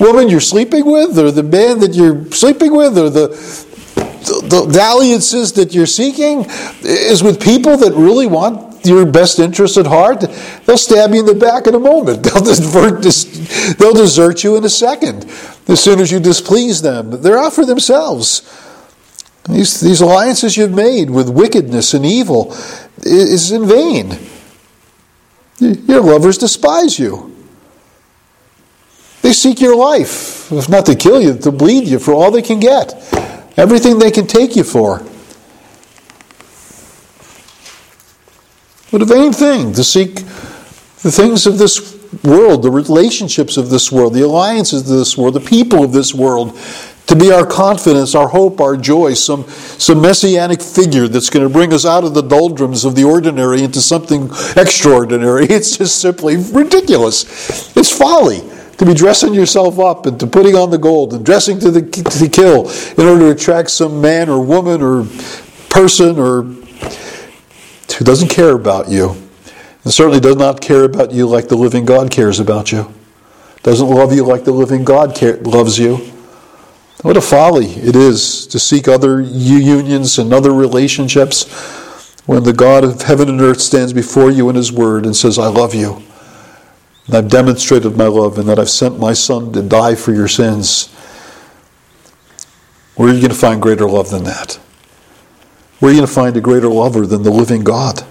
woman 0.00 0.30
you're 0.30 0.40
sleeping 0.40 0.86
with, 0.86 1.18
or 1.18 1.30
the 1.30 1.42
man 1.42 1.78
that 1.80 1.92
you're 1.92 2.24
sleeping 2.32 2.74
with, 2.74 2.96
or 2.96 3.10
the, 3.10 3.28
the, 3.28 4.66
the 4.66 4.80
alliances 4.80 5.52
that 5.52 5.74
you're 5.74 5.84
seeking 5.84 6.46
is 6.80 7.22
with 7.22 7.38
people 7.40 7.76
that 7.76 7.92
really 7.92 8.26
want 8.26 8.71
your 8.84 9.06
best 9.06 9.38
interest 9.38 9.76
at 9.76 9.86
heart? 9.86 10.20
They'll 10.66 10.78
stab 10.78 11.12
you 11.12 11.20
in 11.20 11.26
the 11.26 11.34
back 11.34 11.66
in 11.66 11.74
a 11.74 11.78
moment. 11.78 12.22
They'll 12.24 12.42
desert, 12.42 13.02
they'll 13.78 13.94
desert 13.94 14.44
you 14.44 14.56
in 14.56 14.64
a 14.64 14.68
second 14.68 15.24
as 15.68 15.82
soon 15.82 16.00
as 16.00 16.10
you 16.10 16.20
displease 16.20 16.82
them. 16.82 17.22
They're 17.22 17.38
out 17.38 17.52
for 17.52 17.64
themselves. 17.64 18.42
These, 19.48 19.80
these 19.80 20.00
alliances 20.00 20.56
you've 20.56 20.74
made 20.74 21.10
with 21.10 21.28
wickedness 21.28 21.94
and 21.94 22.06
evil 22.06 22.54
is 22.98 23.50
in 23.50 23.66
vain. 23.66 24.18
Your 25.58 26.00
lovers 26.00 26.38
despise 26.38 26.98
you. 26.98 27.34
They 29.22 29.32
seek 29.32 29.60
your 29.60 29.76
life, 29.76 30.50
if 30.50 30.68
not 30.68 30.86
to 30.86 30.96
kill 30.96 31.20
you, 31.20 31.36
to 31.38 31.52
bleed 31.52 31.86
you 31.86 31.98
for 31.98 32.12
all 32.12 32.30
they 32.30 32.42
can 32.42 32.58
get. 32.58 32.92
Everything 33.56 33.98
they 33.98 34.10
can 34.10 34.26
take 34.26 34.56
you 34.56 34.64
for. 34.64 35.04
What 38.92 39.00
a 39.00 39.06
vain 39.06 39.32
thing 39.32 39.72
to 39.72 39.82
seek 39.82 40.16
the 40.16 41.10
things 41.10 41.46
of 41.46 41.56
this 41.56 41.96
world, 42.22 42.62
the 42.62 42.70
relationships 42.70 43.56
of 43.56 43.70
this 43.70 43.90
world, 43.90 44.12
the 44.12 44.20
alliances 44.20 44.82
of 44.82 44.98
this 44.98 45.16
world, 45.16 45.32
the 45.32 45.40
people 45.40 45.82
of 45.82 45.94
this 45.94 46.14
world, 46.14 46.60
to 47.06 47.16
be 47.16 47.32
our 47.32 47.46
confidence, 47.46 48.14
our 48.14 48.28
hope, 48.28 48.60
our 48.60 48.76
joy, 48.76 49.14
some, 49.14 49.44
some 49.48 50.02
messianic 50.02 50.60
figure 50.60 51.08
that's 51.08 51.30
going 51.30 51.42
to 51.42 51.50
bring 51.50 51.72
us 51.72 51.86
out 51.86 52.04
of 52.04 52.12
the 52.12 52.20
doldrums 52.20 52.84
of 52.84 52.94
the 52.94 53.04
ordinary 53.04 53.62
into 53.62 53.80
something 53.80 54.24
extraordinary. 54.58 55.46
It's 55.50 55.78
just 55.78 55.98
simply 55.98 56.36
ridiculous. 56.36 57.74
It's 57.74 57.96
folly 57.96 58.42
to 58.76 58.84
be 58.84 58.92
dressing 58.92 59.32
yourself 59.32 59.78
up 59.78 60.04
and 60.04 60.20
to 60.20 60.26
putting 60.26 60.54
on 60.54 60.68
the 60.68 60.76
gold 60.76 61.14
and 61.14 61.24
dressing 61.24 61.58
to 61.60 61.70
the, 61.70 61.80
to 61.80 62.18
the 62.18 62.28
kill 62.28 62.68
in 63.02 63.10
order 63.10 63.32
to 63.32 63.40
attract 63.40 63.70
some 63.70 64.02
man 64.02 64.28
or 64.28 64.44
woman 64.44 64.82
or 64.82 65.06
person 65.70 66.18
or 66.18 66.42
who 67.90 68.04
doesn't 68.04 68.28
care 68.28 68.54
about 68.54 68.88
you 68.88 69.16
and 69.84 69.92
certainly 69.92 70.20
does 70.20 70.36
not 70.36 70.60
care 70.60 70.84
about 70.84 71.12
you 71.12 71.26
like 71.26 71.48
the 71.48 71.56
living 71.56 71.84
God 71.84 72.10
cares 72.10 72.40
about 72.40 72.72
you. 72.72 72.92
Doesn't 73.62 73.88
love 73.88 74.12
you 74.12 74.24
like 74.24 74.44
the 74.44 74.52
living 74.52 74.84
God 74.84 75.14
care, 75.14 75.36
loves 75.38 75.78
you. 75.78 75.96
What 77.02 77.16
a 77.16 77.20
folly 77.20 77.66
it 77.66 77.96
is 77.96 78.46
to 78.48 78.58
seek 78.58 78.86
other 78.86 79.20
unions 79.20 80.18
and 80.18 80.32
other 80.32 80.52
relationships 80.52 81.50
when 82.26 82.44
the 82.44 82.52
God 82.52 82.84
of 82.84 83.02
heaven 83.02 83.28
and 83.28 83.40
earth 83.40 83.60
stands 83.60 83.92
before 83.92 84.30
you 84.30 84.48
in 84.48 84.54
His 84.54 84.72
Word 84.72 85.04
and 85.04 85.14
says, 85.14 85.38
I 85.38 85.48
love 85.48 85.74
you. 85.74 86.02
And 87.06 87.16
I've 87.16 87.28
demonstrated 87.28 87.96
my 87.96 88.06
love 88.06 88.38
and 88.38 88.48
that 88.48 88.58
I've 88.60 88.70
sent 88.70 88.98
my 88.98 89.12
Son 89.12 89.52
to 89.52 89.62
die 89.62 89.96
for 89.96 90.12
your 90.12 90.28
sins. 90.28 90.92
Where 92.94 93.08
are 93.08 93.12
you 93.12 93.20
going 93.20 93.32
to 93.32 93.36
find 93.36 93.60
greater 93.60 93.88
love 93.88 94.10
than 94.10 94.24
that? 94.24 94.60
Where 95.82 95.90
are 95.90 95.94
you 95.94 95.98
going 95.98 96.06
to 96.06 96.14
find 96.14 96.36
a 96.36 96.40
greater 96.40 96.68
lover 96.68 97.08
than 97.08 97.24
the 97.24 97.32
living 97.32 97.64
God? 97.64 98.04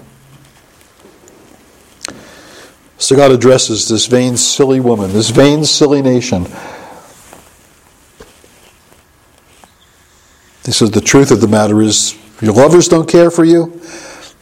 So 2.98 3.16
God 3.16 3.30
addresses 3.30 3.88
this 3.88 4.04
vain, 4.04 4.36
silly 4.36 4.78
woman, 4.78 5.14
this 5.14 5.30
vain, 5.30 5.64
silly 5.64 6.02
nation. 6.02 6.44
He 10.66 10.72
says, 10.72 10.90
The 10.90 11.00
truth 11.00 11.30
of 11.30 11.40
the 11.40 11.48
matter 11.48 11.80
is, 11.80 12.14
your 12.42 12.52
lovers 12.52 12.88
don't 12.88 13.08
care 13.08 13.30
for 13.30 13.42
you, 13.42 13.80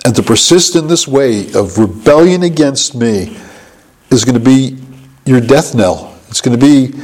and 0.05 0.17
to 0.17 0.25
persist 0.25 0.75
in 0.75 0.89
this 0.89 1.07
way 1.07 1.53
of 1.53 1.79
rebellion 1.79 2.43
against 2.43 2.97
me 2.97 3.39
is 4.11 4.25
going 4.25 4.35
to 4.35 4.41
be 4.41 4.77
your 5.25 5.41
death 5.41 5.73
knell. 5.73 6.19
It's 6.31 6.41
going 6.41 6.59
to 6.59 6.67
be 6.67 6.99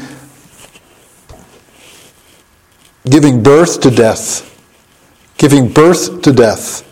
giving 3.08 3.44
birth 3.44 3.80
to 3.82 3.92
death. 3.92 4.55
Giving 5.38 5.72
birth 5.72 6.22
to 6.22 6.32
death. 6.32 6.82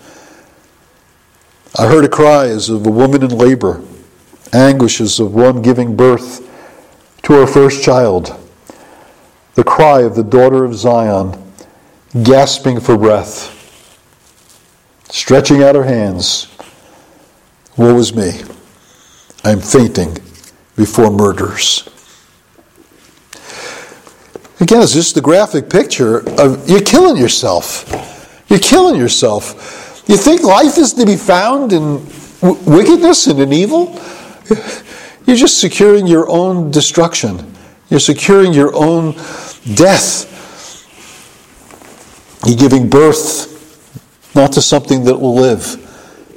I 1.78 1.86
heard 1.86 2.04
a 2.04 2.08
cry 2.08 2.46
as 2.46 2.68
of 2.68 2.86
a 2.86 2.90
woman 2.90 3.22
in 3.22 3.30
labor, 3.30 3.82
anguishes 4.52 5.18
of 5.18 5.34
one 5.34 5.62
giving 5.62 5.96
birth 5.96 6.40
to 7.22 7.32
her 7.32 7.46
first 7.46 7.82
child. 7.82 8.38
The 9.54 9.64
cry 9.64 10.02
of 10.02 10.14
the 10.14 10.22
daughter 10.22 10.64
of 10.64 10.74
Zion, 10.74 11.42
gasping 12.22 12.80
for 12.80 12.98
breath, 12.98 13.50
stretching 15.10 15.62
out 15.62 15.74
her 15.74 15.84
hands. 15.84 16.48
Woe 17.76 17.96
is 17.98 18.14
me. 18.14 18.42
I'm 19.42 19.60
fainting 19.60 20.18
before 20.76 21.10
murders. 21.10 21.88
Again, 24.60 24.82
it's 24.82 24.92
just 24.92 25.14
the 25.14 25.20
graphic 25.20 25.68
picture 25.68 26.18
of 26.40 26.68
you're 26.68 26.80
killing 26.80 27.16
yourself. 27.16 28.12
You're 28.48 28.58
killing 28.58 28.96
yourself. 28.96 30.04
You 30.06 30.16
think 30.16 30.42
life 30.42 30.78
is 30.78 30.92
to 30.94 31.06
be 31.06 31.16
found 31.16 31.72
in 31.72 32.04
w- 32.40 32.60
wickedness 32.70 33.26
and 33.26 33.40
in 33.40 33.52
evil? 33.52 33.98
You're 35.26 35.36
just 35.36 35.60
securing 35.60 36.06
your 36.06 36.28
own 36.28 36.70
destruction. 36.70 37.54
You're 37.88 38.00
securing 38.00 38.52
your 38.52 38.74
own 38.74 39.12
death. 39.74 40.30
You're 42.46 42.58
giving 42.58 42.90
birth 42.90 43.50
not 44.34 44.52
to 44.52 44.62
something 44.62 45.04
that 45.04 45.18
will 45.18 45.34
live. 45.34 45.80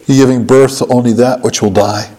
You're 0.08 0.26
giving 0.26 0.46
birth 0.46 0.78
to 0.78 0.88
only 0.88 1.14
that 1.14 1.42
which 1.42 1.62
will 1.62 1.72
die. 1.72 2.14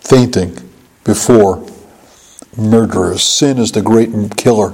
Fainting 0.00 0.56
before 1.02 1.66
murderers. 2.56 3.22
Sin 3.22 3.58
is 3.58 3.72
the 3.72 3.82
great 3.82 4.10
killer, 4.36 4.72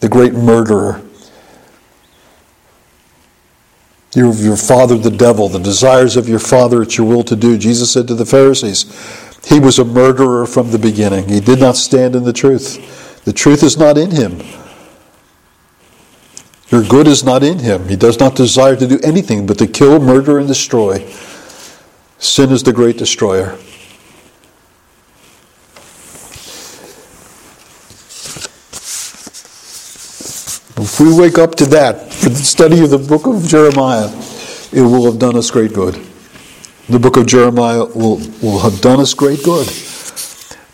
the 0.00 0.08
great 0.08 0.32
murderer. 0.32 1.02
You're 4.14 4.34
your 4.34 4.56
father, 4.56 4.96
the 4.96 5.10
devil, 5.10 5.48
the 5.48 5.60
desires 5.60 6.16
of 6.16 6.28
your 6.28 6.40
father, 6.40 6.82
it's 6.82 6.98
your 6.98 7.06
will 7.06 7.22
to 7.24 7.36
do. 7.36 7.56
Jesus 7.56 7.92
said 7.92 8.08
to 8.08 8.14
the 8.14 8.26
Pharisees, 8.26 8.84
He 9.44 9.60
was 9.60 9.78
a 9.78 9.84
murderer 9.84 10.46
from 10.46 10.72
the 10.72 10.78
beginning. 10.78 11.28
He 11.28 11.40
did 11.40 11.60
not 11.60 11.76
stand 11.76 12.16
in 12.16 12.24
the 12.24 12.32
truth. 12.32 13.24
The 13.24 13.32
truth 13.32 13.62
is 13.62 13.76
not 13.76 13.96
in 13.96 14.10
him. 14.10 14.40
Your 16.70 16.82
good 16.84 17.06
is 17.06 17.22
not 17.22 17.42
in 17.42 17.58
him. 17.58 17.88
He 17.88 17.96
does 17.96 18.18
not 18.18 18.34
desire 18.34 18.76
to 18.76 18.86
do 18.86 18.98
anything 19.02 19.46
but 19.46 19.58
to 19.58 19.66
kill, 19.66 20.00
murder, 20.00 20.38
and 20.38 20.48
destroy. 20.48 21.06
Sin 22.18 22.50
is 22.50 22.62
the 22.62 22.72
great 22.72 22.96
destroyer. 22.96 23.58
If 31.00 31.06
we 31.06 31.18
wake 31.18 31.38
up 31.38 31.54
to 31.54 31.64
that 31.66 32.12
for 32.12 32.28
the 32.28 32.36
study 32.36 32.84
of 32.84 32.90
the 32.90 32.98
book 32.98 33.24
of 33.24 33.42
Jeremiah, 33.48 34.08
it 34.70 34.82
will 34.82 35.10
have 35.10 35.18
done 35.18 35.34
us 35.34 35.50
great 35.50 35.72
good. 35.72 35.94
The 36.90 36.98
book 36.98 37.16
of 37.16 37.26
Jeremiah 37.26 37.86
will, 37.86 38.18
will 38.42 38.58
have 38.58 38.82
done 38.82 39.00
us 39.00 39.14
great 39.14 39.42
good 39.42 39.66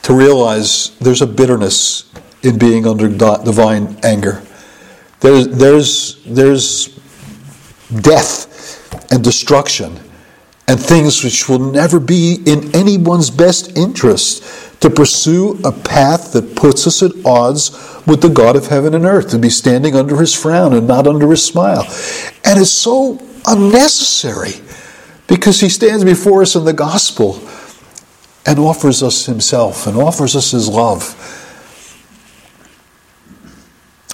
to 0.02 0.12
realize 0.12 0.98
there's 0.98 1.22
a 1.22 1.28
bitterness 1.28 2.12
in 2.42 2.58
being 2.58 2.88
under 2.88 3.08
divine 3.08 4.00
anger. 4.02 4.42
There's, 5.20 5.46
there's, 5.46 6.24
there's 6.24 6.98
death 8.00 9.12
and 9.12 9.22
destruction 9.22 9.96
and 10.66 10.80
things 10.80 11.22
which 11.22 11.48
will 11.48 11.60
never 11.60 12.00
be 12.00 12.42
in 12.46 12.74
anyone's 12.74 13.30
best 13.30 13.78
interest 13.78 14.65
to 14.86 14.94
pursue 14.94 15.58
a 15.64 15.72
path 15.72 16.32
that 16.32 16.54
puts 16.54 16.86
us 16.86 17.02
at 17.02 17.10
odds 17.24 17.70
with 18.06 18.22
the 18.22 18.28
God 18.28 18.54
of 18.54 18.68
heaven 18.68 18.94
and 18.94 19.04
earth, 19.04 19.30
to 19.30 19.38
be 19.38 19.50
standing 19.50 19.96
under 19.96 20.16
his 20.16 20.32
frown 20.32 20.72
and 20.72 20.86
not 20.86 21.08
under 21.08 21.28
his 21.28 21.44
smile. 21.44 21.82
And 22.44 22.60
it's 22.60 22.70
so 22.70 23.20
unnecessary 23.48 24.64
because 25.26 25.60
he 25.60 25.68
stands 25.68 26.04
before 26.04 26.42
us 26.42 26.54
in 26.54 26.64
the 26.64 26.72
gospel 26.72 27.40
and 28.46 28.60
offers 28.60 29.02
us 29.02 29.26
himself 29.26 29.88
and 29.88 29.96
offers 29.96 30.36
us 30.36 30.52
his 30.52 30.68
love. 30.68 31.14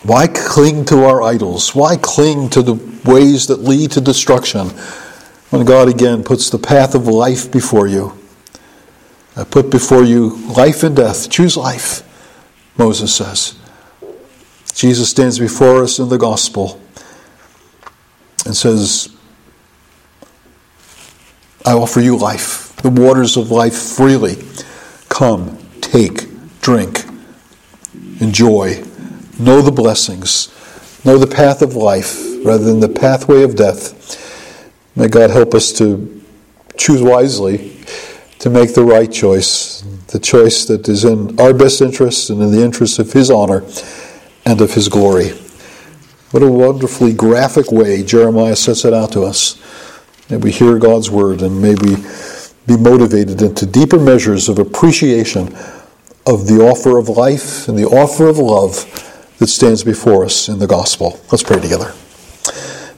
Why 0.05 0.27
cling 0.27 0.87
to 0.87 1.05
our 1.05 1.23
idols? 1.23 1.75
Why 1.75 1.97
cling 1.97 2.49
to 2.51 2.63
the 2.63 2.75
ways 3.05 3.49
that 3.49 3.61
lead 3.61 3.91
to 3.93 4.01
destruction 4.01 4.69
when 5.51 5.67
God 5.67 5.89
again 5.89 6.25
puts 6.25 6.49
the 6.49 6.59
path 6.59 6.95
of 6.95 7.07
life 7.07 7.53
before 7.53 7.87
you? 7.87 8.22
I 9.37 9.45
put 9.45 9.71
before 9.71 10.05
you 10.05 10.37
life 10.53 10.83
and 10.83 10.95
death. 10.95 11.31
Choose 11.31 11.57
life, 11.57 12.03
Moses 12.77 13.15
says. 13.15 13.59
Jesus 14.75 15.11
stands 15.11 15.39
before 15.39 15.83
us 15.83 15.99
in 15.99 16.09
the 16.09 16.19
gospel 16.19 16.81
and 18.45 18.57
says, 18.57 19.15
I 21.65 21.73
offer 21.73 22.01
you 22.01 22.17
life, 22.17 22.75
the 22.77 22.91
waters 22.91 23.37
of 23.37 23.51
life 23.51 23.77
freely. 23.77 24.37
Come, 25.09 25.59
take, 25.81 26.27
drink, 26.61 27.05
enjoy, 28.21 28.83
know 29.39 29.63
the 29.63 29.71
blessings, 29.71 30.49
know 31.05 31.19
the 31.19 31.33
path 31.33 31.63
of 31.63 31.75
life 31.75 32.19
rather 32.45 32.65
than 32.65 32.81
the 32.81 32.89
pathway 32.89 33.43
of 33.43 33.55
death. 33.55 34.19
May 34.97 35.09
God 35.09 35.31
help 35.31 35.55
us 35.55 35.73
to 35.75 36.23
choose 36.77 37.03
wisely, 37.03 37.82
to 38.43 38.51
make 38.51 38.75
the 38.75 38.85
right 38.85 39.11
choice, 39.11 39.81
the 40.09 40.19
choice 40.19 40.67
that 40.67 40.89
is 40.89 41.05
in 41.05 41.41
our 41.41 41.55
best 41.55 41.81
interest 41.81 42.29
and 42.29 42.43
in 42.43 42.53
the 42.53 42.63
interest 42.63 42.99
of 42.99 43.13
His 43.13 43.31
honor 43.31 43.65
and 44.45 44.61
of 44.61 44.75
his 44.75 44.89
glory. 44.89 45.31
What 46.31 46.43
a 46.43 46.51
wonderfully 46.51 47.13
graphic 47.13 47.71
way 47.71 48.03
Jeremiah 48.03 48.57
sets 48.57 48.85
it 48.85 48.95
out 48.95 49.13
to 49.13 49.23
us. 49.23 49.61
May 50.31 50.39
we 50.39 50.51
hear 50.51 50.79
God's 50.79 51.11
word 51.11 51.43
and 51.43 51.61
may 51.61 51.75
we 51.75 51.97
be 52.67 52.77
motivated 52.77 53.43
into 53.43 53.67
deeper 53.67 53.99
measures 53.99 54.49
of 54.49 54.59
appreciation 54.59 55.55
of 56.27 56.47
the 56.47 56.59
offer 56.63 56.99
of 56.99 57.09
life 57.09 57.69
and 57.69 57.77
the 57.77 57.85
offer 57.85 58.29
of 58.29 58.39
love 58.39 58.89
that 59.39 59.49
stands 59.49 59.83
before 59.85 60.25
us 60.25 60.49
in 60.49 60.59
the 60.59 60.67
gospel. 60.67 61.21
Let's 61.31 61.43
pray 61.43 61.61
together. 61.61 61.91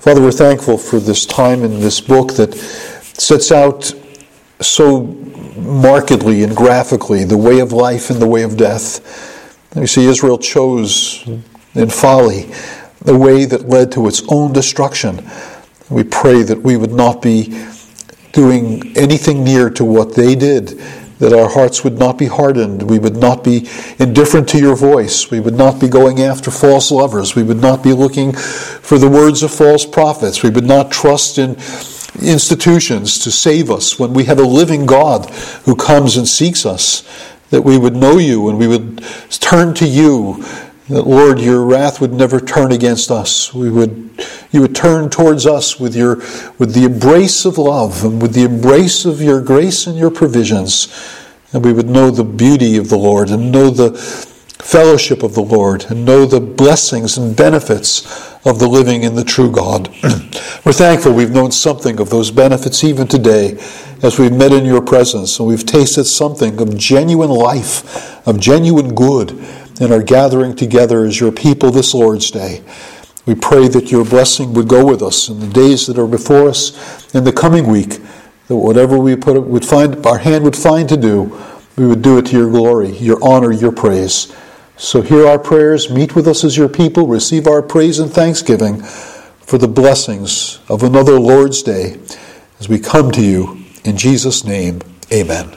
Father, 0.01 0.21
we're 0.21 0.33
thankful 0.33 0.77
for 0.77 1.01
this 1.01 1.25
time 1.25 1.63
in 1.65 1.81
this 1.81 2.01
book 2.01 2.35
that 2.35 2.55
sets 2.55 3.51
out 3.51 3.95
so 4.61 5.03
markedly 5.57 6.43
and 6.43 6.57
graphically 6.57 7.25
the 7.25 7.37
way 7.37 7.61
of 7.61 7.73
life 7.73 8.11
and 8.11 8.21
the 8.21 8.27
way 8.27 8.43
of 8.43 8.57
death. 8.57 9.01
You 9.77 9.87
see, 9.87 10.07
Israel 10.07 10.39
chose 10.39 11.25
in 11.75 11.91
folly 11.91 12.51
the 13.03 13.17
way 13.17 13.45
that 13.45 13.69
led 13.69 13.93
to 13.93 14.07
its 14.07 14.23
own 14.29 14.53
destruction. 14.53 15.29
We 15.91 16.05
pray 16.05 16.43
that 16.43 16.63
we 16.63 16.77
would 16.77 16.93
not 16.93 17.21
be 17.21 17.67
doing 18.33 18.97
anything 18.97 19.45
near 19.45 19.71
to 19.71 19.85
what 19.85 20.15
they 20.15 20.35
did, 20.35 20.69
that 21.19 21.33
our 21.33 21.49
hearts 21.49 21.85
would 21.85 21.99
not 21.99 22.19
be 22.19 22.27
hardened, 22.27 22.83
we 22.83 22.99
would 22.99 23.17
not 23.17 23.45
be 23.45 23.69
indifferent 23.99 24.49
to 24.49 24.59
your 24.59 24.75
voice, 24.75 25.31
we 25.31 25.39
would 25.39 25.55
not 25.55 25.81
be 25.81 25.89
going 25.89 26.21
after 26.21 26.51
false 26.51 26.91
lovers, 26.91 27.37
we 27.37 27.43
would 27.43 27.61
not 27.61 27.83
be 27.83 27.93
looking 27.93 28.33
for 28.33 28.99
the 28.99 29.09
words 29.09 29.43
of 29.43 29.53
false 29.53 29.87
prophets, 29.87 30.43
we 30.43 30.51
would 30.51 30.67
not 30.67 30.91
trust 30.91 31.39
in 31.39 31.55
institutions 32.21 33.19
to 33.21 33.31
save 33.31 33.71
us 33.71 33.99
when 33.99 34.15
we 34.15 34.25
have 34.25 34.39
a 34.39 34.45
living 34.45 34.87
God 34.87 35.31
who 35.65 35.75
comes 35.75 36.17
and 36.17 36.29
seeks 36.29 36.65
us 36.65 37.03
that 37.51 37.63
we 37.63 37.79
would 37.79 37.95
know 37.95 38.19
you 38.19 38.49
and 38.49 38.59
we 38.59 38.69
would 38.69 39.03
turn 39.31 39.75
to 39.75 39.87
you. 39.87 40.45
That 40.89 41.07
Lord, 41.07 41.41
your 41.41 41.65
wrath 41.65 42.01
would 42.01 42.13
never 42.13 42.41
turn 42.41 42.73
against 42.73 43.11
us. 43.11 43.55
We 43.55 43.71
would, 43.71 44.23
you 44.51 44.61
would 44.61 44.75
turn 44.75 45.09
towards 45.09 45.47
us 45.47 45.81
with 45.81 45.97
your, 45.97 46.17
with 46.59 46.75
the 46.75 46.85
embrace 46.85 47.45
of 47.45 47.57
love 47.57 48.05
and 48.05 48.21
with 48.21 48.35
the 48.35 48.45
embrace 48.45 49.05
of 49.05 49.23
your 49.23 49.41
grace 49.41 49.87
and 49.87 49.97
your 49.97 50.11
provisions. 50.11 50.89
And 51.53 51.65
we 51.65 51.73
would 51.73 51.89
know 51.89 52.11
the 52.11 52.25
beauty 52.25 52.77
of 52.77 52.91
the 52.91 52.99
Lord 52.99 53.31
and 53.31 53.51
know 53.51 53.71
the 53.71 53.93
fellowship 54.65 55.23
of 55.23 55.35
the 55.35 55.43
Lord 55.43 55.85
and 55.91 56.07
know 56.07 56.25
the 56.25 56.41
blessings 56.41 57.19
and 57.19 57.37
benefits 57.37 58.33
of 58.47 58.59
the 58.59 58.67
living 58.67 59.03
in 59.03 59.15
the 59.15 59.23
true 59.23 59.53
God. 59.53 59.89
We're 60.65 60.73
thankful 60.73 61.13
we've 61.13 61.31
known 61.31 61.53
something 61.53 62.01
of 62.01 62.09
those 62.09 62.31
benefits 62.31 62.83
even 62.83 63.07
today 63.07 63.59
as 64.03 64.19
we've 64.19 64.33
met 64.33 64.53
in 64.53 64.65
your 64.65 64.81
presence 64.81 65.39
and 65.39 65.47
we've 65.47 65.67
tasted 65.67 66.05
something 66.05 66.59
of 66.63 66.79
genuine 66.79 67.29
life, 67.29 68.27
of 68.27 68.41
genuine 68.41 68.95
good 68.95 69.33
in 69.83 69.93
our 69.93 70.03
gathering 70.03 70.57
together 70.57 71.05
as 71.05 71.21
your 71.21 71.31
people 71.31 71.71
this 71.71 71.93
Lord's 71.93 72.31
Day. 72.31 72.65
We 73.27 73.35
pray 73.35 73.69
that 73.69 73.93
your 73.93 74.07
blessing 74.07 74.55
would 74.55 74.69
go 74.69 74.87
with 74.87 75.03
us 75.03 75.29
in 75.29 75.41
the 75.41 75.47
days 75.47 75.87
that 75.89 75.99
are 75.99 76.07
before 76.07 76.49
us 76.49 77.15
in 77.15 77.25
the 77.25 77.33
coming 77.33 77.67
week, 77.67 78.01
that 78.49 78.57
whatever 78.57 78.99
we 78.99 79.15
put 79.15 79.39
would 79.43 79.65
find 79.65 80.05
our 80.07 80.19
hand 80.19 80.43
would 80.45 80.57
find 80.57 80.89
to 80.89 80.97
do, 80.97 81.39
we 81.77 81.87
would 81.87 82.01
do 82.01 82.17
it 82.17 82.27
to 82.27 82.39
your 82.39 82.51
glory, 82.51 82.97
your 82.97 83.23
honor, 83.23 83.53
your 83.53 83.73
praise. 83.73 84.35
So 84.77 85.03
hear 85.03 85.27
our 85.27 85.39
prayers, 85.39 85.89
meet 85.89 86.17
with 86.17 86.27
us 86.27 86.43
as 86.45 86.57
your 86.57 86.69
people, 86.69 87.07
receive 87.07 87.47
our 87.47 87.63
praise 87.63 87.99
and 87.99 88.13
thanksgiving 88.13 88.83
for 88.83 89.57
the 89.59 89.69
blessings 89.69 90.59
of 90.69 90.83
another 90.83 91.19
Lord's 91.21 91.63
Day 91.63 92.01
as 92.59 92.69
we 92.69 92.79
come 92.79 93.11
to 93.13 93.23
you. 93.23 93.65
In 93.85 93.97
Jesus' 93.97 94.45
name, 94.45 94.81
amen. 95.13 95.57